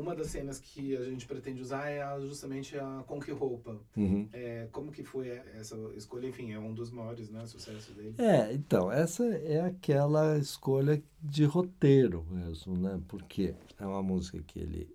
Uma 0.00 0.14
das 0.14 0.28
cenas 0.28 0.58
que 0.58 0.96
a 0.96 1.04
gente 1.04 1.26
pretende 1.26 1.60
usar 1.60 1.88
é 1.88 2.02
a- 2.02 2.18
justamente 2.20 2.76
a 2.78 3.04
Com 3.06 3.20
Que 3.20 3.32
Roupa. 3.32 3.78
Uhum. 3.96 4.28
É, 4.32 4.68
como 4.72 4.90
que 4.90 5.04
foi 5.04 5.28
essa 5.28 5.76
escolha? 5.94 6.28
Enfim, 6.28 6.52
é 6.52 6.58
um 6.58 6.72
dos 6.72 6.90
maiores 6.90 7.30
né, 7.30 7.44
sucessos 7.46 7.94
dele. 7.94 8.14
É, 8.18 8.52
então, 8.52 8.90
essa 8.90 9.24
é 9.24 9.60
aquela 9.60 10.38
escolha 10.38 11.02
de 11.22 11.44
roteiro 11.44 12.24
mesmo, 12.30 12.76
né? 12.76 13.00
Porque 13.06 13.54
é 13.78 13.86
uma 13.86 14.02
música 14.02 14.42
que 14.42 14.58
ele 14.58 14.94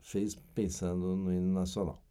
fez 0.00 0.34
pensando 0.54 1.16
no 1.16 1.32
hino 1.32 1.52
nacional. 1.52 2.02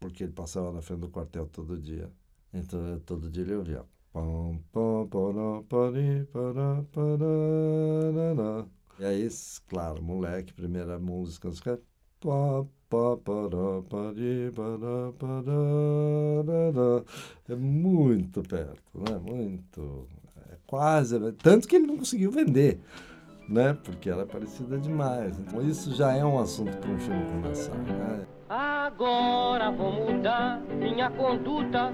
Porque 0.00 0.24
ele 0.24 0.32
passava 0.32 0.72
na 0.72 0.82
frente 0.82 1.00
do 1.00 1.08
quartel 1.08 1.46
todo 1.46 1.78
dia. 1.78 2.10
Então, 2.52 3.00
todo 3.00 3.30
dia 3.30 3.42
ele 3.42 3.54
ouvia. 3.54 3.84
E 8.98 9.04
aí, 9.04 9.28
claro, 9.68 10.02
moleque, 10.02 10.52
primeira 10.52 10.98
música, 10.98 11.48
os 11.48 11.60
caras. 11.60 11.80
É 17.48 17.54
muito 17.54 18.42
perto, 18.42 18.82
né? 18.94 19.18
Muito. 19.18 20.08
É 20.50 20.56
quase. 20.66 21.18
Tanto 21.32 21.68
que 21.68 21.76
ele 21.76 21.86
não 21.86 21.98
conseguiu 21.98 22.30
vender, 22.30 22.80
né? 23.48 23.76
Porque 23.84 24.08
ela 24.08 24.22
é 24.22 24.26
parecida 24.26 24.78
demais. 24.78 25.38
Então, 25.38 25.60
isso 25.60 25.94
já 25.94 26.14
é 26.14 26.24
um 26.24 26.38
assunto 26.38 26.76
para 26.78 26.90
um 26.90 26.98
filme 26.98 27.24
começar, 27.26 27.76
né? 27.76 28.26
Agora 28.48 29.70
vou 29.70 29.92
mudar 29.92 30.60
minha 30.60 31.10
conduta. 31.10 31.92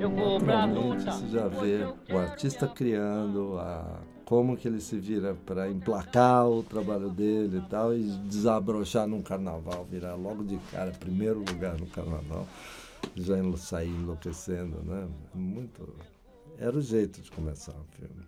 Eu 0.00 0.10
vou 0.10 0.40
pra 0.40 0.64
luta. 0.64 1.12
você 1.12 1.28
já 1.28 1.48
vê 1.48 1.86
o 2.12 2.18
artista 2.18 2.66
criando 2.66 3.58
a 3.58 4.02
como 4.24 4.56
que 4.56 4.66
ele 4.66 4.80
se 4.80 4.98
vira 4.98 5.34
para 5.46 5.70
emplacar 5.70 6.48
o 6.48 6.62
trabalho 6.62 7.10
dele 7.10 7.58
e 7.58 7.68
tal 7.68 7.94
e 7.94 8.02
desabrochar 8.28 9.06
num 9.06 9.22
carnaval, 9.22 9.86
virar 9.90 10.14
logo 10.14 10.42
de 10.44 10.56
cara 10.70 10.90
primeiro 10.92 11.40
lugar 11.40 11.78
no 11.78 11.86
carnaval, 11.86 12.46
já 13.16 13.36
sair 13.56 13.90
enlouquecendo, 13.90 14.82
né? 14.84 15.08
Muito 15.34 15.94
era 16.58 16.76
o 16.76 16.82
jeito 16.82 17.20
de 17.20 17.30
começar 17.30 17.72
o 17.72 17.84
filme. 17.96 18.24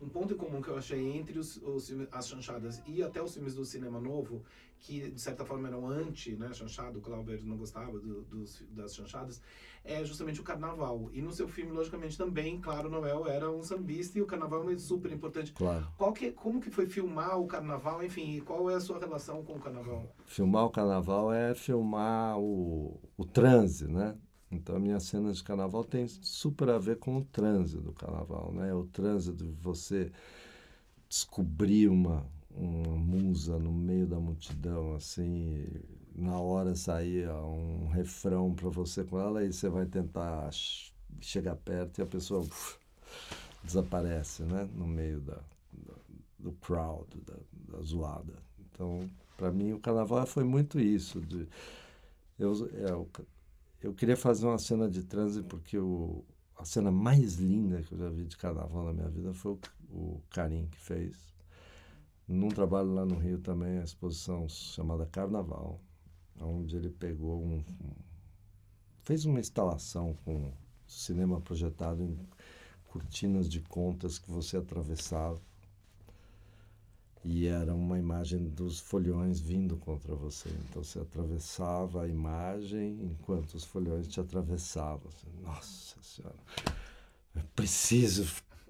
Um 0.00 0.08
ponto 0.08 0.34
em 0.34 0.36
comum 0.36 0.60
que 0.60 0.68
eu 0.68 0.76
achei 0.76 1.16
entre 1.16 1.38
os, 1.38 1.56
os 1.56 1.88
filmes, 1.88 2.06
as 2.12 2.28
chanchadas 2.28 2.82
e 2.86 3.02
até 3.02 3.22
os 3.22 3.32
filmes 3.32 3.54
do 3.54 3.64
cinema 3.64 3.98
novo, 3.98 4.42
que 4.78 5.10
de 5.10 5.20
certa 5.20 5.42
forma 5.44 5.68
eram 5.68 5.88
anti, 5.88 6.36
né, 6.36 6.52
chanchado, 6.52 6.98
o 6.98 7.00
Clauber 7.02 7.42
não 7.44 7.56
gostava 7.56 7.98
do- 7.98 8.22
dos, 8.24 8.62
das 8.72 8.94
chanchadas, 8.94 9.40
é 9.82 10.04
justamente 10.04 10.38
o 10.40 10.44
carnaval. 10.44 11.08
E 11.14 11.22
no 11.22 11.32
seu 11.32 11.48
filme, 11.48 11.72
logicamente, 11.72 12.18
também, 12.18 12.60
claro, 12.60 12.90
Noel 12.90 13.26
era 13.26 13.50
um 13.50 13.62
sambista 13.62 14.18
e 14.18 14.22
o 14.22 14.26
carnaval 14.26 14.68
é 14.70 14.76
super 14.76 15.10
importante. 15.10 15.52
Claro. 15.54 15.88
Qual 15.96 16.12
que, 16.12 16.30
como 16.30 16.60
que 16.60 16.70
foi 16.70 16.86
filmar 16.86 17.40
o 17.40 17.46
carnaval, 17.46 18.04
enfim, 18.04 18.36
e 18.36 18.40
qual 18.42 18.68
é 18.68 18.74
a 18.74 18.80
sua 18.80 18.98
relação 18.98 19.42
com 19.42 19.54
o 19.54 19.60
carnaval? 19.60 20.14
Filmar 20.26 20.66
o 20.66 20.70
carnaval 20.70 21.32
é 21.32 21.54
filmar 21.54 22.38
o, 22.38 23.00
o 23.16 23.24
transe, 23.24 23.86
né? 23.88 24.14
Então, 24.56 24.76
a 24.76 24.80
minha 24.80 25.00
cena 25.00 25.32
de 25.32 25.42
carnaval 25.42 25.84
tem 25.84 26.06
super 26.08 26.70
a 26.70 26.78
ver 26.78 26.98
com 26.98 27.18
o 27.18 27.24
transe 27.24 27.78
do 27.80 27.92
carnaval, 27.92 28.52
né? 28.52 28.72
O 28.74 28.84
transe 28.86 29.32
de 29.32 29.44
você 29.62 30.10
descobrir 31.08 31.88
uma, 31.88 32.26
uma 32.50 32.96
musa 32.96 33.58
no 33.58 33.72
meio 33.72 34.06
da 34.06 34.18
multidão, 34.18 34.94
assim, 34.94 35.64
na 36.14 36.38
hora 36.38 36.74
sair 36.74 37.28
um 37.30 37.88
refrão 37.88 38.54
para 38.54 38.68
você 38.70 39.04
com 39.04 39.18
ela, 39.20 39.44
e 39.44 39.52
você 39.52 39.68
vai 39.68 39.86
tentar 39.86 40.50
ch- 40.52 40.92
chegar 41.20 41.56
perto 41.56 41.98
e 41.98 42.02
a 42.02 42.06
pessoa 42.06 42.40
uf, 42.40 42.76
desaparece, 43.64 44.42
né? 44.44 44.68
No 44.74 44.86
meio 44.86 45.20
da, 45.20 45.36
da- 45.36 45.94
do 46.38 46.52
crowd, 46.54 47.06
da, 47.26 47.34
da 47.78 47.82
zoada. 47.84 48.34
Então, 48.72 49.08
para 49.36 49.52
mim, 49.52 49.72
o 49.72 49.80
carnaval 49.80 50.26
foi 50.26 50.44
muito 50.44 50.80
isso. 50.80 51.20
De, 51.20 51.48
eu, 52.38 52.52
é, 52.88 52.94
o 52.94 53.06
eu 53.86 53.94
queria 53.94 54.16
fazer 54.16 54.46
uma 54.46 54.58
cena 54.58 54.88
de 54.90 55.02
transe 55.04 55.42
porque 55.42 55.78
o, 55.78 56.24
a 56.56 56.64
cena 56.64 56.90
mais 56.90 57.34
linda 57.36 57.82
que 57.82 57.92
eu 57.92 57.98
já 57.98 58.08
vi 58.10 58.24
de 58.26 58.36
carnaval 58.36 58.84
na 58.84 58.92
minha 58.92 59.08
vida 59.08 59.32
foi 59.32 59.52
o, 59.52 59.60
o 59.90 60.22
Karim 60.30 60.66
que 60.68 60.78
fez. 60.78 61.34
Num 62.28 62.48
trabalho 62.48 62.92
lá 62.94 63.04
no 63.04 63.16
Rio 63.16 63.38
também, 63.40 63.78
a 63.78 63.84
exposição 63.84 64.48
chamada 64.48 65.06
Carnaval, 65.06 65.80
onde 66.40 66.76
ele 66.76 66.90
pegou 66.90 67.42
um, 67.44 67.56
um- 67.58 67.94
fez 69.02 69.24
uma 69.24 69.40
instalação 69.40 70.14
com 70.24 70.52
cinema 70.86 71.40
projetado 71.40 72.02
em 72.02 72.18
cortinas 72.88 73.48
de 73.48 73.60
contas 73.62 74.18
que 74.18 74.30
você 74.30 74.56
atravessava 74.58 75.40
e 77.26 77.46
era 77.46 77.74
uma 77.74 77.98
imagem 77.98 78.48
dos 78.48 78.78
folhões 78.80 79.40
vindo 79.40 79.76
contra 79.76 80.14
você. 80.14 80.48
Então 80.70 80.82
você 80.82 81.00
atravessava 81.00 82.02
a 82.04 82.08
imagem 82.08 82.98
enquanto 83.02 83.54
os 83.54 83.64
folhões 83.64 84.08
te 84.08 84.20
atravessavam. 84.20 85.10
Nossa 85.42 85.96
Senhora, 86.02 86.36
eu 87.34 87.42
preciso 87.54 88.26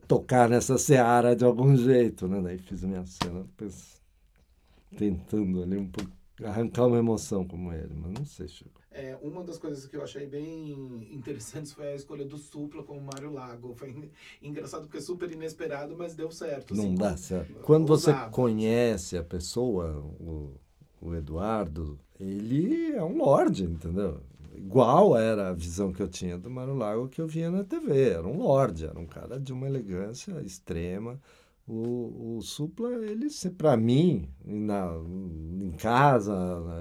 tocar 0.09 0.49
nessa 0.49 0.79
seara 0.79 1.37
de 1.37 1.45
algum 1.45 1.77
jeito, 1.77 2.27
né? 2.29 2.41
Daí 2.41 2.59
fiz 2.59 2.83
minha 2.85 3.05
cena 3.07 3.47
pens- 3.57 4.01
tentando 4.97 5.63
ali 5.63 5.77
um 5.79 5.89
pouco 5.89 6.11
arrancar 6.45 6.87
uma 6.87 6.99
emoção 6.99 7.47
como 7.47 7.73
ele, 7.73 7.95
mas 7.95 8.13
não 8.13 8.25
sei. 8.25 8.49
É, 8.99 9.19
uma 9.21 9.45
das 9.45 9.59
coisas 9.59 9.87
que 9.87 9.95
eu 9.95 10.03
achei 10.03 10.27
bem 10.27 11.07
interessantes 11.13 11.73
foi 11.73 11.89
a 11.89 11.95
escolha 11.95 12.25
do 12.25 12.39
Supla 12.39 12.83
com 12.83 12.97
o 12.97 13.01
Mário 13.03 13.31
Lago. 13.31 13.75
Foi 13.75 13.91
en- 13.91 14.11
engraçado 14.41 14.85
porque 14.85 14.97
é 14.97 15.01
super 15.03 15.31
inesperado, 15.31 15.95
mas 15.97 16.15
deu 16.15 16.31
certo. 16.31 16.75
Não 16.75 16.85
assim, 16.85 16.95
dá 16.95 17.17
certo. 17.17 17.53
Quando 17.63 17.87
você 17.87 18.13
conhece 18.31 19.19
a 19.19 19.23
pessoa, 19.23 19.99
o, 20.19 20.55
o 21.01 21.15
Eduardo, 21.15 21.99
ele 22.19 22.93
é 22.93 23.05
um 23.05 23.19
lorde, 23.19 23.65
entendeu? 23.65 24.21
Igual 24.55 25.15
era 25.19 25.51
a 25.51 25.53
visão 25.53 25.93
que 25.93 26.01
eu 26.03 26.09
tinha 26.09 26.39
do 26.39 26.49
Mário 26.49 26.75
Lago 26.75 27.09
que 27.09 27.21
eu 27.21 27.27
via 27.27 27.51
na 27.51 27.63
TV. 27.65 28.09
Era 28.09 28.27
um 28.27 28.39
lorde, 28.39 28.87
era 28.87 28.99
um 28.99 29.07
cara 29.07 29.39
de 29.39 29.53
uma 29.53 29.67
elegância 29.67 30.41
extrema, 30.43 31.21
O, 31.67 32.37
o 32.37 32.43
Supla, 32.43 32.91
ele, 33.05 33.27
para 33.59 33.77
mim, 33.77 34.29
na, 34.45 34.89
em 35.61 35.73
casa, 35.73 36.35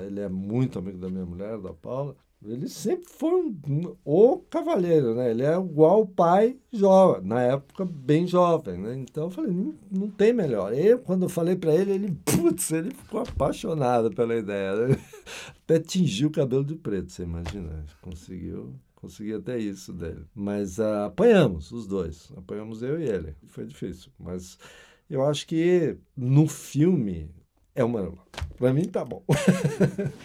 ele 0.05 0.19
é 0.19 0.29
muito 0.29 0.77
amigo 0.77 0.99
da 0.99 1.09
minha 1.09 1.25
mulher, 1.25 1.57
da 1.59 1.73
Paula, 1.73 2.15
ele 2.47 2.67
sempre 2.67 3.09
foi 3.09 3.33
um, 3.33 3.95
o 4.03 4.37
cavaleiro, 4.49 5.15
né? 5.15 5.31
Ele 5.31 5.43
é 5.43 5.57
igual 5.57 6.01
o 6.01 6.07
pai 6.07 6.57
jovem, 6.71 7.27
na 7.27 7.41
época 7.41 7.85
bem 7.85 8.27
jovem, 8.27 8.77
né? 8.77 8.95
Então 8.95 9.25
eu 9.25 9.29
falei, 9.31 9.51
não, 9.51 9.73
não 9.91 10.09
tem 10.09 10.31
melhor. 10.31 10.73
Eu, 10.73 10.99
quando 10.99 11.23
eu 11.23 11.29
falei 11.29 11.55
para 11.55 11.73
ele, 11.73 11.93
ele, 11.93 12.17
putz, 12.23 12.71
ele 12.71 12.91
ficou 12.91 13.21
apaixonado 13.21 14.11
pela 14.11 14.35
ideia. 14.35 14.75
Né? 14.87 14.95
Até 15.63 15.79
tingiu 15.79 16.27
o 16.27 16.31
cabelo 16.31 16.63
de 16.63 16.75
preto, 16.75 17.11
você 17.11 17.23
imagina. 17.23 17.83
Conseguiu 18.01 18.75
consegui 19.05 19.33
até 19.33 19.57
isso 19.57 19.93
dele. 19.93 20.25
Mas 20.33 20.79
uh, 20.79 21.05
apanhamos 21.05 21.71
os 21.71 21.87
dois, 21.87 22.31
apanhamos 22.35 22.81
eu 22.81 22.99
e 22.99 23.07
ele. 23.07 23.35
Foi 23.47 23.65
difícil, 23.65 24.11
mas 24.19 24.57
eu 25.09 25.23
acho 25.23 25.45
que 25.47 25.95
no 26.17 26.47
filme 26.47 27.29
é 27.73 27.83
uma. 27.83 28.13
Para 28.57 28.73
mim 28.73 28.87
tá 28.87 29.05
bom. 29.05 29.23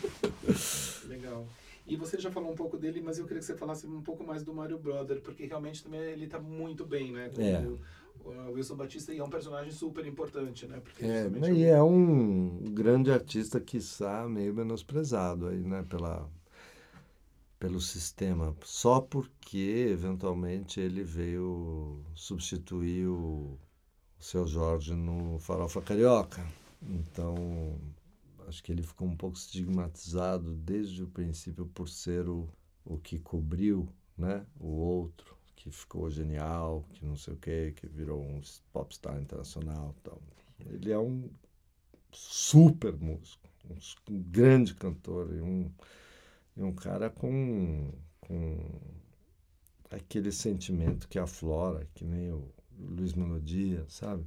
Legal. 1.07 1.47
E 1.87 1.97
você 1.97 2.19
já 2.19 2.31
falou 2.31 2.51
um 2.51 2.55
pouco 2.55 2.79
dele, 2.79 3.03
mas 3.03 3.19
eu 3.19 3.25
queria 3.25 3.41
que 3.41 3.47
você 3.47 3.57
falasse 3.57 3.87
um 3.87 4.01
pouco 4.01 4.25
mais 4.25 4.43
do 4.43 4.55
Mario 4.55 4.79
Brother, 4.79 5.21
porque 5.21 5.45
realmente 5.45 5.85
também 5.85 6.01
ele 6.01 6.27
tá 6.27 6.39
muito 6.39 6.87
bem, 6.87 7.13
né? 7.13 7.31
Com 7.35 7.43
é. 7.43 7.67
O 8.23 8.53
Wilson 8.53 8.77
Batista 8.77 9.13
e 9.13 9.19
é 9.19 9.25
um 9.25 9.31
personagem 9.31 9.73
super 9.73 10.07
importante, 10.07 10.67
né? 10.67 10.81
Porque 10.81 11.05
é, 11.05 11.31
e 11.53 11.65
é 11.65 11.83
um 11.83 12.73
grande 12.73 13.11
artista, 13.11 13.59
quiçá, 13.59 14.29
meio 14.29 14.55
menosprezado 14.55 15.49
aí, 15.49 15.59
né? 15.59 15.85
Pela, 15.89 16.31
pelo 17.61 17.81
sistema, 17.81 18.57
só 18.65 19.01
porque 19.03 19.87
eventualmente 19.93 20.81
ele 20.81 21.05
veio 21.05 22.03
substituir 22.15 23.07
o, 23.07 23.59
seu 24.19 24.47
Jorge 24.47 24.95
no 24.95 25.39
Farofa 25.39 25.81
Carioca. 25.81 26.45
Então, 26.83 27.79
acho 28.49 28.63
que 28.63 28.73
ele 28.73 28.83
ficou 28.83 29.07
um 29.07 29.17
pouco 29.17 29.37
estigmatizado 29.37 30.55
desde 30.55 31.03
o 31.03 31.09
princípio 31.09 31.67
por 31.67 31.89
ser 31.89 32.29
o, 32.29 32.49
o 32.85 32.99
que 32.99 33.19
cobriu 33.19 33.89
né, 34.17 34.45
o 34.59 34.69
outro, 34.69 35.37
que 35.55 35.71
ficou 35.71 36.11
genial, 36.11 36.87
que 36.95 37.05
não 37.05 37.17
sei 37.17 37.35
o 37.35 37.37
quê, 37.37 37.75
que 37.77 37.87
virou 37.87 38.23
um 38.23 38.41
popstar 38.73 39.21
internacional. 39.21 39.95
Então, 40.01 40.19
ele 40.67 40.91
é 40.91 40.99
um 40.99 41.31
super 42.11 42.95
músico, 42.95 43.49
um 44.11 44.23
grande 44.23 44.75
cantor 44.75 45.35
e 45.35 45.41
um 45.43 45.71
e 46.57 46.63
um 46.63 46.73
cara 46.75 47.11
com, 47.11 47.93
com 48.21 48.59
aquele 49.91 50.33
sentimento 50.33 51.09
que 51.09 51.19
aflora, 51.19 51.87
que 51.95 52.05
nem 52.05 52.31
o 52.33 52.49
Luiz 52.79 53.15
Melodia, 53.15 53.85
sabe? 53.89 54.25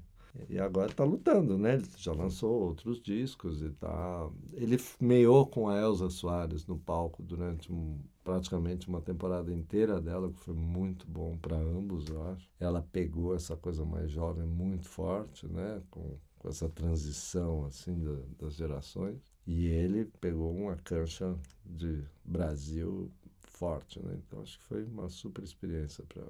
E 0.49 0.59
agora 0.59 0.89
está 0.89 1.03
lutando, 1.03 1.57
né? 1.57 1.76
Ele 1.76 1.86
já 1.97 2.11
lançou 2.11 2.51
outros 2.63 2.99
discos 2.99 3.61
e 3.61 3.69
tá. 3.69 4.30
Ele 4.53 4.78
meou 4.99 5.45
com 5.45 5.69
a 5.69 5.80
Elza 5.80 6.09
Soares 6.09 6.65
no 6.65 6.78
palco 6.78 7.21
durante 7.21 7.71
um, 7.71 7.99
praticamente 8.24 8.88
uma 8.88 8.99
temporada 8.99 9.53
inteira 9.53 10.01
dela, 10.01 10.32
que 10.32 10.39
foi 10.39 10.55
muito 10.55 11.05
bom 11.07 11.38
para 11.38 11.55
ambos, 11.55 12.07
eu 12.07 12.24
acho. 12.32 12.49
Ela 12.59 12.82
pegou 12.91 13.36
essa 13.36 13.55
coisa 13.55 13.86
mais 13.86 14.09
jovem 14.09 14.47
muito 14.47 14.89
forte, 14.89 15.47
né? 15.47 15.84
Com, 15.91 16.17
com 16.39 16.49
essa 16.49 16.67
transição 16.67 17.65
assim 17.65 17.99
da, 18.03 18.17
das 18.39 18.55
gerações. 18.55 19.33
E 19.46 19.68
ele 19.68 20.06
pegou 20.22 20.56
uma 20.56 20.76
cancha 20.78 21.38
de 21.66 22.04
Brasil 22.24 23.12
forte, 23.41 24.00
né? 24.00 24.20
Então 24.26 24.41
acho 24.41 24.58
que 24.58 24.64
foi 24.66 24.84
uma 24.84 25.10
super 25.10 25.44
experiência 25.44 26.04
para 26.06 26.24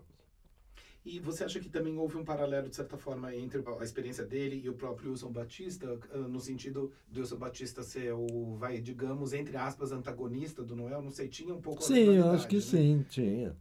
e 1.06 1.20
você 1.20 1.44
acha 1.44 1.60
que 1.60 1.68
também 1.68 1.98
houve 1.98 2.18
um 2.18 2.24
paralelo, 2.24 2.70
de 2.70 2.76
certa 2.78 2.98
forma, 2.98 3.36
entre 3.36 3.62
a 3.62 3.84
experiência 3.84 4.26
dele 4.26 4.62
e 4.64 4.70
o 4.70 4.74
próprio 4.74 5.12
Wilson 5.12 5.32
Batista, 5.34 6.00
ah, 6.14 6.18
no 6.18 6.40
sentido 6.40 6.94
do 7.10 7.20
Wilson 7.20 7.36
Batista 7.36 7.84
ser 7.84 8.14
o, 8.14 8.56
vai, 8.56 8.80
digamos, 8.80 9.34
entre 9.34 9.58
aspas, 9.58 9.92
antagonista 9.92 10.64
do 10.64 10.78
Noel? 10.78 11.02
Não 11.02 11.12
sei, 11.12 11.28
tinha 11.28 11.54
um 11.54 11.62
pouco 11.62 11.84
Sim, 11.84 12.16
eu 12.16 12.32
acho 12.32 12.48
que 12.48 12.56
né? 12.56 12.62
sim, 12.62 13.06
tinha. 13.10 13.56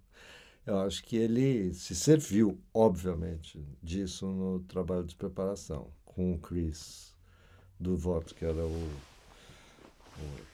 Eu 0.64 0.78
acho 0.78 1.02
que 1.02 1.16
ele 1.16 1.74
se 1.74 1.96
serviu, 1.96 2.60
obviamente, 2.72 3.60
disso 3.82 4.26
no 4.28 4.60
trabalho 4.60 5.02
de 5.04 5.16
preparação 5.16 5.90
com 6.04 6.34
o 6.34 6.38
Chris 6.38 7.12
do 7.80 7.96
voto, 7.96 8.36
que 8.36 8.44
era 8.44 8.64
o 8.64 8.88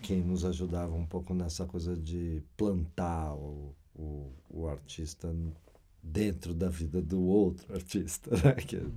quem 0.02 0.22
nos 0.22 0.44
ajudava 0.44 0.94
um 0.94 1.06
pouco 1.06 1.34
nessa 1.34 1.66
coisa 1.66 1.96
de 1.96 2.42
plantar 2.56 3.34
o, 3.34 3.74
o, 3.94 4.32
o 4.48 4.68
artista 4.68 5.34
dentro 6.02 6.54
da 6.54 6.68
vida 6.68 7.02
do 7.02 7.20
outro 7.20 7.74
artista, 7.74 8.30
né? 8.42 8.54
que 8.54 8.76
é 8.76 8.80
um 8.80 8.92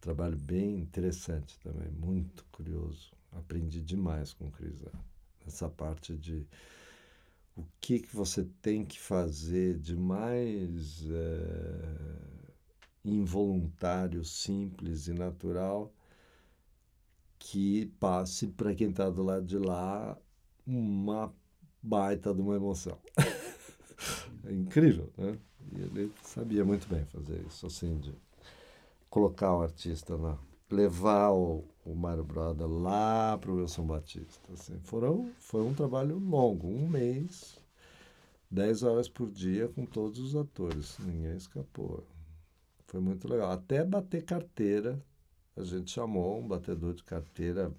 trabalho 0.00 0.36
bem 0.36 0.78
interessante 0.78 1.58
também, 1.60 1.90
muito 1.90 2.44
curioso. 2.52 3.12
Aprendi 3.32 3.80
demais 3.82 4.32
com 4.32 4.46
o 4.46 4.50
Cris 4.50 4.76
essa 5.46 5.68
parte 5.68 6.16
de 6.16 6.46
o 7.56 7.64
que, 7.80 8.00
que 8.00 8.14
você 8.14 8.44
tem 8.62 8.84
que 8.84 8.98
fazer 8.98 9.78
de 9.78 9.96
mais 9.96 11.04
é, 11.10 12.34
involuntário, 13.04 14.24
simples 14.24 15.06
e 15.06 15.12
natural 15.12 15.92
que 17.44 17.86
passe 18.00 18.46
para 18.46 18.74
quem 18.74 18.88
está 18.88 19.10
do 19.10 19.22
lado 19.22 19.44
de 19.44 19.58
lá 19.58 20.16
uma 20.66 21.30
baita 21.82 22.32
de 22.32 22.40
uma 22.40 22.56
emoção. 22.56 22.98
é 24.44 24.52
incrível, 24.52 25.12
né? 25.18 25.38
E 25.70 25.82
ele 25.82 26.12
sabia 26.22 26.64
muito 26.64 26.88
bem 26.88 27.04
fazer 27.04 27.44
isso, 27.46 27.66
assim, 27.66 27.98
de 27.98 28.14
colocar 29.10 29.54
o 29.54 29.60
artista 29.60 30.16
na. 30.16 30.38
levar 30.70 31.32
o, 31.32 31.64
o 31.84 31.94
Mário 31.94 32.24
Broda 32.24 32.66
lá 32.66 33.36
para 33.36 33.50
o 33.50 33.56
Wilson 33.56 33.86
Batista. 33.86 34.50
Assim. 34.50 34.78
Foram, 34.82 35.30
foi 35.38 35.60
um 35.60 35.74
trabalho 35.74 36.18
longo, 36.18 36.66
um 36.66 36.88
mês, 36.88 37.60
dez 38.50 38.82
horas 38.82 39.06
por 39.06 39.30
dia 39.30 39.68
com 39.68 39.84
todos 39.84 40.18
os 40.18 40.34
atores. 40.34 40.96
Ninguém 40.98 41.36
escapou. 41.36 42.06
Foi 42.86 43.00
muito 43.00 43.28
legal. 43.28 43.50
Até 43.50 43.84
bater 43.84 44.24
carteira 44.24 44.98
a 45.56 45.62
gente 45.62 45.90
chamou 45.90 46.40
um 46.40 46.46
batedor 46.46 46.94
de 46.94 47.04
carteira 47.04 47.72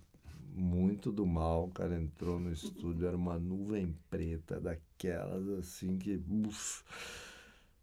muito 0.54 1.12
do 1.12 1.26
mal. 1.26 1.66
O 1.66 1.72
cara 1.72 1.96
entrou 1.96 2.40
no 2.40 2.52
estúdio, 2.52 3.08
era 3.08 3.18
uma 3.18 3.38
nuvem 3.38 3.96
preta 4.10 4.60
daquelas 4.60 5.48
assim 5.50 5.98
que. 5.98 6.22
Uf, 6.30 6.84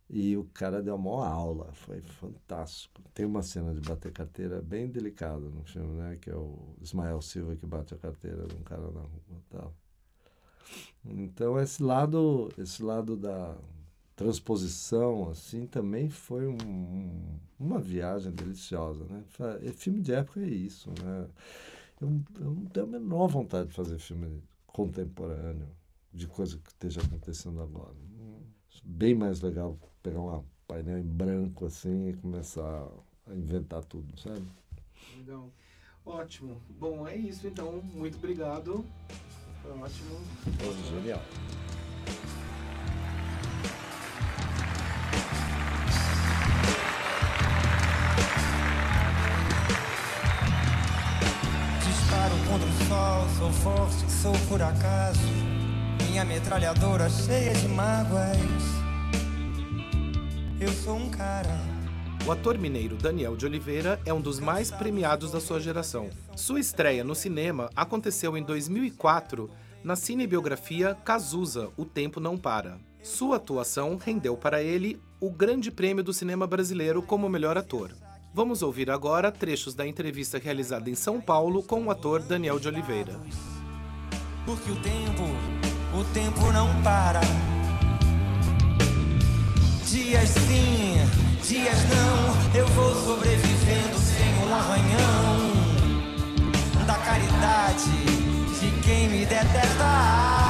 e 0.08 0.36
o 0.36 0.44
cara 0.52 0.82
deu 0.82 0.94
uma 0.94 1.26
aula, 1.26 1.72
foi 1.72 2.00
fantástico. 2.02 3.02
Tem 3.14 3.24
uma 3.24 3.42
cena 3.42 3.72
de 3.74 3.80
bater 3.80 4.12
carteira 4.12 4.60
bem 4.60 4.88
delicada 4.88 5.48
no 5.48 5.64
filme, 5.64 5.94
né? 5.96 6.18
Que 6.20 6.30
é 6.30 6.36
o 6.36 6.76
Ismael 6.80 7.20
Silva 7.22 7.56
que 7.56 7.66
bate 7.66 7.94
a 7.94 7.98
carteira 7.98 8.46
de 8.46 8.54
um 8.54 8.62
cara 8.62 8.90
na 8.90 9.00
rua 9.00 9.42
tal. 9.50 9.74
Então 11.04 11.58
esse 11.58 11.82
lado, 11.82 12.50
esse 12.58 12.82
lado 12.82 13.16
da, 13.16 13.56
transposição, 14.14 15.30
assim, 15.30 15.66
também 15.66 16.08
foi 16.08 16.46
um, 16.46 17.38
uma 17.58 17.78
viagem 17.78 18.32
deliciosa, 18.32 19.04
né? 19.04 19.24
Filme 19.74 20.00
de 20.00 20.12
época 20.12 20.40
é 20.40 20.48
isso, 20.48 20.90
né? 21.02 21.28
Eu, 22.00 22.20
eu 22.40 22.50
não 22.50 22.66
tenho 22.66 22.86
a 22.86 22.88
menor 22.88 23.28
vontade 23.28 23.68
de 23.68 23.74
fazer 23.74 23.98
filme 23.98 24.42
contemporâneo, 24.66 25.68
de 26.12 26.26
coisa 26.26 26.58
que 26.58 26.70
esteja 26.70 27.00
acontecendo 27.00 27.62
agora. 27.62 27.94
Bem 28.84 29.14
mais 29.14 29.40
legal 29.40 29.78
pegar 30.02 30.20
um 30.20 30.44
painel 30.66 30.98
em 30.98 31.06
branco, 31.06 31.66
assim, 31.66 32.08
e 32.08 32.14
começar 32.14 32.88
a 33.26 33.34
inventar 33.34 33.84
tudo, 33.84 34.18
sabe? 34.20 34.42
Legal. 35.18 35.50
Ótimo. 36.04 36.60
Bom, 36.80 37.06
é 37.06 37.16
isso, 37.16 37.46
então. 37.46 37.80
Muito 37.94 38.18
obrigado. 38.18 38.84
Foi 39.62 39.70
ótimo. 39.70 40.18
Foi 40.58 41.00
genial. 41.00 41.22
Forte, 53.52 54.10
sou 54.10 54.32
por 54.48 54.62
acaso. 54.62 55.20
Minha 56.08 56.24
metralhadora 56.24 57.08
cheia 57.08 57.52
de 57.54 57.68
mágoas. 57.68 58.38
Eu 60.60 60.70
sou 60.70 60.96
um 60.96 61.10
cara. 61.10 61.58
O 62.26 62.30
ator 62.30 62.56
mineiro 62.56 62.96
Daniel 62.96 63.36
de 63.36 63.44
Oliveira 63.44 64.00
é 64.06 64.12
um 64.12 64.20
dos 64.20 64.38
mais 64.38 64.70
premiados 64.70 65.32
da 65.32 65.40
sua 65.40 65.58
geração. 65.58 66.08
Sua 66.36 66.60
estreia 66.60 67.02
no 67.02 67.14
cinema 67.14 67.68
aconteceu 67.74 68.36
em 68.36 68.42
2004 68.42 69.50
na 69.82 69.96
cinebiografia 69.96 70.94
Cazuza, 70.94 71.70
O 71.76 71.84
Tempo 71.84 72.20
Não 72.20 72.38
Para. 72.38 72.78
Sua 73.02 73.36
atuação 73.36 73.96
rendeu 73.96 74.36
para 74.36 74.62
ele 74.62 75.00
o 75.20 75.28
Grande 75.28 75.70
Prêmio 75.72 76.04
do 76.04 76.12
Cinema 76.12 76.46
Brasileiro 76.46 77.02
como 77.02 77.28
melhor 77.28 77.58
ator. 77.58 77.90
Vamos 78.34 78.62
ouvir 78.62 78.90
agora 78.90 79.30
trechos 79.30 79.74
da 79.74 79.86
entrevista 79.86 80.38
realizada 80.38 80.88
em 80.88 80.94
São 80.94 81.20
Paulo 81.20 81.62
com 81.62 81.84
o 81.84 81.90
ator 81.90 82.22
Daniel 82.22 82.58
de 82.58 82.66
Oliveira. 82.66 83.20
Porque 84.46 84.70
o 84.70 84.76
tempo, 84.76 85.22
o 85.94 86.02
tempo 86.14 86.50
não 86.50 86.82
para. 86.82 87.20
Dias 89.84 90.30
sim, 90.30 90.96
dias 91.46 91.76
não, 91.90 92.58
eu 92.58 92.66
vou 92.68 92.94
sobrevivendo 92.94 93.98
sem 93.98 94.46
uma 94.46 94.56
arranhão 94.56 95.52
da 96.86 96.94
caridade 96.94 97.90
de 98.58 98.80
quem 98.80 99.10
me 99.10 99.26
detesta. 99.26 100.41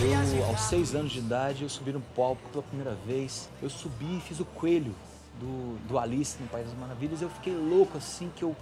Eu, 0.00 0.44
aos 0.44 0.60
seis 0.60 0.94
anos 0.94 1.10
de 1.10 1.18
idade, 1.18 1.64
eu 1.64 1.68
subi 1.68 1.92
no 1.92 2.00
palco 2.00 2.40
pela 2.52 2.62
primeira 2.62 2.96
vez. 3.04 3.50
Eu 3.60 3.68
subi 3.68 4.18
e 4.18 4.20
fiz 4.20 4.38
o 4.38 4.44
coelho 4.44 4.94
do, 5.40 5.76
do 5.88 5.98
Alice 5.98 6.36
no 6.40 6.46
País 6.46 6.66
das 6.66 6.78
Maravilhas. 6.78 7.20
Eu 7.20 7.28
fiquei 7.28 7.52
louco 7.52 7.98
assim 7.98 8.30
que 8.36 8.44
eu, 8.44 8.54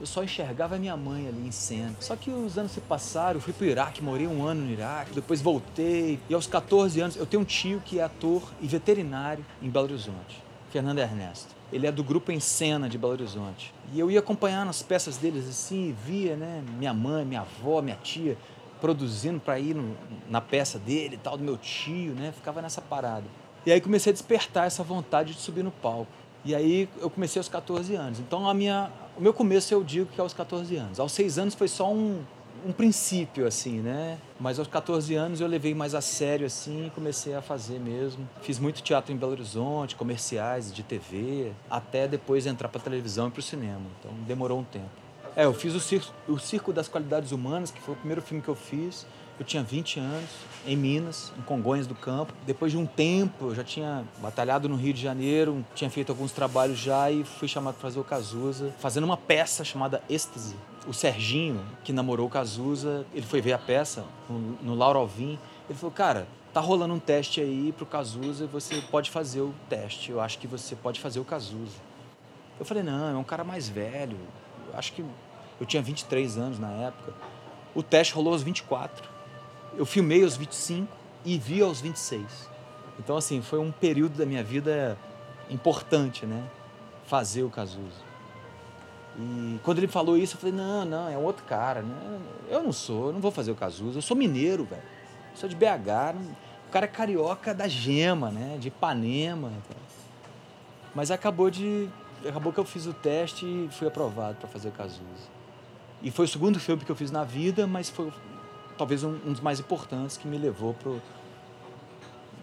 eu 0.00 0.06
só 0.06 0.24
enxergava 0.24 0.76
a 0.76 0.78
minha 0.78 0.96
mãe 0.96 1.28
ali 1.28 1.46
em 1.46 1.50
cena. 1.50 1.94
Só 2.00 2.16
que 2.16 2.30
os 2.30 2.56
anos 2.56 2.72
se 2.72 2.80
passaram, 2.80 3.36
eu 3.36 3.40
fui 3.42 3.52
pro 3.52 3.66
Iraque, 3.66 4.02
morei 4.02 4.26
um 4.26 4.42
ano 4.42 4.62
no 4.62 4.70
Iraque, 4.70 5.12
depois 5.12 5.42
voltei. 5.42 6.18
E 6.26 6.32
aos 6.32 6.46
14 6.46 6.98
anos, 7.02 7.16
eu 7.16 7.26
tenho 7.26 7.42
um 7.42 7.46
tio 7.46 7.82
que 7.84 8.00
é 8.00 8.04
ator 8.04 8.42
e 8.58 8.66
veterinário 8.66 9.44
em 9.60 9.68
Belo 9.68 9.84
Horizonte, 9.84 10.42
Fernando 10.70 11.00
Ernesto. 11.00 11.54
Ele 11.70 11.86
é 11.86 11.92
do 11.92 12.02
grupo 12.02 12.32
Em 12.32 12.40
Cena 12.40 12.88
de 12.88 12.96
Belo 12.96 13.12
Horizonte. 13.12 13.74
E 13.92 14.00
eu 14.00 14.10
ia 14.10 14.20
acompanhando 14.20 14.70
as 14.70 14.82
peças 14.82 15.18
deles 15.18 15.46
assim, 15.46 15.94
via, 16.06 16.34
né, 16.34 16.64
minha 16.78 16.94
mãe, 16.94 17.26
minha 17.26 17.42
avó, 17.42 17.82
minha 17.82 17.98
tia 18.02 18.38
produzindo 18.80 19.38
para 19.40 19.58
ir 19.58 19.74
no- 19.74 19.96
na 20.28 20.40
peça 20.40 20.78
dele 20.78 21.14
e 21.16 21.18
tal, 21.18 21.36
do 21.36 21.44
meu 21.44 21.56
tio, 21.56 22.12
né? 22.14 22.32
Ficava 22.34 22.62
nessa 22.62 22.80
parada. 22.80 23.24
E 23.66 23.72
aí 23.72 23.80
comecei 23.80 24.10
a 24.10 24.12
despertar 24.14 24.66
essa 24.66 24.82
vontade 24.82 25.34
de 25.34 25.40
subir 25.40 25.62
no 25.62 25.70
palco. 25.70 26.06
E 26.44 26.54
aí 26.54 26.88
eu 27.00 27.10
comecei 27.10 27.38
aos 27.40 27.48
14 27.48 27.94
anos. 27.94 28.18
Então 28.20 28.48
a 28.48 28.54
minha, 28.54 28.90
o 29.16 29.20
meu 29.20 29.34
começo 29.34 29.74
eu 29.74 29.82
digo 29.84 30.06
que 30.06 30.20
é 30.20 30.22
aos 30.22 30.32
14 30.32 30.76
anos. 30.76 30.98
Aos 31.00 31.12
6 31.12 31.38
anos 31.38 31.54
foi 31.54 31.66
só 31.68 31.92
um, 31.92 32.22
um 32.64 32.72
princípio, 32.72 33.46
assim, 33.46 33.80
né? 33.80 34.18
Mas 34.40 34.58
aos 34.58 34.68
14 34.68 35.14
anos 35.16 35.40
eu 35.40 35.46
levei 35.48 35.74
mais 35.74 35.94
a 35.94 36.00
sério, 36.00 36.46
assim, 36.46 36.86
e 36.86 36.90
comecei 36.90 37.34
a 37.34 37.42
fazer 37.42 37.78
mesmo. 37.80 38.26
Fiz 38.40 38.58
muito 38.58 38.80
teatro 38.82 39.12
em 39.12 39.16
Belo 39.16 39.32
Horizonte, 39.32 39.96
comerciais 39.96 40.72
de 40.72 40.82
TV, 40.82 41.52
até 41.68 42.06
depois 42.08 42.46
entrar 42.46 42.68
para 42.68 42.80
televisão 42.80 43.28
e 43.28 43.30
para 43.32 43.40
o 43.40 43.42
cinema. 43.42 43.82
Então 43.98 44.12
demorou 44.26 44.60
um 44.60 44.64
tempo. 44.64 44.88
É, 45.38 45.44
eu 45.44 45.54
fiz 45.54 45.72
o 45.72 45.78
Circo, 45.78 46.12
o 46.26 46.36
Circo 46.36 46.72
das 46.72 46.88
Qualidades 46.88 47.30
Humanas, 47.30 47.70
que 47.70 47.80
foi 47.80 47.94
o 47.94 47.96
primeiro 47.96 48.20
filme 48.20 48.42
que 48.42 48.48
eu 48.48 48.56
fiz. 48.56 49.06
Eu 49.38 49.46
tinha 49.46 49.62
20 49.62 50.00
anos, 50.00 50.30
em 50.66 50.76
Minas, 50.76 51.32
em 51.38 51.42
Congonhas 51.42 51.86
do 51.86 51.94
Campo. 51.94 52.32
Depois 52.44 52.72
de 52.72 52.76
um 52.76 52.84
tempo, 52.84 53.50
eu 53.50 53.54
já 53.54 53.62
tinha 53.62 54.04
batalhado 54.20 54.68
no 54.68 54.74
Rio 54.74 54.92
de 54.92 55.00
Janeiro, 55.00 55.64
tinha 55.76 55.88
feito 55.88 56.10
alguns 56.10 56.32
trabalhos 56.32 56.76
já 56.76 57.08
e 57.08 57.22
fui 57.22 57.46
chamado 57.46 57.74
para 57.74 57.82
fazer 57.82 58.00
o 58.00 58.02
Cazuza, 58.02 58.74
fazendo 58.80 59.04
uma 59.04 59.16
peça 59.16 59.62
chamada 59.62 60.02
Êxtase. 60.10 60.56
O 60.88 60.92
Serginho, 60.92 61.64
que 61.84 61.92
namorou 61.92 62.26
o 62.26 62.30
Cazuza, 62.30 63.06
ele 63.14 63.24
foi 63.24 63.40
ver 63.40 63.52
a 63.52 63.58
peça 63.58 64.04
no, 64.28 64.40
no 64.60 64.74
Lauro 64.74 64.98
Alvim. 64.98 65.38
Ele 65.70 65.78
falou, 65.78 65.92
cara, 65.92 66.26
tá 66.52 66.58
rolando 66.58 66.94
um 66.94 66.98
teste 66.98 67.40
aí 67.40 67.72
pro 67.76 67.86
Cazuza, 67.86 68.48
você 68.48 68.82
pode 68.90 69.08
fazer 69.08 69.42
o 69.42 69.54
teste. 69.68 70.10
Eu 70.10 70.20
acho 70.20 70.36
que 70.36 70.48
você 70.48 70.74
pode 70.74 70.98
fazer 70.98 71.20
o 71.20 71.24
Cazuza. 71.24 71.78
Eu 72.58 72.66
falei, 72.66 72.82
não, 72.82 73.08
é 73.08 73.16
um 73.16 73.22
cara 73.22 73.44
mais 73.44 73.68
velho. 73.68 74.16
Eu 74.72 74.76
acho 74.76 74.92
que 74.92 75.04
eu 75.60 75.66
tinha 75.66 75.82
23 75.82 76.38
anos 76.38 76.58
na 76.58 76.70
época. 76.70 77.12
O 77.74 77.82
teste 77.82 78.14
rolou 78.14 78.32
aos 78.32 78.42
24. 78.42 79.08
Eu 79.76 79.84
filmei 79.86 80.22
aos 80.24 80.36
25 80.36 80.88
e 81.24 81.38
vi 81.38 81.60
aos 81.62 81.80
26. 81.80 82.48
Então, 82.98 83.16
assim, 83.16 83.40
foi 83.42 83.58
um 83.58 83.70
período 83.70 84.16
da 84.18 84.26
minha 84.26 84.42
vida 84.42 84.98
importante, 85.50 86.26
né? 86.26 86.44
Fazer 87.06 87.42
o 87.42 87.50
Cazuza. 87.50 88.08
E 89.18 89.58
quando 89.64 89.78
ele 89.78 89.88
falou 89.88 90.16
isso, 90.16 90.36
eu 90.36 90.40
falei, 90.40 90.54
não, 90.54 90.84
não, 90.84 91.08
é 91.08 91.16
um 91.16 91.22
outro 91.24 91.44
cara, 91.44 91.82
né? 91.82 92.20
Eu 92.48 92.62
não 92.62 92.72
sou, 92.72 93.08
eu 93.08 93.12
não 93.12 93.20
vou 93.20 93.30
fazer 93.30 93.50
o 93.50 93.54
Cazuza. 93.54 93.98
Eu 93.98 94.02
sou 94.02 94.16
mineiro, 94.16 94.64
velho. 94.64 94.82
Sou 95.34 95.48
de 95.48 95.56
BH. 95.56 96.14
não- 96.14 96.48
O 96.68 96.70
cara 96.70 96.84
é 96.84 96.88
carioca 96.88 97.54
da 97.54 97.66
gema, 97.66 98.30
né? 98.30 98.56
De 98.60 98.68
Ipanema. 98.68 99.50
Mas 100.94 101.10
acabou 101.10 101.50
de... 101.50 101.88
Acabou 102.28 102.52
que 102.52 102.58
eu 102.58 102.64
fiz 102.64 102.84
o 102.86 102.92
teste 102.92 103.46
e 103.46 103.68
fui 103.70 103.86
aprovado 103.86 104.36
para 104.38 104.48
fazer 104.48 104.68
o 104.68 104.72
Cazuza. 104.72 105.37
E 106.02 106.10
foi 106.10 106.26
o 106.26 106.28
segundo 106.28 106.60
filme 106.60 106.84
que 106.84 106.90
eu 106.90 106.96
fiz 106.96 107.10
na 107.10 107.24
vida, 107.24 107.66
mas 107.66 107.90
foi 107.90 108.12
talvez 108.76 109.02
um, 109.02 109.18
um 109.26 109.32
dos 109.32 109.40
mais 109.40 109.58
importantes 109.58 110.16
que 110.16 110.28
me 110.28 110.38
levou 110.38 110.76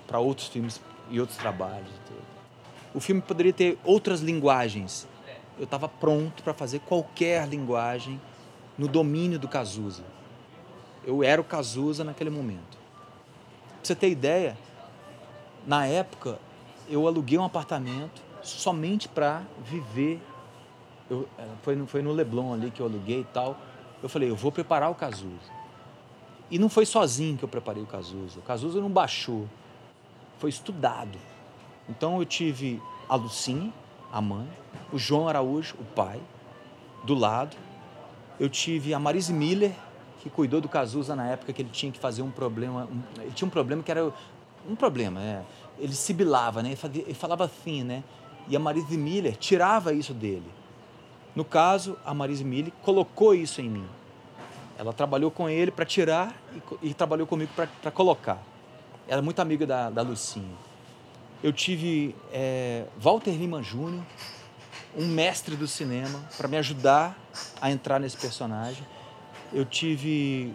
para 0.08 0.20
outros 0.20 0.48
filmes 0.48 0.82
e 1.10 1.20
outros 1.20 1.38
trabalhos. 1.38 1.90
O 2.94 3.00
filme 3.00 3.22
poderia 3.22 3.54
ter 3.54 3.78
outras 3.84 4.22
linguagens. 4.22 5.08
Eu 5.58 5.64
estava 5.64 5.88
pronto 5.88 6.44
para 6.44 6.54
fazer 6.54 6.80
qualquer 6.80 7.48
linguagem 7.48 8.20
no 8.78 8.88
domínio 8.88 9.40
do 9.40 9.48
Cazuza. 9.48 10.04
Eu 11.06 11.24
era 11.24 11.40
o 11.40 11.44
Cazuza 11.44 12.04
naquele 12.04 12.30
momento. 12.30 12.78
Pra 13.68 13.84
você 13.84 13.96
ter 13.96 14.10
ideia, 14.10 14.58
na 15.66 15.86
época 15.86 16.40
eu 16.90 17.08
aluguei 17.08 17.38
um 17.38 17.44
apartamento 17.44 18.22
somente 18.42 19.08
para 19.08 19.44
viver 19.64 20.22
eu, 21.10 21.28
eh, 21.38 21.48
foi, 21.62 21.76
no, 21.76 21.88
foi 21.88 22.02
no 22.02 22.12
Leblon 22.12 22.54
ali 22.54 22.72
que 22.72 22.82
eu 22.82 22.86
aluguei 22.86 23.22
e 23.22 23.26
tal. 23.26 23.58
Eu 24.02 24.10
falei, 24.10 24.30
eu 24.30 24.36
vou 24.36 24.52
preparar 24.52 24.90
o 24.92 24.96
Cazuza. 24.96 25.54
E 26.50 26.60
não 26.60 26.70
foi 26.70 26.86
sozinho 26.86 27.38
que 27.38 27.44
eu 27.44 27.50
preparei 27.50 27.82
o 27.82 27.88
Cazuza. 27.88 28.40
O 28.40 28.42
Cazuza 28.44 28.80
não 28.80 28.90
baixou. 28.90 29.48
Foi 30.38 30.50
estudado. 30.50 31.18
Então 31.90 32.20
eu 32.20 32.26
tive 32.26 32.82
a 33.08 33.16
Lucinha, 33.16 33.72
a 34.12 34.22
mãe, 34.22 34.48
o 34.92 34.98
João 34.98 35.28
Araújo, 35.28 35.76
o 35.80 35.84
pai, 35.84 36.20
do 37.04 37.14
lado. 37.16 37.56
Eu 38.40 38.50
tive 38.50 38.94
a 38.94 39.00
Marise 39.00 39.34
Miller, 39.34 39.72
que 40.22 40.30
cuidou 40.30 40.60
do 40.60 40.68
Cazuza 40.68 41.16
na 41.16 41.28
época 41.28 41.54
que 41.54 41.62
ele 41.62 41.70
tinha 41.70 41.92
que 41.92 42.00
fazer 42.00 42.22
um 42.22 42.32
problema. 42.32 42.88
um- 42.92 43.22
ele 43.22 43.32
tinha 43.32 43.48
um 43.48 43.52
problema 43.52 43.82
que 43.84 43.92
era. 43.92 44.12
Um 44.68 44.76
problema, 44.76 45.22
é. 45.22 45.44
Ele 45.78 45.94
sibilava, 45.94 46.64
né? 46.64 46.76
Ele 46.84 47.14
falava 47.14 47.46
assim, 47.46 47.84
né? 47.84 48.04
E 48.48 48.56
a 48.56 48.60
Marise 48.60 48.98
Miller 48.98 49.36
tirava 49.38 49.94
isso 49.94 50.14
dele. 50.14 50.50
No 51.36 51.44
caso, 51.44 51.98
a 52.06 52.14
Marise 52.14 52.44
Mille 52.44 52.74
colocou 52.82 53.36
isso 53.36 53.60
em 53.60 53.70
mim. 53.70 53.86
Ela 54.78 54.94
trabalhou 54.94 55.30
com 55.30 55.50
ele 55.50 55.70
para 55.70 55.86
tirar 55.86 56.34
e, 56.82 56.90
e 56.90 56.94
trabalhou 56.94 57.28
comigo 57.28 57.52
para 57.54 57.92
colocar. 57.92 58.42
Ela 59.08 59.20
é 59.20 59.22
muito 59.22 59.40
amiga 59.42 59.66
da, 59.66 59.90
da 59.90 60.02
Lucinha. 60.02 60.56
Eu 61.44 61.52
tive 61.52 62.16
é, 62.32 62.86
Walter 62.98 63.32
Lima 63.32 63.62
Jr., 63.62 64.02
um 64.98 65.08
mestre 65.08 65.58
do 65.58 65.68
cinema, 65.68 66.24
para 66.38 66.48
me 66.48 66.56
ajudar 66.58 67.18
a 67.62 67.70
entrar 67.70 68.00
nesse 68.00 68.18
personagem. 68.18 68.84
Eu 69.52 69.66
tive 69.66 70.54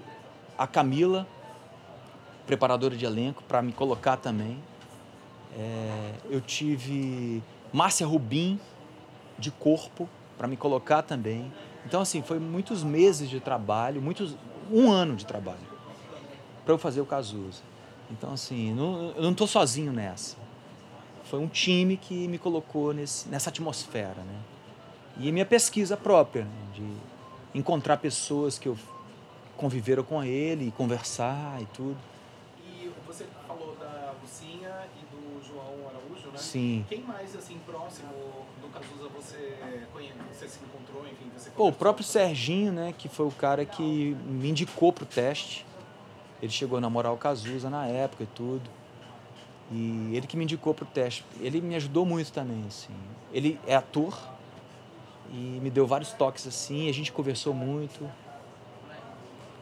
a 0.56 0.66
Camila, 0.66 1.26
preparadora 2.46 2.96
de 2.96 3.04
elenco, 3.04 3.42
para 3.44 3.60
me 3.60 3.72
colocar 3.72 4.16
também. 4.16 4.58
É, 5.56 6.14
eu 6.30 6.40
tive 6.40 7.42
Márcia 7.72 8.06
Rubim, 8.06 8.58
de 9.38 9.50
corpo, 9.50 10.08
para 10.40 10.48
me 10.48 10.56
colocar 10.56 11.02
também. 11.02 11.52
Então, 11.84 12.00
assim, 12.00 12.22
foi 12.22 12.38
muitos 12.38 12.82
meses 12.82 13.28
de 13.28 13.40
trabalho, 13.40 14.00
muitos, 14.00 14.34
um 14.72 14.90
ano 14.90 15.14
de 15.14 15.26
trabalho, 15.26 15.58
para 16.64 16.72
eu 16.72 16.78
fazer 16.78 17.02
o 17.02 17.04
Cazuza. 17.04 17.60
Então, 18.10 18.32
assim, 18.32 18.72
não, 18.72 19.10
eu 19.10 19.22
não 19.22 19.32
estou 19.32 19.46
sozinho 19.46 19.92
nessa. 19.92 20.38
Foi 21.24 21.38
um 21.38 21.46
time 21.46 21.98
que 21.98 22.26
me 22.26 22.38
colocou 22.38 22.94
nesse, 22.94 23.28
nessa 23.28 23.50
atmosfera, 23.50 24.22
né? 24.22 24.40
E 25.18 25.30
minha 25.30 25.44
pesquisa 25.44 25.94
própria, 25.94 26.44
né? 26.44 26.50
de 26.74 26.90
encontrar 27.54 27.98
pessoas 27.98 28.58
que 28.58 28.66
eu 28.66 28.78
conviveram 29.58 30.02
com 30.02 30.24
ele, 30.24 30.72
conversar 30.74 31.60
e 31.60 31.66
tudo. 31.66 31.98
E 32.64 32.90
você 33.06 33.26
falou 33.46 33.76
da 33.78 34.14
Lucinha 34.22 34.88
e 34.96 35.14
do 35.14 35.46
João 35.46 35.86
Araújo, 35.86 36.19
né? 36.32 36.38
Sim. 36.38 36.84
Quem 36.88 37.02
mais, 37.02 37.34
assim, 37.36 37.58
próximo 37.66 38.10
do 38.60 38.68
Cazuza 38.68 39.08
você 39.14 39.56
conhece, 39.92 40.14
você 40.32 40.48
se 40.48 40.58
encontrou, 40.64 41.06
enfim, 41.06 41.30
você 41.36 41.50
Pô, 41.50 41.68
o 41.68 41.72
próprio 41.72 42.04
Serginho, 42.04 42.72
né, 42.72 42.94
que 42.96 43.08
foi 43.08 43.26
o 43.26 43.30
cara 43.30 43.64
que 43.64 44.16
me 44.26 44.50
indicou 44.50 44.92
pro 44.92 45.04
teste. 45.04 45.66
Ele 46.42 46.52
chegou 46.52 46.78
a 46.78 46.80
namorar 46.80 47.12
o 47.12 47.16
Cazuza 47.16 47.68
na 47.68 47.86
época 47.86 48.24
e 48.24 48.26
tudo. 48.26 48.68
E 49.70 50.10
ele 50.16 50.26
que 50.26 50.36
me 50.36 50.44
indicou 50.44 50.74
pro 50.74 50.86
teste. 50.86 51.24
Ele 51.40 51.60
me 51.60 51.76
ajudou 51.76 52.04
muito 52.04 52.32
também, 52.32 52.64
assim. 52.66 52.94
Ele 53.32 53.60
é 53.66 53.76
ator 53.76 54.18
e 55.32 55.60
me 55.62 55.70
deu 55.70 55.86
vários 55.86 56.12
toques 56.12 56.46
assim, 56.46 56.88
a 56.88 56.92
gente 56.92 57.12
conversou 57.12 57.54
muito. 57.54 58.10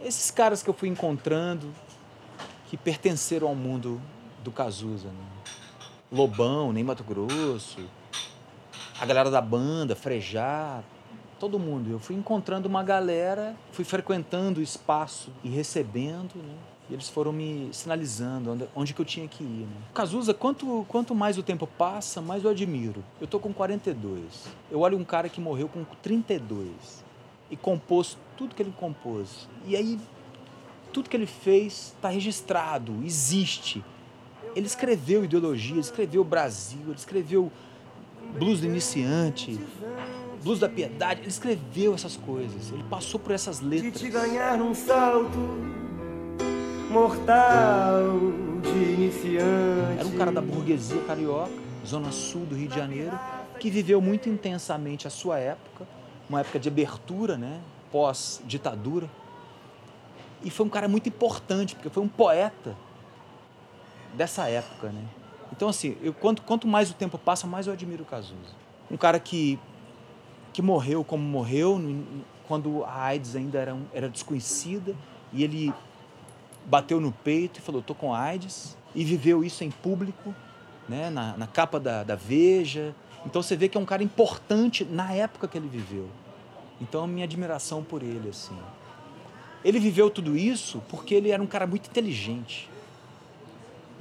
Esses 0.02 0.30
caras 0.30 0.62
que 0.62 0.70
eu 0.70 0.74
fui 0.74 0.88
encontrando 0.88 1.72
que 2.68 2.76
pertenceram 2.76 3.48
ao 3.48 3.54
mundo 3.54 4.00
do 4.42 4.50
Cazuza, 4.50 5.08
né? 5.08 5.26
Lobão, 6.10 6.72
Ney 6.72 6.82
Mato 6.82 7.04
Grosso, 7.04 7.80
a 8.98 9.04
galera 9.04 9.30
da 9.30 9.42
banda, 9.42 9.94
Frejá, 9.94 10.82
todo 11.38 11.58
mundo. 11.58 11.90
Eu 11.90 11.98
fui 11.98 12.16
encontrando 12.16 12.66
uma 12.66 12.82
galera, 12.82 13.54
fui 13.72 13.84
frequentando 13.84 14.60
o 14.60 14.62
espaço 14.62 15.30
e 15.44 15.48
recebendo, 15.50 16.36
né? 16.36 16.54
E 16.90 16.94
eles 16.94 17.10
foram 17.10 17.30
me 17.32 17.68
sinalizando 17.72 18.52
onde, 18.52 18.68
onde 18.74 18.94
que 18.94 19.00
eu 19.00 19.04
tinha 19.04 19.28
que 19.28 19.44
ir. 19.44 19.66
Né? 19.66 19.76
Cazuza, 19.92 20.32
quanto, 20.32 20.86
quanto 20.88 21.14
mais 21.14 21.36
o 21.36 21.42
tempo 21.42 21.66
passa, 21.66 22.22
mais 22.22 22.42
eu 22.42 22.50
admiro. 22.50 23.04
Eu 23.20 23.26
tô 23.26 23.38
com 23.38 23.52
42. 23.52 24.48
Eu 24.70 24.80
olho 24.80 24.96
um 24.96 25.04
cara 25.04 25.28
que 25.28 25.40
morreu 25.40 25.68
com 25.68 25.84
32 26.02 27.04
e 27.50 27.56
compôs 27.56 28.16
tudo 28.38 28.54
que 28.54 28.62
ele 28.62 28.72
compôs. 28.74 29.46
E 29.66 29.76
aí, 29.76 30.00
tudo 30.90 31.10
que 31.10 31.16
ele 31.16 31.26
fez 31.26 31.92
está 31.94 32.08
registrado, 32.08 32.94
existe. 33.04 33.84
Ele 34.54 34.66
escreveu 34.66 35.24
ideologia, 35.24 35.72
ele 35.72 35.80
escreveu 35.80 36.24
Brasil, 36.24 36.80
ele 36.86 36.94
escreveu 36.94 37.52
blues 38.36 38.60
do 38.60 38.66
iniciante, 38.66 39.58
blues 40.42 40.58
da 40.58 40.68
piedade. 40.68 41.20
Ele 41.20 41.28
escreveu 41.28 41.94
essas 41.94 42.16
coisas, 42.16 42.70
ele 42.72 42.84
passou 42.84 43.20
por 43.20 43.32
essas 43.32 43.60
letras. 43.60 43.92
De 43.92 43.98
te 43.98 44.08
ganhar 44.10 44.56
num 44.56 44.74
salto 44.74 45.38
mortal 46.90 48.02
de 48.62 48.92
iniciante. 48.92 49.98
Era 49.98 50.08
um 50.08 50.16
cara 50.16 50.32
da 50.32 50.40
burguesia 50.40 51.02
carioca, 51.02 51.52
zona 51.86 52.10
sul 52.10 52.44
do 52.46 52.54
Rio 52.54 52.68
de 52.68 52.74
Janeiro, 52.74 53.18
que 53.60 53.70
viveu 53.70 54.00
muito 54.00 54.28
intensamente 54.28 55.06
a 55.06 55.10
sua 55.10 55.38
época, 55.38 55.86
uma 56.28 56.40
época 56.40 56.58
de 56.58 56.68
abertura, 56.68 57.36
né, 57.36 57.60
pós-ditadura. 57.90 59.08
E 60.42 60.50
foi 60.50 60.66
um 60.66 60.68
cara 60.68 60.88
muito 60.88 61.08
importante, 61.08 61.74
porque 61.74 61.90
foi 61.90 62.02
um 62.02 62.08
poeta 62.08 62.76
dessa 64.14 64.48
época, 64.48 64.88
né? 64.88 65.04
Então, 65.52 65.68
assim, 65.68 65.96
eu, 66.02 66.12
quanto, 66.12 66.42
quanto 66.42 66.66
mais 66.66 66.90
o 66.90 66.94
tempo 66.94 67.18
passa, 67.18 67.46
mais 67.46 67.66
eu 67.66 67.72
admiro 67.72 68.02
o 68.02 68.06
Cazuza. 68.06 68.54
Um 68.90 68.96
cara 68.96 69.18
que, 69.18 69.58
que 70.52 70.62
morreu 70.62 71.02
como 71.04 71.22
morreu, 71.22 71.80
quando 72.46 72.84
a 72.84 73.02
AIDS 73.04 73.36
ainda 73.36 73.58
era, 73.58 73.76
era 73.92 74.08
desconhecida, 74.08 74.94
e 75.32 75.42
ele 75.42 75.72
bateu 76.66 77.00
no 77.00 77.12
peito 77.12 77.58
e 77.58 77.62
falou: 77.62 77.82
tô 77.82 77.94
com 77.94 78.14
AIDS, 78.14 78.76
e 78.94 79.04
viveu 79.04 79.44
isso 79.44 79.64
em 79.64 79.70
público, 79.70 80.34
né, 80.88 81.10
na, 81.10 81.36
na 81.36 81.46
capa 81.46 81.78
da, 81.78 82.02
da 82.02 82.14
Veja. 82.14 82.94
Então 83.26 83.42
você 83.42 83.56
vê 83.56 83.68
que 83.68 83.76
é 83.76 83.80
um 83.80 83.84
cara 83.84 84.02
importante 84.02 84.84
na 84.84 85.12
época 85.12 85.48
que 85.48 85.58
ele 85.58 85.68
viveu. 85.68 86.08
Então, 86.80 87.04
a 87.04 87.06
minha 87.06 87.24
admiração 87.24 87.82
por 87.82 88.02
ele, 88.02 88.28
assim. 88.28 88.56
Ele 89.64 89.80
viveu 89.80 90.08
tudo 90.08 90.36
isso 90.36 90.80
porque 90.88 91.14
ele 91.14 91.30
era 91.30 91.42
um 91.42 91.46
cara 91.46 91.66
muito 91.66 91.88
inteligente. 91.88 92.70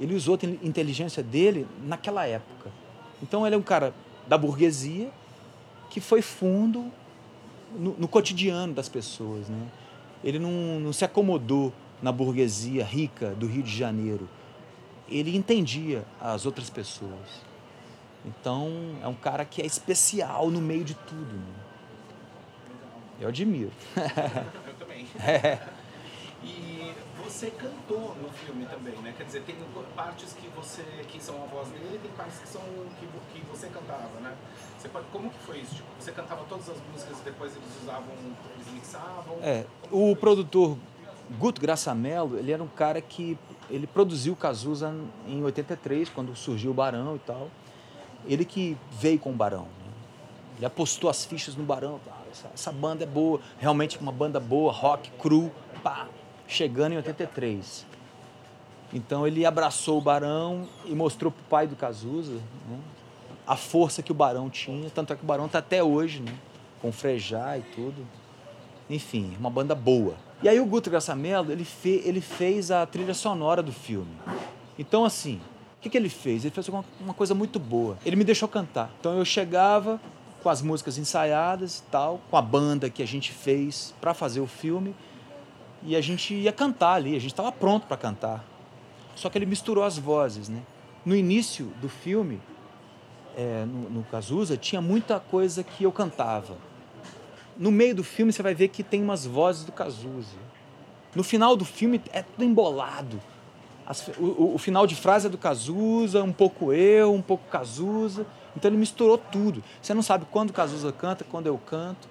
Ele 0.00 0.14
usou 0.14 0.38
a 0.40 0.66
inteligência 0.66 1.22
dele 1.22 1.66
naquela 1.82 2.26
época. 2.26 2.70
Então 3.22 3.46
ele 3.46 3.54
é 3.54 3.58
um 3.58 3.62
cara 3.62 3.92
da 4.26 4.38
burguesia 4.38 5.10
que 5.90 6.00
foi 6.00 6.22
fundo 6.22 6.92
no, 7.74 7.94
no 7.98 8.08
cotidiano 8.08 8.72
das 8.72 8.88
pessoas. 8.88 9.48
Né? 9.48 9.66
Ele 10.22 10.38
não, 10.38 10.80
não 10.80 10.92
se 10.92 11.04
acomodou 11.04 11.72
na 12.00 12.12
burguesia 12.12 12.84
rica 12.84 13.30
do 13.30 13.46
Rio 13.46 13.62
de 13.62 13.76
Janeiro. 13.76 14.28
Ele 15.08 15.36
entendia 15.36 16.04
as 16.20 16.46
outras 16.46 16.70
pessoas. 16.70 17.48
Então 18.24 18.96
é 19.02 19.08
um 19.08 19.14
cara 19.14 19.44
que 19.44 19.62
é 19.62 19.66
especial 19.66 20.50
no 20.50 20.60
meio 20.60 20.84
de 20.84 20.94
tudo. 20.94 21.34
Né? 21.34 21.54
Eu 23.20 23.28
admiro. 23.28 23.72
Eu 24.66 24.74
também. 24.74 25.06
É. 25.18 25.58
Você 27.38 27.52
cantou 27.52 28.16
no 28.20 28.28
filme 28.30 28.66
também, 28.66 28.96
né? 28.96 29.14
Quer 29.16 29.22
dizer, 29.22 29.42
tem 29.42 29.54
partes 29.94 30.32
que 30.32 30.48
você 30.48 30.82
que 31.08 31.22
são 31.22 31.36
a 31.40 31.46
voz 31.46 31.68
dele, 31.68 32.00
tem 32.02 32.10
partes 32.16 32.40
que 32.40 32.48
são 32.48 32.60
que, 32.98 33.06
que 33.32 33.46
você 33.46 33.68
cantava, 33.68 34.18
né? 34.20 34.36
Você 34.76 34.88
como 35.12 35.30
que 35.30 35.38
foi 35.46 35.58
isso? 35.58 35.76
Tipo, 35.76 35.86
você 36.00 36.10
cantava 36.10 36.44
todas 36.48 36.68
as 36.68 36.78
músicas 36.92 37.20
e 37.20 37.22
depois 37.22 37.54
eles 37.54 37.68
usavam, 37.80 38.08
eles 38.56 38.72
mixavam? 38.74 39.36
É, 39.40 39.64
o 39.88 40.16
produtor 40.16 40.76
Guto 41.38 41.60
Graçamelo, 41.60 42.36
ele 42.36 42.50
era 42.50 42.60
um 42.60 42.66
cara 42.66 43.00
que 43.00 43.38
ele 43.70 43.86
produziu 43.86 44.34
Cazuza 44.34 44.92
em 45.24 45.40
83, 45.44 46.08
quando 46.08 46.34
surgiu 46.34 46.72
o 46.72 46.74
Barão 46.74 47.14
e 47.14 47.20
tal. 47.20 47.48
Ele 48.26 48.44
que 48.44 48.76
veio 48.90 49.20
com 49.20 49.30
o 49.30 49.36
Barão. 49.36 49.62
Né? 49.62 49.92
Ele 50.56 50.66
apostou 50.66 51.08
as 51.08 51.24
fichas 51.24 51.54
no 51.54 51.62
Barão. 51.62 52.00
Ah, 52.10 52.18
essa, 52.32 52.50
essa, 52.52 52.72
banda 52.72 53.04
é 53.04 53.06
boa, 53.06 53.40
realmente 53.60 53.96
uma 53.96 54.10
banda 54.10 54.40
boa, 54.40 54.72
rock, 54.72 55.08
cru, 55.12 55.52
pá, 55.84 56.08
chegando 56.48 56.94
em 56.94 56.96
83. 56.96 57.86
Então 58.92 59.26
ele 59.26 59.44
abraçou 59.44 59.98
o 59.98 60.00
Barão 60.00 60.66
e 60.86 60.94
mostrou 60.94 61.30
pro 61.30 61.44
pai 61.44 61.66
do 61.66 61.76
Cazuza 61.76 62.32
né, 62.68 62.78
a 63.46 63.54
força 63.54 64.02
que 64.02 64.10
o 64.10 64.14
Barão 64.14 64.48
tinha. 64.48 64.90
Tanto 64.90 65.12
é 65.12 65.16
que 65.16 65.22
o 65.22 65.26
Barão 65.26 65.46
está 65.46 65.58
até 65.58 65.84
hoje, 65.84 66.20
né, 66.20 66.34
com 66.80 66.90
Frejá 66.90 67.58
e 67.58 67.62
tudo. 67.74 68.06
Enfim, 68.88 69.36
uma 69.38 69.50
banda 69.50 69.74
boa. 69.74 70.16
E 70.42 70.48
aí 70.48 70.58
o 70.58 70.64
Guto 70.64 70.88
Graçamelo, 70.88 71.52
ele, 71.52 71.64
fe, 71.64 72.00
ele 72.04 72.20
fez 72.20 72.70
a 72.70 72.86
trilha 72.86 73.12
sonora 73.12 73.62
do 73.62 73.72
filme. 73.72 74.10
Então, 74.78 75.04
assim, 75.04 75.40
o 75.78 75.80
que, 75.80 75.90
que 75.90 75.96
ele 75.96 76.08
fez? 76.08 76.44
Ele 76.44 76.54
fez 76.54 76.68
uma, 76.68 76.84
uma 77.00 77.12
coisa 77.12 77.34
muito 77.34 77.58
boa. 77.58 77.98
Ele 78.06 78.16
me 78.16 78.24
deixou 78.24 78.48
cantar. 78.48 78.90
Então 78.98 79.18
eu 79.18 79.24
chegava 79.24 80.00
com 80.42 80.48
as 80.48 80.62
músicas 80.62 80.96
ensaiadas 80.96 81.78
e 81.78 81.82
tal, 81.90 82.20
com 82.30 82.36
a 82.36 82.42
banda 82.42 82.88
que 82.88 83.02
a 83.02 83.06
gente 83.06 83.32
fez 83.32 83.94
para 84.00 84.14
fazer 84.14 84.40
o 84.40 84.46
filme. 84.46 84.94
E 85.82 85.94
a 85.96 86.00
gente 86.00 86.34
ia 86.34 86.52
cantar 86.52 86.94
ali, 86.94 87.16
a 87.16 87.20
gente 87.20 87.32
estava 87.32 87.52
pronto 87.52 87.86
para 87.86 87.96
cantar. 87.96 88.44
Só 89.14 89.28
que 89.30 89.38
ele 89.38 89.46
misturou 89.46 89.84
as 89.84 89.98
vozes, 89.98 90.48
né? 90.48 90.62
No 91.04 91.14
início 91.14 91.66
do 91.80 91.88
filme, 91.88 92.40
é, 93.36 93.64
no, 93.64 93.90
no 93.90 94.02
Cazuza, 94.04 94.56
tinha 94.56 94.80
muita 94.80 95.18
coisa 95.20 95.62
que 95.62 95.84
eu 95.84 95.92
cantava 95.92 96.56
no 97.58 97.72
meio 97.72 97.94
do 97.94 98.04
filme 98.04 98.32
você 98.32 98.42
vai 98.42 98.54
ver 98.54 98.68
que 98.68 98.82
tem 98.82 99.02
umas 99.02 99.26
vozes 99.26 99.64
do 99.64 99.72
Cazuza. 99.72 100.36
No 101.14 101.24
final 101.24 101.56
do 101.56 101.64
filme 101.64 102.00
é 102.12 102.22
tudo 102.22 102.44
embolado. 102.44 103.20
As, 103.84 104.06
o, 104.18 104.54
o, 104.54 104.58
final 104.58 104.86
de 104.86 104.94
frase 104.94 105.26
é 105.26 105.30
do 105.30 105.38
Cazuza, 105.38 106.22
um 106.22 106.32
pouco 106.32 106.72
eu, 106.72 107.12
um 107.12 107.22
pouco 107.22 107.48
Cazuza. 107.50 108.24
Então 108.56 108.70
ele 108.70 108.78
misturou 108.78 109.18
tudo. 109.18 109.64
Você 109.82 109.92
não 109.92 110.02
sabe 110.02 110.26
quando 110.30 110.50
o 110.50 110.52
Cazuza 110.52 110.92
canta, 110.92 111.24
quando 111.24 111.48
eu 111.48 111.58
canto. 111.58 112.08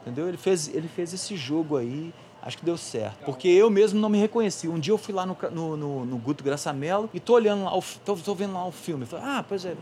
Entendeu? 0.00 0.26
Ele 0.26 0.38
fez, 0.38 0.68
ele 0.74 0.88
fez 0.88 1.12
esse 1.12 1.36
jogo 1.36 1.76
aí. 1.76 2.12
Acho 2.42 2.56
que 2.56 2.64
deu 2.64 2.76
certo. 2.76 3.24
Porque 3.24 3.48
eu 3.48 3.68
mesmo 3.68 4.00
não 4.00 4.08
me 4.08 4.18
reconheci. 4.18 4.66
Um 4.66 4.78
dia 4.78 4.92
eu 4.92 4.98
fui 4.98 5.12
lá 5.14 5.26
no, 5.26 5.36
no, 5.50 5.76
no, 5.76 6.04
no 6.06 6.18
Guto 6.18 6.42
Graçamelo 6.42 7.10
e 7.12 7.20
tô 7.20 7.34
olhando 7.34 7.64
lá, 7.64 7.76
o, 7.76 7.82
tô, 8.04 8.16
tô 8.16 8.34
vendo 8.34 8.54
lá 8.54 8.66
o 8.66 8.72
filme. 8.72 9.04
Falei, 9.04 9.24
ah, 9.26 9.44
pois 9.46 9.64
é, 9.64 9.76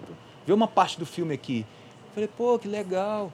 vê 0.46 0.52
uma 0.52 0.66
parte 0.66 0.98
do 0.98 1.06
filme 1.06 1.34
aqui. 1.34 1.64
Falei, 2.14 2.28
pô, 2.28 2.58
que 2.58 2.66
legal 2.66 3.32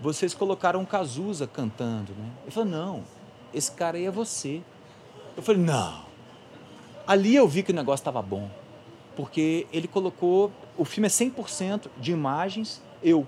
vocês 0.00 0.34
colocaram 0.34 0.80
um 0.80 0.84
Cazuza 0.84 1.46
cantando, 1.46 2.12
né? 2.12 2.30
Ele 2.42 2.50
falou, 2.50 2.68
não, 2.68 3.04
esse 3.52 3.70
cara 3.70 3.96
aí 3.96 4.06
é 4.06 4.10
você. 4.10 4.62
Eu 5.36 5.42
falei, 5.42 5.62
não. 5.62 6.04
Ali 7.06 7.34
eu 7.34 7.46
vi 7.46 7.62
que 7.62 7.70
o 7.70 7.74
negócio 7.74 8.02
estava 8.02 8.22
bom, 8.22 8.50
porque 9.14 9.66
ele 9.72 9.86
colocou, 9.86 10.50
o 10.76 10.84
filme 10.84 11.06
é 11.06 11.10
100% 11.10 11.88
de 11.98 12.12
imagens, 12.12 12.82
eu 13.02 13.26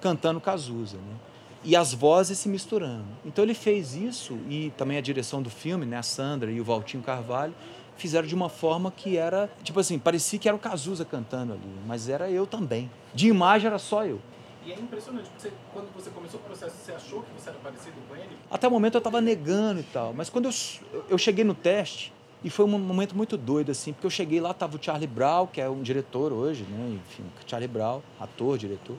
cantando 0.00 0.40
Cazuza, 0.40 0.96
né? 0.96 1.14
E 1.62 1.76
as 1.76 1.92
vozes 1.92 2.38
se 2.38 2.48
misturando. 2.48 3.04
Então 3.24 3.44
ele 3.44 3.54
fez 3.54 3.94
isso, 3.94 4.38
e 4.48 4.72
também 4.76 4.96
a 4.96 5.00
direção 5.00 5.42
do 5.42 5.50
filme, 5.50 5.84
né? 5.84 5.98
A 5.98 6.02
Sandra 6.02 6.50
e 6.50 6.60
o 6.60 6.64
Valtinho 6.64 7.02
Carvalho, 7.02 7.54
fizeram 7.96 8.26
de 8.26 8.34
uma 8.34 8.48
forma 8.48 8.90
que 8.90 9.18
era, 9.18 9.50
tipo 9.62 9.78
assim, 9.78 9.98
parecia 9.98 10.38
que 10.38 10.48
era 10.48 10.56
o 10.56 10.60
Cazuza 10.60 11.04
cantando 11.04 11.52
ali, 11.52 11.62
mas 11.86 12.08
era 12.08 12.30
eu 12.30 12.46
também. 12.46 12.90
De 13.14 13.28
imagem 13.28 13.66
era 13.66 13.78
só 13.78 14.06
eu. 14.06 14.18
E 14.64 14.72
é 14.72 14.74
impressionante, 14.74 15.28
porque 15.28 15.48
você, 15.48 15.52
quando 15.72 15.94
você 15.94 16.10
começou 16.10 16.40
o 16.40 16.42
processo, 16.42 16.74
você 16.82 16.92
achou 16.92 17.22
que 17.22 17.28
você 17.38 17.50
era 17.50 17.58
parecido 17.58 17.96
com 18.08 18.16
ele? 18.16 18.36
Até 18.50 18.66
o 18.68 18.70
momento 18.70 18.94
eu 18.94 18.98
estava 18.98 19.20
negando 19.20 19.80
e 19.80 19.84
tal, 19.84 20.14
mas 20.14 20.30
quando 20.30 20.46
eu, 20.46 21.04
eu 21.10 21.18
cheguei 21.18 21.44
no 21.44 21.54
teste, 21.54 22.12
e 22.42 22.48
foi 22.48 22.64
um 22.64 22.78
momento 22.78 23.14
muito 23.14 23.36
doido, 23.36 23.70
assim, 23.70 23.92
porque 23.92 24.06
eu 24.06 24.10
cheguei 24.10 24.40
lá, 24.40 24.54
tava 24.54 24.76
o 24.76 24.82
Charlie 24.82 25.06
Brown, 25.06 25.46
que 25.46 25.60
é 25.60 25.68
um 25.68 25.82
diretor 25.82 26.32
hoje, 26.32 26.62
né? 26.62 26.98
Enfim, 27.06 27.24
Charlie 27.46 27.68
Brown, 27.68 28.00
ator, 28.18 28.56
diretor. 28.56 28.96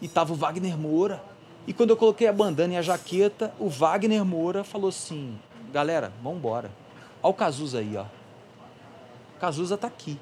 E 0.00 0.06
tava 0.06 0.32
o 0.32 0.36
Wagner 0.36 0.78
Moura. 0.78 1.20
E 1.66 1.72
quando 1.72 1.90
eu 1.90 1.96
coloquei 1.96 2.26
a 2.26 2.32
bandana 2.32 2.74
e 2.74 2.76
a 2.76 2.82
jaqueta, 2.82 3.52
o 3.58 3.68
Wagner 3.68 4.24
Moura 4.24 4.64
falou 4.64 4.88
assim: 4.88 5.38
galera, 5.72 6.12
vambora. 6.22 6.70
Olha 7.22 7.30
o 7.30 7.34
Cazuza 7.34 7.78
aí, 7.78 7.96
ó. 7.96 8.04
Cazuza 9.38 9.76
tá 9.76 9.86
aqui. 9.86 10.18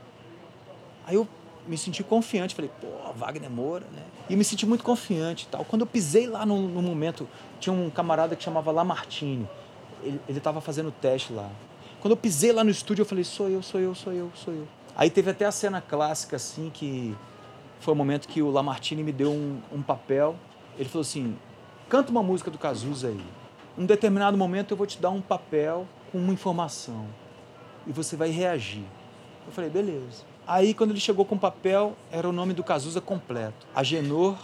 Aí 1.06 1.14
eu 1.14 1.26
me 1.66 1.76
senti 1.76 2.02
confiante, 2.02 2.54
falei, 2.54 2.70
pô, 2.80 2.86
Wagner 3.14 3.50
Moura, 3.50 3.86
né? 3.92 4.02
E 4.28 4.36
me 4.36 4.44
senti 4.44 4.66
muito 4.66 4.82
confiante 4.82 5.44
e 5.44 5.48
tal. 5.48 5.64
Quando 5.64 5.82
eu 5.82 5.86
pisei 5.86 6.26
lá 6.26 6.44
no, 6.44 6.68
no 6.68 6.82
momento, 6.82 7.28
tinha 7.60 7.72
um 7.72 7.90
camarada 7.90 8.34
que 8.34 8.42
chamava 8.42 8.70
Lamartine. 8.70 9.48
Ele 10.02 10.20
estava 10.28 10.60
fazendo 10.60 10.90
teste 10.90 11.32
lá. 11.32 11.50
Quando 12.00 12.12
eu 12.12 12.16
pisei 12.16 12.52
lá 12.52 12.62
no 12.62 12.70
estúdio, 12.70 13.02
eu 13.02 13.06
falei, 13.06 13.24
sou 13.24 13.48
eu, 13.48 13.62
sou 13.62 13.80
eu, 13.80 13.94
sou 13.94 14.12
eu, 14.12 14.30
sou 14.34 14.54
eu. 14.54 14.68
Aí 14.96 15.10
teve 15.10 15.30
até 15.30 15.44
a 15.44 15.52
cena 15.52 15.80
clássica, 15.80 16.36
assim, 16.36 16.70
que 16.72 17.16
foi 17.80 17.94
o 17.94 17.96
momento 17.96 18.28
que 18.28 18.42
o 18.42 18.50
Lamartine 18.50 19.02
me 19.02 19.12
deu 19.12 19.30
um, 19.30 19.60
um 19.72 19.82
papel. 19.82 20.36
Ele 20.78 20.88
falou 20.88 21.02
assim, 21.02 21.36
canta 21.88 22.10
uma 22.10 22.22
música 22.22 22.50
do 22.50 22.58
Cazuza 22.58 23.08
aí. 23.08 23.24
Em 23.76 23.82
um 23.82 23.86
determinado 23.86 24.36
momento 24.36 24.72
eu 24.72 24.76
vou 24.76 24.86
te 24.86 24.98
dar 25.00 25.10
um 25.10 25.20
papel 25.20 25.86
com 26.12 26.18
uma 26.18 26.32
informação. 26.32 27.06
E 27.86 27.92
você 27.92 28.16
vai 28.16 28.30
reagir. 28.30 28.84
Eu 29.46 29.52
falei, 29.52 29.70
beleza. 29.70 30.24
Aí, 30.46 30.72
quando 30.72 30.92
ele 30.92 31.00
chegou 31.00 31.26
com 31.26 31.34
o 31.34 31.38
papel, 31.38 31.94
era 32.10 32.26
o 32.26 32.32
nome 32.32 32.54
do 32.54 32.64
Cazuza 32.64 33.02
completo: 33.02 33.66
Agenor 33.74 34.38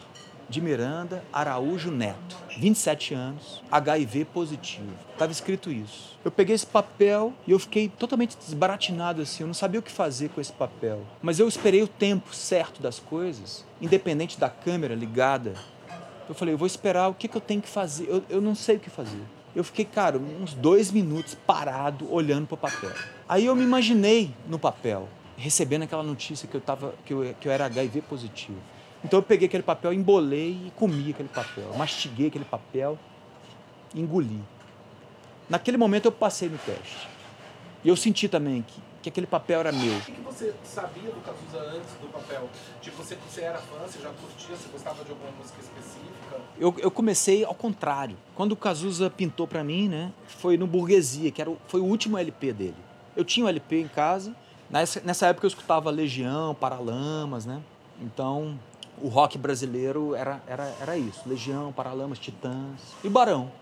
de 0.49 0.61
Miranda 0.61 1.25
Araújo 1.33 1.91
Neto, 1.91 2.37
27 2.59 3.15
anos, 3.15 3.63
HIV 3.71 4.27
positivo. 4.27 4.93
Estava 5.13 5.33
escrito 5.33 5.71
isso. 5.71 6.19
Eu 6.25 6.31
peguei 6.31 6.55
esse 6.55 6.67
papel 6.67 7.33
e 7.47 7.53
eu 7.53 7.59
fiquei 7.59 7.89
totalmente 7.89 8.37
desbaratinado 8.37 9.23
assim, 9.23 9.43
eu 9.43 9.47
não 9.47 9.55
sabia 9.55 9.81
o 9.81 9.83
que 9.83 9.91
fazer 9.91 10.29
com 10.29 10.41
esse 10.41 10.53
papel. 10.53 11.01
Mas 11.23 11.39
eu 11.39 11.49
esperei 11.49 11.83
o 11.83 11.89
tempo 11.89 12.35
certo 12.35 12.83
das 12.83 12.99
coisas, 12.99 13.65
independente 13.81 14.39
da 14.39 14.49
câmera 14.49 14.95
ligada. 14.95 15.55
Eu 16.29 16.35
falei, 16.35 16.55
eu 16.55 16.59
vou 16.59 16.67
esperar 16.67 17.09
o 17.09 17.15
que, 17.15 17.29
que 17.29 17.37
eu 17.37 17.41
tenho 17.41 17.61
que 17.61 17.69
fazer. 17.69 18.09
Eu, 18.09 18.23
eu 18.29 18.41
não 18.41 18.55
sei 18.55 18.77
o 18.77 18.81
que 18.81 18.91
fazer. 18.91 19.21
Eu 19.55 19.63
fiquei, 19.63 19.85
cara, 19.85 20.19
uns 20.19 20.55
dois 20.55 20.91
minutos 20.91 21.37
parado, 21.47 22.13
olhando 22.13 22.47
para 22.47 22.55
o 22.55 22.59
papel. 22.59 22.91
Aí 23.29 23.47
eu 23.47 23.55
me 23.55 23.63
imaginei 23.63 24.35
no 24.49 24.59
papel 24.59 25.09
recebendo 25.37 25.83
aquela 25.83 26.03
notícia 26.03 26.49
que 26.49 26.55
eu, 26.55 26.61
tava, 26.61 26.95
que 27.05 27.13
eu, 27.13 27.35
que 27.41 27.49
eu 27.49 27.53
era 27.53 27.67
HIV 27.67 28.03
positivo. 28.03 28.59
Então 29.05 29.19
eu 29.19 29.23
peguei 29.23 29.47
aquele 29.47 29.63
papel, 29.63 29.93
embolei 29.93 30.51
e 30.51 30.73
comi 30.75 31.11
aquele 31.11 31.29
papel. 31.29 31.73
Mastiguei 31.77 32.29
aquele 32.29 32.45
papel, 32.45 32.99
engoli. 33.95 34.41
Naquele 35.49 35.77
momento 35.77 36.07
eu 36.07 36.13
passei 36.13 36.49
no 36.49 36.59
teste. 36.59 37.09
E 37.85 37.89
eu 37.89 37.97
senti 37.97 38.29
também 38.29 38.63
que, 38.63 38.81
que 39.05 39.11
aquele 39.11 39.27
papel 39.27 39.61
era 39.61 39.71
meu. 39.71 39.99
O 39.99 40.01
que 40.01 40.13
você 40.23 40.55
sabia 40.65 41.11
do 41.11 41.21
Cazuza 41.21 41.59
antes 41.77 41.93
do 42.01 42.11
papel? 42.11 42.49
Tipo, 42.81 42.97
você, 42.97 43.17
você 43.17 43.43
era 43.43 43.59
fã, 43.59 43.81
você 43.87 44.01
já 44.01 44.09
curtia, 44.09 44.57
você 44.57 44.69
gostava 44.73 45.05
de 45.05 45.11
alguma 45.11 45.31
música 45.33 45.61
específica? 45.61 46.41
Eu, 46.59 46.75
eu 46.79 46.91
comecei 46.91 47.45
ao 47.45 47.55
contrário. 47.55 48.17
Quando 48.35 48.53
o 48.53 48.57
Cazuza 48.57 49.11
pintou 49.11 49.47
para 49.47 49.63
mim, 49.63 49.89
né, 49.89 50.11
foi 50.27 50.57
no 50.57 50.67
Burguesia, 50.67 51.31
que 51.31 51.43
era 51.43 51.51
o, 51.51 51.59
foi 51.69 51.81
o 51.81 51.85
último 51.85 52.17
LP 52.17 52.55
dele. 52.55 52.77
Eu 53.15 53.27
tinha 53.27 53.45
um 53.45 53.49
LP 53.49 53.79
em 53.79 53.89
casa. 53.89 54.35
Nessa, 54.71 55.03
nessa 55.05 55.27
época 55.27 55.45
eu 55.45 55.49
escutava 55.49 55.91
Legião, 55.91 56.55
Paralamas, 56.55 57.45
né? 57.45 57.61
Então 58.01 58.59
o 59.03 59.09
rock 59.09 59.37
brasileiro 59.37 60.15
era, 60.15 60.43
era, 60.47 60.75
era 60.81 60.97
isso: 60.97 61.29
Legião, 61.29 61.75
Paralamas, 61.75 62.19
Titãs 62.19 62.81
e 63.05 63.09
Barão, 63.11 63.53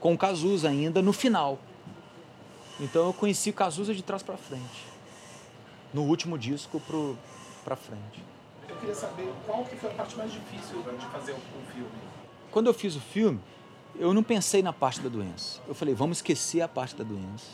com 0.00 0.12
o 0.12 0.18
Cazuza 0.18 0.68
ainda 0.68 1.00
no 1.00 1.12
final. 1.12 1.60
Então 2.82 3.06
eu 3.06 3.12
conheci 3.12 3.50
o 3.50 3.52
Cazuza 3.52 3.94
de 3.94 4.02
trás 4.02 4.24
para 4.24 4.36
frente. 4.36 4.84
No 5.94 6.02
último 6.02 6.36
disco 6.36 6.80
pro, 6.80 7.16
pra 7.64 7.76
frente. 7.76 8.20
Eu 8.68 8.74
queria 8.76 8.94
saber 8.94 9.32
qual 9.46 9.64
que 9.64 9.76
foi 9.76 9.88
a 9.88 9.94
parte 9.94 10.16
mais 10.16 10.32
difícil 10.32 10.82
de 10.82 11.06
fazer 11.06 11.32
um 11.32 11.72
filme. 11.72 11.88
Quando 12.50 12.66
eu 12.66 12.74
fiz 12.74 12.96
o 12.96 13.00
filme, 13.00 13.38
eu 13.96 14.12
não 14.12 14.24
pensei 14.24 14.64
na 14.64 14.72
parte 14.72 15.00
da 15.00 15.08
doença. 15.08 15.60
Eu 15.68 15.76
falei, 15.76 15.94
vamos 15.94 16.18
esquecer 16.18 16.60
a 16.60 16.66
parte 16.66 16.96
da 16.96 17.04
doença. 17.04 17.46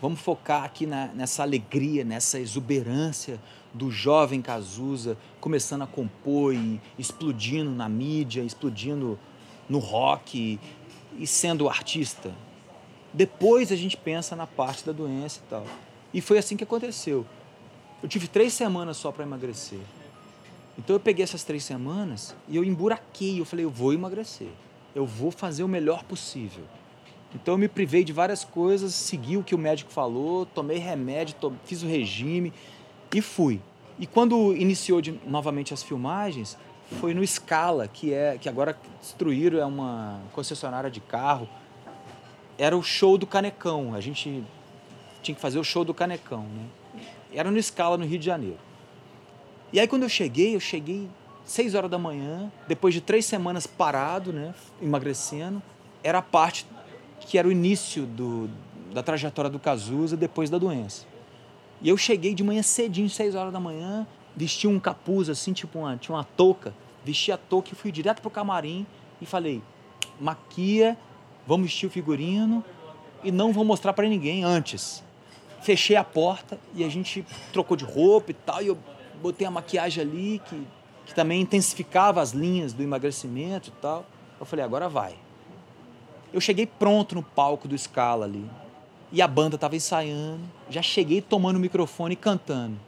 Vamos 0.00 0.20
focar 0.20 0.62
aqui 0.62 0.86
na, 0.86 1.06
nessa 1.06 1.42
alegria, 1.42 2.04
nessa 2.04 2.38
exuberância 2.38 3.40
do 3.72 3.90
jovem 3.90 4.42
Cazuza 4.42 5.16
começando 5.40 5.82
a 5.82 5.86
compor 5.86 6.54
e 6.54 6.78
explodindo 6.98 7.70
na 7.70 7.88
mídia, 7.88 8.42
explodindo 8.42 9.18
no 9.68 9.78
rock 9.78 10.60
e 11.16 11.26
sendo 11.26 11.66
artista. 11.66 12.30
Depois 13.18 13.72
a 13.72 13.74
gente 13.74 13.96
pensa 13.96 14.36
na 14.36 14.46
parte 14.46 14.86
da 14.86 14.92
doença 14.92 15.40
e 15.44 15.50
tal. 15.50 15.66
E 16.14 16.20
foi 16.20 16.38
assim 16.38 16.56
que 16.56 16.62
aconteceu. 16.62 17.26
Eu 18.00 18.08
tive 18.08 18.28
três 18.28 18.52
semanas 18.52 18.96
só 18.96 19.10
para 19.10 19.24
emagrecer. 19.24 19.80
Então 20.78 20.94
eu 20.94 21.00
peguei 21.00 21.24
essas 21.24 21.42
três 21.42 21.64
semanas 21.64 22.32
e 22.46 22.54
eu 22.54 22.62
emburaquei. 22.62 23.40
Eu 23.40 23.44
falei, 23.44 23.64
eu 23.64 23.70
vou 23.70 23.92
emagrecer. 23.92 24.46
Eu 24.94 25.04
vou 25.04 25.32
fazer 25.32 25.64
o 25.64 25.68
melhor 25.68 26.04
possível. 26.04 26.62
Então 27.34 27.54
eu 27.54 27.58
me 27.58 27.66
privei 27.66 28.04
de 28.04 28.12
várias 28.12 28.44
coisas, 28.44 28.94
segui 28.94 29.36
o 29.36 29.42
que 29.42 29.52
o 29.52 29.58
médico 29.58 29.90
falou, 29.90 30.46
tomei 30.46 30.78
remédio, 30.78 31.34
to 31.40 31.52
fiz 31.64 31.82
o 31.82 31.88
regime 31.88 32.52
e 33.12 33.20
fui. 33.20 33.60
E 33.98 34.06
quando 34.06 34.54
iniciou 34.54 35.00
de, 35.00 35.18
novamente 35.26 35.74
as 35.74 35.82
filmagens, 35.82 36.56
foi 37.00 37.14
no 37.14 37.26
Scala, 37.26 37.88
que 37.88 38.14
é 38.14 38.38
que 38.38 38.48
agora 38.48 38.78
destruíram, 39.00 39.58
é 39.58 39.66
uma 39.66 40.20
concessionária 40.32 40.88
de 40.88 41.00
carro. 41.00 41.48
Era 42.58 42.76
o 42.76 42.82
show 42.82 43.16
do 43.16 43.26
Canecão. 43.26 43.94
A 43.94 44.00
gente 44.00 44.44
tinha 45.22 45.34
que 45.34 45.40
fazer 45.40 45.58
o 45.58 45.64
show 45.64 45.84
do 45.84 45.94
Canecão, 45.94 46.42
né? 46.42 46.66
Era 47.32 47.50
no 47.50 47.62
Scala, 47.62 47.96
no 47.96 48.04
Rio 48.04 48.18
de 48.18 48.26
Janeiro. 48.26 48.58
E 49.72 49.78
aí 49.78 49.86
quando 49.86 50.02
eu 50.02 50.08
cheguei, 50.08 50.54
eu 50.54 50.60
cheguei 50.60 51.08
seis 51.44 51.74
horas 51.74 51.90
da 51.90 51.98
manhã, 51.98 52.50
depois 52.66 52.92
de 52.92 53.00
três 53.00 53.24
semanas 53.24 53.66
parado, 53.66 54.32
né, 54.32 54.54
emagrecendo, 54.82 55.62
era 56.02 56.18
a 56.18 56.22
parte 56.22 56.66
que 57.20 57.38
era 57.38 57.48
o 57.48 57.52
início 57.52 58.06
do, 58.06 58.48
da 58.92 59.02
trajetória 59.02 59.50
do 59.50 59.58
Cazuza 59.58 60.16
depois 60.16 60.50
da 60.50 60.58
doença. 60.58 61.06
E 61.80 61.88
eu 61.88 61.96
cheguei 61.96 62.34
de 62.34 62.42
manhã 62.42 62.62
cedinho, 62.62 63.08
6 63.08 63.34
horas 63.34 63.52
da 63.52 63.60
manhã, 63.60 64.06
vesti 64.36 64.66
um 64.66 64.78
capuz 64.78 65.28
assim, 65.28 65.52
tipo 65.52 65.78
uma, 65.78 65.96
tinha 65.96 66.14
uma 66.14 66.24
touca, 66.24 66.74
vesti 67.04 67.32
a 67.32 67.36
touca 67.36 67.70
e 67.72 67.76
fui 67.76 67.90
direto 67.92 68.20
pro 68.20 68.30
camarim 68.30 68.86
e 69.20 69.26
falei: 69.26 69.62
maquia, 70.20 70.96
vamos 71.48 71.68
vestir 71.68 71.86
o 71.86 71.90
figurino 71.90 72.62
e 73.24 73.32
não 73.32 73.54
vou 73.54 73.64
mostrar 73.64 73.94
para 73.94 74.06
ninguém 74.06 74.44
antes. 74.44 75.02
Fechei 75.62 75.96
a 75.96 76.04
porta 76.04 76.60
e 76.74 76.84
a 76.84 76.88
gente 76.90 77.24
trocou 77.54 77.74
de 77.74 77.86
roupa 77.86 78.30
e 78.30 78.34
tal, 78.34 78.62
e 78.62 78.66
eu 78.66 78.76
botei 79.22 79.46
a 79.46 79.50
maquiagem 79.50 80.04
ali 80.04 80.42
que, 80.44 80.62
que 81.06 81.14
também 81.14 81.40
intensificava 81.40 82.20
as 82.20 82.32
linhas 82.32 82.74
do 82.74 82.82
emagrecimento 82.82 83.70
e 83.70 83.72
tal. 83.80 84.04
Eu 84.38 84.44
falei: 84.44 84.62
agora 84.62 84.90
vai. 84.90 85.14
Eu 86.34 86.40
cheguei 86.40 86.66
pronto 86.66 87.14
no 87.14 87.22
palco 87.22 87.66
do 87.66 87.76
Scala 87.78 88.26
ali. 88.26 88.44
E 89.10 89.22
a 89.22 89.26
banda 89.26 89.54
estava 89.54 89.74
ensaiando. 89.74 90.44
Já 90.68 90.82
cheguei 90.82 91.22
tomando 91.22 91.56
o 91.56 91.60
microfone 91.60 92.12
e 92.12 92.16
cantando. 92.16 92.78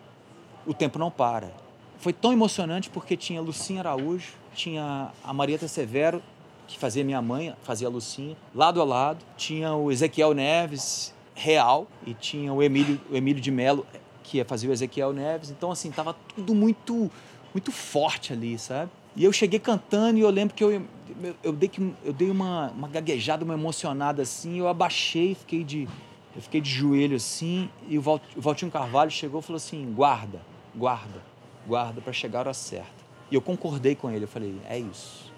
O 0.66 0.74
tempo 0.74 0.98
não 0.98 1.11
para. 1.11 1.50
Foi 1.98 2.12
tão 2.12 2.30
emocionante 2.30 2.90
porque 2.90 3.16
tinha 3.16 3.40
Lucinha 3.40 3.80
Araújo, 3.80 4.34
tinha 4.54 5.11
a 5.24 5.32
Marieta 5.32 5.66
Severo, 5.66 6.22
que 6.70 6.78
fazia 6.78 7.02
minha 7.02 7.20
mãe, 7.20 7.52
fazia 7.62 7.88
a 7.88 7.90
Lucinha, 7.90 8.36
lado 8.54 8.80
a 8.80 8.84
lado. 8.84 9.18
Tinha 9.36 9.74
o 9.74 9.90
Ezequiel 9.90 10.32
Neves, 10.32 11.12
real, 11.34 11.88
e 12.06 12.14
tinha 12.14 12.52
o 12.52 12.62
Emílio, 12.62 13.00
o 13.10 13.16
Emílio 13.16 13.42
de 13.42 13.50
Mello, 13.50 13.84
que 14.22 14.36
ia 14.36 14.44
fazer 14.44 14.68
o 14.68 14.72
Ezequiel 14.72 15.12
Neves. 15.12 15.50
Então, 15.50 15.72
assim, 15.72 15.90
tava 15.90 16.14
tudo 16.34 16.54
muito, 16.54 17.10
muito 17.52 17.72
forte 17.72 18.32
ali, 18.32 18.56
sabe? 18.56 18.88
E 19.16 19.24
eu 19.24 19.32
cheguei 19.32 19.58
cantando 19.58 20.18
e 20.18 20.22
eu 20.22 20.30
lembro 20.30 20.54
que 20.54 20.62
eu, 20.62 20.70
eu, 20.70 21.34
eu 21.42 21.52
dei, 21.52 21.68
que, 21.68 21.92
eu 22.04 22.12
dei 22.12 22.30
uma, 22.30 22.70
uma 22.70 22.86
gaguejada, 22.86 23.44
uma 23.44 23.54
emocionada 23.54 24.22
assim, 24.22 24.60
eu 24.60 24.68
abaixei, 24.68 25.34
fiquei 25.34 25.64
de, 25.64 25.88
eu 26.36 26.40
fiquei 26.40 26.60
de 26.60 26.70
joelho 26.70 27.16
assim, 27.16 27.68
e 27.88 27.98
o, 27.98 28.00
Val, 28.00 28.20
o 28.36 28.40
Valtinho 28.40 28.70
Carvalho 28.70 29.10
chegou 29.10 29.40
e 29.40 29.42
falou 29.42 29.56
assim: 29.56 29.92
guarda, 29.92 30.40
guarda, 30.76 31.20
guarda 31.66 32.00
para 32.00 32.12
chegar 32.12 32.38
a 32.38 32.42
hora 32.42 32.54
certa. 32.54 33.00
E 33.28 33.34
eu 33.34 33.42
concordei 33.42 33.96
com 33.96 34.08
ele, 34.08 34.24
eu 34.24 34.28
falei: 34.28 34.54
é 34.68 34.78
isso, 34.78 35.30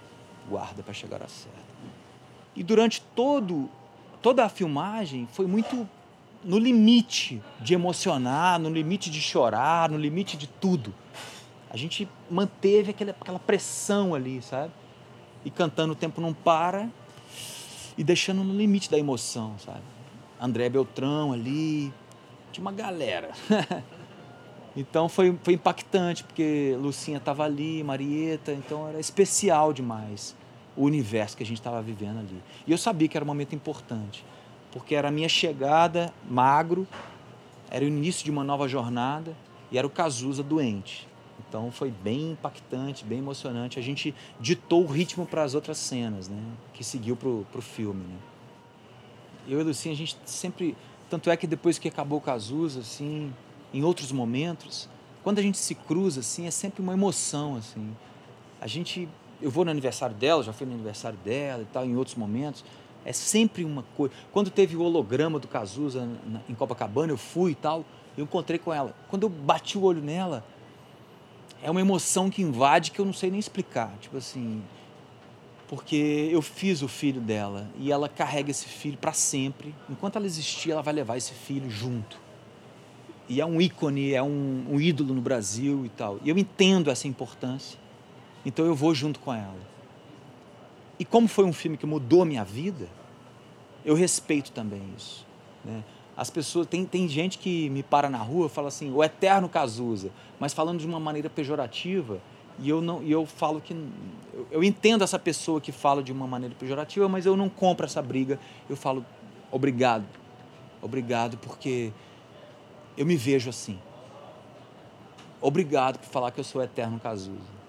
guarda 0.49 0.83
para 0.83 0.93
chegar 0.93 1.23
a 1.23 1.29
certa. 1.29 1.59
E 2.55 2.63
durante 2.63 3.01
todo, 3.15 3.69
toda 4.21 4.45
a 4.45 4.49
filmagem 4.49 5.27
foi 5.33 5.47
muito 5.47 5.89
no 6.45 6.59
limite 6.59 7.43
de 7.61 7.75
emocionar, 7.75 8.59
no 8.59 8.69
limite 8.69 9.11
de 9.11 9.21
chorar, 9.21 9.89
no 9.91 9.97
limite 9.97 10.37
de 10.37 10.47
tudo. 10.47 10.93
A 11.71 11.77
gente 11.77 12.09
manteve 12.31 12.91
aquela, 12.91 13.13
aquela 13.19 13.39
pressão 13.39 14.15
ali, 14.15 14.43
sabe? 14.43 14.73
E 15.45 15.51
cantando 15.51 15.93
O 15.93 15.97
Tempo 15.97 16.21
Não 16.21 16.35
Para 16.35 16.89
e 17.97 18.05
deixando 18.05 18.43
no 18.45 18.55
limite 18.55 18.91
da 18.91 18.99
emoção, 18.99 19.55
sabe? 19.59 19.83
André 20.41 20.69
Beltrão 20.69 21.33
ali, 21.33 21.93
tinha 22.51 22.63
uma 22.63 22.73
galera. 22.73 23.31
então 24.77 25.09
foi, 25.09 25.39
foi 25.43 25.55
impactante, 25.55 26.25
porque 26.25 26.77
Lucinha 26.81 27.19
estava 27.19 27.45
ali, 27.45 27.83
Marieta, 27.83 28.53
então 28.53 28.89
era 28.89 28.99
especial 28.99 29.73
demais 29.73 30.35
o 30.77 30.85
universo 30.85 31.37
que 31.37 31.43
a 31.43 31.47
gente 31.47 31.59
estava 31.59 31.83
vivendo 31.83 32.21
ali. 32.21 32.43
E 32.67 32.73
eu 32.73 32.79
sabia 32.79 33.07
que 33.07 33.17
era 33.17 33.25
um 33.25 33.27
momento 33.27 33.55
importante, 33.55 34.25
porque 34.71 34.95
era 34.95 35.09
a 35.09 35.11
minha 35.11 35.29
chegada 35.29 36.13
magro, 36.29 36.87
era 37.71 37.85
o 37.85 37.89
início 37.89 38.25
de 38.25 38.31
uma 38.31 38.45
nova 38.45 38.67
jornada 38.67 39.37
e 39.71 39.79
era 39.79 39.87
o 39.87 39.91
Cazuza 39.91 40.43
doente. 40.43 41.09
Então 41.49 41.71
foi 41.71 41.91
bem 41.91 42.33
impactante, 42.33 43.05
bem 43.05 43.19
emocionante. 43.19 43.79
A 43.79 43.83
gente 43.83 44.15
ditou 44.41 44.85
o 44.85 44.87
ritmo 44.87 45.27
para 45.27 45.43
as 45.43 45.55
outras 45.55 45.77
cenas, 45.77 46.29
né? 46.29 46.43
Que 46.73 46.83
seguiu 46.83 47.17
para 47.17 47.29
o 47.29 47.63
filme, 47.63 48.05
né? 48.05 48.17
Eu 49.47 49.61
e 49.61 49.63
Lucinha, 49.63 49.93
a 49.93 49.97
gente 49.97 50.17
sempre... 50.25 50.77
Tanto 51.11 51.31
é 51.31 51.37
que 51.37 51.47
depois 51.47 51.79
que 51.79 51.89
acabou 51.89 52.19
o 52.19 52.23
Cazuza, 52.23 52.81
assim, 52.81 53.33
em 53.73 53.83
outros 53.83 54.13
momentos, 54.13 54.89
quando 55.23 55.39
a 55.39 55.43
gente 55.43 55.59
se 55.59 55.75
cruza, 55.75 56.21
assim, 56.21 56.47
é 56.47 56.51
sempre 56.51 56.83
uma 56.83 56.93
emoção, 56.93 57.57
assim. 57.57 57.97
A 58.61 58.67
gente... 58.67 59.09
Eu 59.41 59.51
vou 59.51 59.65
no 59.65 59.71
aniversário 59.71 60.15
dela, 60.15 60.43
já 60.43 60.53
fui 60.53 60.67
no 60.67 60.73
aniversário 60.73 61.19
dela 61.25 61.63
e 61.63 61.67
tal, 61.67 61.85
em 61.85 61.97
outros 61.97 62.17
momentos. 62.17 62.65
É 63.05 63.13
sempre 63.13 63.65
uma 63.65 63.85
coisa... 63.97 64.15
Quando 64.33 64.51
teve 64.51 64.77
o 64.77 64.83
holograma 64.83 65.39
do 65.39 65.49
Cazuza 65.49 66.09
em 66.49 66.55
Copacabana, 66.55 67.13
eu 67.13 67.19
fui 67.19 67.53
e 67.53 67.55
tal, 67.57 67.85
eu 68.17 68.25
encontrei 68.25 68.59
com 68.59 68.73
ela. 68.73 68.95
Quando 69.09 69.25
eu 69.25 69.29
bati 69.29 69.77
o 69.77 69.83
olho 69.83 70.01
nela 70.01 70.45
é 71.63 71.71
uma 71.71 71.81
emoção 71.81 72.29
que 72.29 72.43
invade 72.43 72.91
que 72.91 73.01
eu 73.01 73.05
não 73.05 73.13
sei 73.13 73.31
nem 73.31 73.39
explicar. 73.39 73.93
Tipo 74.01 74.17
assim, 74.17 74.63
porque 75.69 76.29
eu 76.31 76.43
fiz 76.43 76.83
o 76.83 76.89
filho 76.89 77.21
dela 77.21 77.69
e 77.79 77.91
ela 77.91 78.09
carrega 78.09 78.51
esse 78.51 78.67
filho 78.67 78.99
para 78.99 79.13
sempre. 79.13 79.75
Enquanto 79.89 80.17
ela 80.17 80.27
existir, 80.27 80.73
ela 80.73 80.83
vai 80.83 80.93
levar 80.93 81.17
esse 81.17 81.33
filho 81.33 81.71
junto. 81.71 82.21
E 83.33 83.41
é 83.41 83.47
um 83.47 83.63
ícone, 83.63 84.13
é 84.13 84.23
um, 84.23 84.67
um 84.73 84.79
ídolo 84.79 85.15
no 85.15 85.23
Brasil 85.23 85.87
e 85.87 85.89
tal. 85.89 86.19
E 86.23 86.29
eu 86.29 86.37
entendo 86.37 86.91
essa 86.91 87.09
importância, 87.09 87.79
então 88.45 88.67
eu 88.67 88.75
vou 88.75 88.95
junto 88.95 89.19
com 89.19 89.33
ela. 89.33 89.57
E 90.99 91.05
como 91.07 91.27
foi 91.27 91.47
um 91.47 91.53
filme 91.53 91.79
que 91.79 91.87
mudou 91.87 92.21
a 92.21 92.25
minha 92.27 92.45
vida, 92.45 92.87
eu 93.87 93.95
respeito 93.95 94.53
também 94.53 94.83
isso. 94.95 95.27
Né? 95.65 95.83
As 96.15 96.29
pessoas 96.29 96.67
tem, 96.67 96.85
tem 96.85 97.09
gente 97.09 97.39
que 97.39 97.71
me 97.71 97.83
para 97.83 98.11
na 98.11 98.19
rua 98.19 98.51
fala 98.51 98.69
assim, 98.69 98.93
o 98.93 99.03
eterno 99.03 99.49
Cazuza, 99.49 100.11
mas 100.39 100.53
falando 100.53 100.81
de 100.81 100.87
uma 100.87 101.01
maneira 101.01 101.31
pejorativa, 101.31 102.21
e 102.59 102.69
eu 102.69 102.83
não, 102.83 103.03
e 103.03 103.11
eu 103.11 103.25
falo 103.25 103.63
que 103.63 103.73
eu, 104.35 104.47
eu 104.51 104.63
entendo 104.63 105.03
essa 105.05 105.19
pessoa 105.19 105.59
que 105.59 105.73
fala 105.73 106.03
de 106.03 106.13
uma 106.13 106.27
maneira 106.27 106.55
pejorativa, 106.55 107.09
mas 107.09 107.25
eu 107.25 107.35
não 107.35 107.49
compro 107.49 107.87
essa 107.87 108.03
briga. 108.03 108.39
Eu 108.69 108.77
falo 108.77 109.07
obrigado, 109.51 110.05
obrigado 110.83 111.39
porque 111.39 111.93
eu 112.97 113.07
me 113.07 113.17
vejo 113.17 113.51
assim. 113.51 113.79
Obrigado 115.41 115.99
por 115.99 116.07
falar 116.07 116.31
que 116.31 116.41
eu 116.41 116.45
sou 116.45 116.61
o 116.61 116.65
eterno 116.65 117.01
Cazuza. 117.01 117.63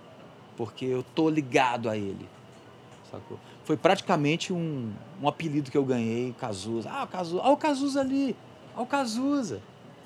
porque 0.55 0.85
eu 0.85 1.03
tô 1.15 1.29
ligado 1.29 1.89
a 1.89 1.97
ele. 1.97 2.29
Sacou? 3.09 3.39
Foi 3.63 3.75
praticamente 3.75 4.53
um, 4.53 4.91
um 5.21 5.27
apelido 5.27 5.71
que 5.71 5.77
eu 5.77 5.83
ganhei, 5.83 6.35
Cazuza. 6.39 6.89
Ah, 6.91 7.03
o 7.03 7.07
Cazuza, 7.07 7.41
ah, 7.43 7.49
o 7.49 7.57
Cazuza 7.57 8.01
ali, 8.01 8.35
ah, 8.75 8.81
o 8.81 8.85
Cazuza. 8.85 9.61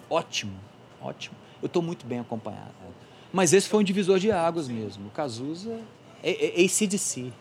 Ótimo, 0.09 0.53
ótimo. 1.01 1.35
Eu 1.61 1.65
estou 1.67 1.81
muito 1.81 2.05
bem 2.05 2.19
acompanhado. 2.19 2.71
Mas 3.33 3.51
esse 3.51 3.67
foi 3.67 3.81
um 3.81 3.83
divisor 3.83 4.19
de 4.19 4.31
águas 4.31 4.67
mesmo. 4.67 5.07
O 5.07 5.11
Cazuza 5.11 5.79
é, 6.23 6.61
é 6.61 6.65
ACDC. 6.65 7.33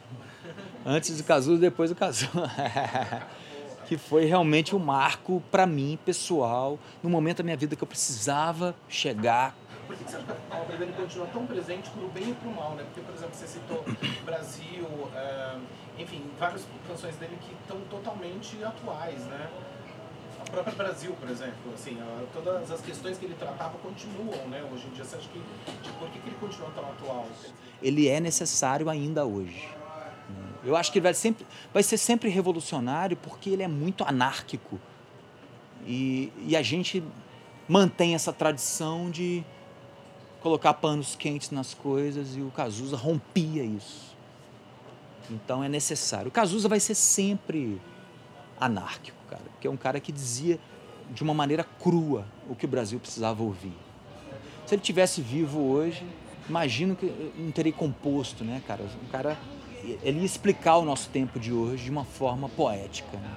Antes 0.85 1.16
do 1.16 1.24
Cazuza, 1.24 1.61
depois 1.61 1.91
do 1.91 1.97
Cazuza. 1.97 2.31
que 3.87 3.97
foi 3.97 4.24
realmente 4.24 4.74
um 4.74 4.78
marco 4.78 5.43
para 5.51 5.66
mim, 5.66 5.99
pessoal, 6.05 6.78
no 7.03 7.09
momento 7.09 7.39
da 7.39 7.45
minha 7.45 7.57
vida 7.57 7.76
que 7.76 7.82
eu 7.82 7.87
precisava 7.87 8.74
chegar. 8.89 9.55
Por 9.87 9.97
que 9.97 10.03
você 10.03 10.16
acha 10.16 10.26
que 10.26 10.32
a 10.51 10.57
obra 10.57 10.76
dele 10.76 10.93
continua 10.97 11.26
tão 11.28 11.47
presente 11.47 11.89
pro 11.91 12.09
bem 12.09 12.30
e 12.30 12.34
pro 12.34 12.51
mal, 12.51 12.74
né? 12.74 12.82
Porque, 12.84 13.01
por 13.01 13.14
exemplo, 13.14 13.34
você 13.34 13.47
citou 13.47 13.84
Brasil, 14.26 14.84
uh, 14.84 15.61
enfim, 15.97 16.24
várias 16.39 16.66
canções 16.89 17.14
dele 17.16 17.39
que 17.41 17.55
estão 17.55 17.80
totalmente 17.89 18.62
atuais, 18.64 19.20
né? 19.26 19.49
O 20.41 20.51
próprio 20.51 20.76
Brasil, 20.76 21.16
por 21.20 21.28
exemplo, 21.28 21.72
assim, 21.74 21.99
todas 22.32 22.70
as 22.70 22.80
questões 22.80 23.18
que 23.18 23.24
ele 23.24 23.34
tratava 23.34 23.78
continuam, 23.78 24.49
né? 24.49 24.64
Hoje 24.72 24.87
em 24.87 24.91
dia, 24.91 25.05
você 25.05 25.16
acha 25.16 25.28
que, 25.28 25.39
de 25.39 25.93
por 25.99 26.09
que, 26.11 26.18
que 26.18 26.28
ele 26.28 26.37
continua 26.41 26.70
tão 26.74 26.84
atual? 26.84 27.26
Ele 27.82 28.09
é 28.09 28.20
necessário 28.20 28.89
ainda 28.89 29.24
hoje. 29.24 29.76
Eu 30.66 30.76
acho 30.76 30.90
que 30.90 30.98
ele 30.98 31.04
vai, 31.04 31.14
sempre, 31.14 31.46
vai 31.72 31.82
ser 31.82 31.96
sempre 31.96 32.28
revolucionário 32.28 33.16
porque 33.16 33.50
ele 33.50 33.62
é 33.62 33.68
muito 33.68 34.04
anárquico. 34.04 34.78
E, 35.86 36.32
e 36.46 36.56
a 36.56 36.62
gente 36.62 37.02
mantém 37.68 38.14
essa 38.14 38.32
tradição 38.32 39.10
de 39.10 39.44
colocar 40.40 40.74
panos 40.74 41.16
quentes 41.16 41.50
nas 41.50 41.74
coisas 41.74 42.36
e 42.36 42.40
o 42.40 42.50
Cazuza 42.50 42.96
rompia 42.96 43.64
isso. 43.64 44.16
Então 45.30 45.62
é 45.62 45.68
necessário. 45.68 46.28
O 46.28 46.30
Cazuza 46.30 46.68
vai 46.68 46.80
ser 46.80 46.94
sempre 46.94 47.80
anárquico, 48.60 49.18
cara, 49.28 49.42
porque 49.52 49.66
é 49.66 49.70
um 49.70 49.76
cara 49.76 50.00
que 50.00 50.12
dizia 50.12 50.58
de 51.10 51.22
uma 51.22 51.34
maneira 51.34 51.64
crua 51.64 52.26
o 52.48 52.54
que 52.54 52.64
o 52.64 52.68
Brasil 52.68 52.98
precisava 52.98 53.42
ouvir. 53.42 53.74
Se 54.66 54.74
ele 54.74 54.82
tivesse 54.82 55.20
vivo 55.20 55.60
hoje, 55.60 56.04
imagino 56.48 56.96
que 56.96 57.06
não 57.36 57.50
teria 57.50 57.72
composto, 57.72 58.44
né, 58.44 58.62
cara? 58.66 58.84
Um 59.04 59.08
cara 59.10 59.36
ele 60.03 60.20
ia 60.20 60.26
explicar 60.26 60.76
o 60.76 60.84
nosso 60.84 61.09
tempo 61.11 61.39
de 61.39 61.53
hoje 61.53 61.84
de 61.84 61.91
uma 61.91 62.05
forma 62.05 62.49
poética. 62.49 63.16
Né? 63.16 63.37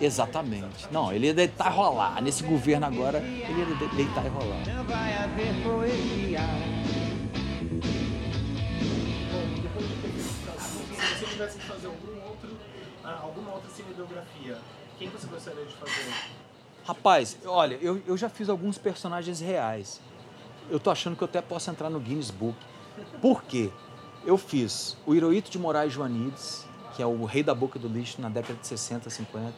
Exatamente. 0.00 0.86
Não, 0.90 1.12
ele 1.12 1.26
ia 1.26 1.34
deitar 1.34 1.72
e 1.72 1.74
rolar. 1.74 2.20
Nesse 2.22 2.42
governo 2.42 2.86
agora, 2.86 3.18
ele 3.18 3.60
ia 3.60 3.88
deitar 3.96 4.26
e 4.26 4.28
rolar. 4.28 4.66
Não 4.66 4.84
vai 4.84 5.16
haver 5.16 5.62
poesia. 5.62 6.40
Se 10.98 11.18
você 11.18 11.26
tivesse 11.26 11.58
que 11.58 11.64
fazer 11.64 11.86
algum 11.86 12.28
outro, 12.28 12.50
ah, 13.02 13.20
alguma 13.22 13.54
outra 13.54 13.70
cinebiografia, 13.70 14.58
quem 14.98 15.08
você 15.08 15.26
gostaria 15.26 15.64
de 15.64 15.74
fazer? 15.74 16.12
Rapaz, 16.84 17.38
olha, 17.44 17.78
eu, 17.82 18.02
eu 18.06 18.16
já 18.16 18.28
fiz 18.28 18.48
alguns 18.48 18.78
personagens 18.78 19.40
reais. 19.40 20.00
Eu 20.70 20.78
tô 20.78 20.90
achando 20.90 21.16
que 21.16 21.22
eu 21.22 21.26
até 21.26 21.40
posso 21.40 21.70
entrar 21.70 21.88
no 21.90 21.98
Guinness 21.98 22.30
Book. 22.30 22.56
Por 23.20 23.42
quê? 23.42 23.70
Eu 24.26 24.36
fiz 24.36 24.96
o 25.06 25.14
Hirohito 25.14 25.48
de 25.48 25.56
Moraes 25.56 25.92
Joanides, 25.92 26.66
que 26.96 27.00
é 27.00 27.06
o 27.06 27.24
rei 27.24 27.44
da 27.44 27.54
boca 27.54 27.78
do 27.78 27.86
lixo 27.86 28.20
na 28.20 28.28
década 28.28 28.58
de 28.60 28.66
60, 28.66 29.08
50. 29.08 29.54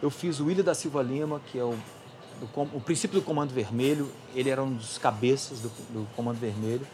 Eu 0.00 0.10
fiz 0.10 0.38
o 0.38 0.46
William 0.46 0.62
da 0.62 0.76
Silva 0.76 1.02
Lima, 1.02 1.40
que 1.50 1.58
é 1.58 1.64
o, 1.64 1.74
o, 2.40 2.60
o 2.74 2.80
princípio 2.80 3.18
do 3.18 3.24
Comando 3.26 3.52
Vermelho. 3.52 4.08
Ele 4.32 4.48
era 4.48 4.62
um 4.62 4.74
dos 4.74 4.96
cabeças 4.96 5.58
do, 5.58 5.68
do 5.90 6.06
Comando 6.14 6.38
Vermelho. 6.38 6.86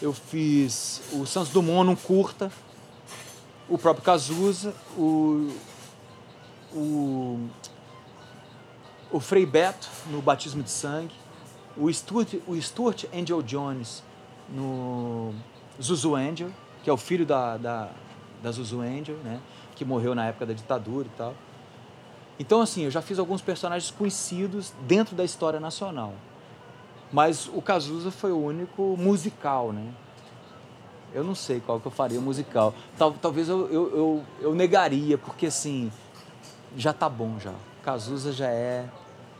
Eu 0.00 0.12
fiz 0.12 1.00
o 1.12 1.24
Santos 1.26 1.52
Dumont 1.52 1.86
num 1.86 1.94
curta, 1.94 2.50
o 3.68 3.78
próprio 3.78 4.04
Cazuza, 4.04 4.74
o, 4.98 5.48
o, 6.74 7.48
o 9.12 9.20
Frei 9.20 9.46
Beto 9.46 9.88
no 10.10 10.20
Batismo 10.20 10.60
de 10.64 10.70
Sangue, 10.70 11.14
o 11.76 11.88
Stuart, 11.92 12.34
o 12.48 12.60
Stuart 12.60 13.04
Angel 13.14 13.40
Jones 13.42 14.02
no 14.52 15.32
Zuzu 15.80 16.14
Angel, 16.14 16.50
que 16.82 16.90
é 16.90 16.92
o 16.92 16.96
filho 16.96 17.24
da, 17.24 17.56
da, 17.56 17.88
da 18.42 18.50
Zuzu 18.50 18.80
Angel, 18.80 19.16
né? 19.24 19.40
Que 19.74 19.84
morreu 19.84 20.14
na 20.14 20.26
época 20.26 20.46
da 20.46 20.52
ditadura 20.52 21.06
e 21.06 21.16
tal. 21.16 21.34
Então, 22.38 22.60
assim, 22.60 22.82
eu 22.82 22.90
já 22.90 23.00
fiz 23.00 23.18
alguns 23.18 23.40
personagens 23.40 23.90
conhecidos 23.90 24.72
dentro 24.86 25.14
da 25.14 25.24
história 25.24 25.60
nacional. 25.60 26.12
Mas 27.12 27.46
o 27.52 27.60
Cazuza 27.60 28.10
foi 28.10 28.32
o 28.32 28.38
único 28.38 28.96
musical, 28.98 29.72
né? 29.72 29.92
Eu 31.14 31.22
não 31.22 31.34
sei 31.34 31.60
qual 31.60 31.78
que 31.78 31.86
eu 31.86 31.92
faria 31.92 32.20
musical. 32.20 32.74
Tal, 32.96 33.12
talvez 33.12 33.48
eu, 33.48 33.68
eu, 33.70 33.96
eu, 33.96 34.24
eu, 34.40 34.54
negaria, 34.54 35.18
porque 35.18 35.46
assim, 35.46 35.92
já 36.74 36.92
tá 36.92 37.08
bom 37.08 37.38
já. 37.38 37.52
Cazuza 37.84 38.32
já 38.32 38.48
é 38.48 38.88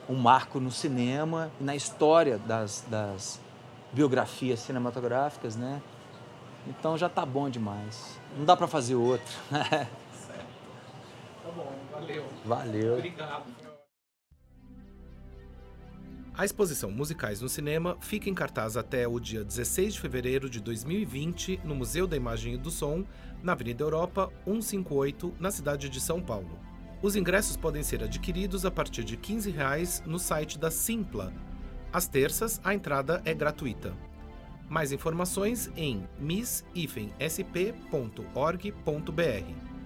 um 0.09 0.15
marco 0.15 0.61
no 0.61 0.71
cinema 0.71 1.51
e 1.59 1.65
na 1.65 1.75
história 1.75 2.37
das, 2.39 2.85
das 2.89 3.41
biografias 3.91 4.61
cinematográficas, 4.61 5.57
né? 5.57 5.81
Então 6.67 6.97
já 6.97 7.09
tá 7.09 7.25
bom 7.27 7.49
demais. 7.51 8.19
Não 8.37 8.45
dá 8.45 8.57
para 8.57 8.67
fazer 8.67 8.95
outro. 8.95 9.33
certo. 9.51 10.03
Tá 11.43 11.51
bom, 11.51 11.73
valeu. 11.91 12.25
Valeu. 12.45 12.95
Obrigado. 12.95 13.47
A 16.35 16.47
exposição 16.47 16.91
Musicais 16.91 17.43
no 17.43 17.49
Cinema 17.49 17.99
fica 18.01 18.31
em 18.31 18.35
cartaz 18.35 18.75
até 18.75 19.07
o 19.07 19.21
dia 19.21 19.45
16 19.45 19.95
de 19.95 20.01
fevereiro 20.01 20.49
de 20.49 20.61
2020 20.61 21.61
no 21.63 21.75
Museu 21.75 22.07
da 22.07 22.17
Imagem 22.17 22.55
e 22.55 22.57
do 22.57 22.71
Som, 22.71 23.05
na 23.43 23.53
Avenida 23.53 23.85
Europa 23.85 24.33
158, 24.47 25.35
na 25.39 25.51
cidade 25.51 25.91
de 25.91 26.01
São 26.01 26.23
Paulo. 26.23 26.59
Os 27.03 27.17
ingressos 27.17 27.55
podem 27.55 27.83
ser 27.83 28.03
adquiridos 28.03 28.65
a 28.65 28.71
partir 28.71 29.05
de 29.05 29.17
15 29.17 29.51
reais 29.51 30.03
no 30.07 30.19
site 30.19 30.59
da 30.59 30.71
Simpla. 30.71 31.35
Às 31.93 32.09
terças, 32.09 32.61
a 32.65 32.73
entrada 32.73 33.21
é 33.27 33.35
gratuita. 33.35 33.93
Mais 34.73 34.91
informações 34.91 35.71
em 35.77 36.09
miss-sp.org.br. 36.19 36.73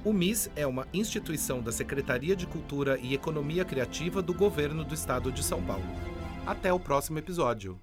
O 0.05 0.13
MIS 0.13 0.49
é 0.55 0.65
uma 0.65 0.87
instituição 0.95 1.61
da 1.61 1.73
Secretaria 1.73 2.37
de 2.37 2.47
Cultura 2.47 2.97
e 3.03 3.13
Economia 3.13 3.65
Criativa 3.65 4.23
do 4.23 4.33
Governo 4.33 4.85
do 4.85 4.95
Estado 4.95 5.33
de 5.33 5.43
São 5.43 5.61
Paulo. 5.61 5.83
Até 6.47 6.73
o 6.73 6.79
próximo 6.79 7.19
episódio. 7.19 7.77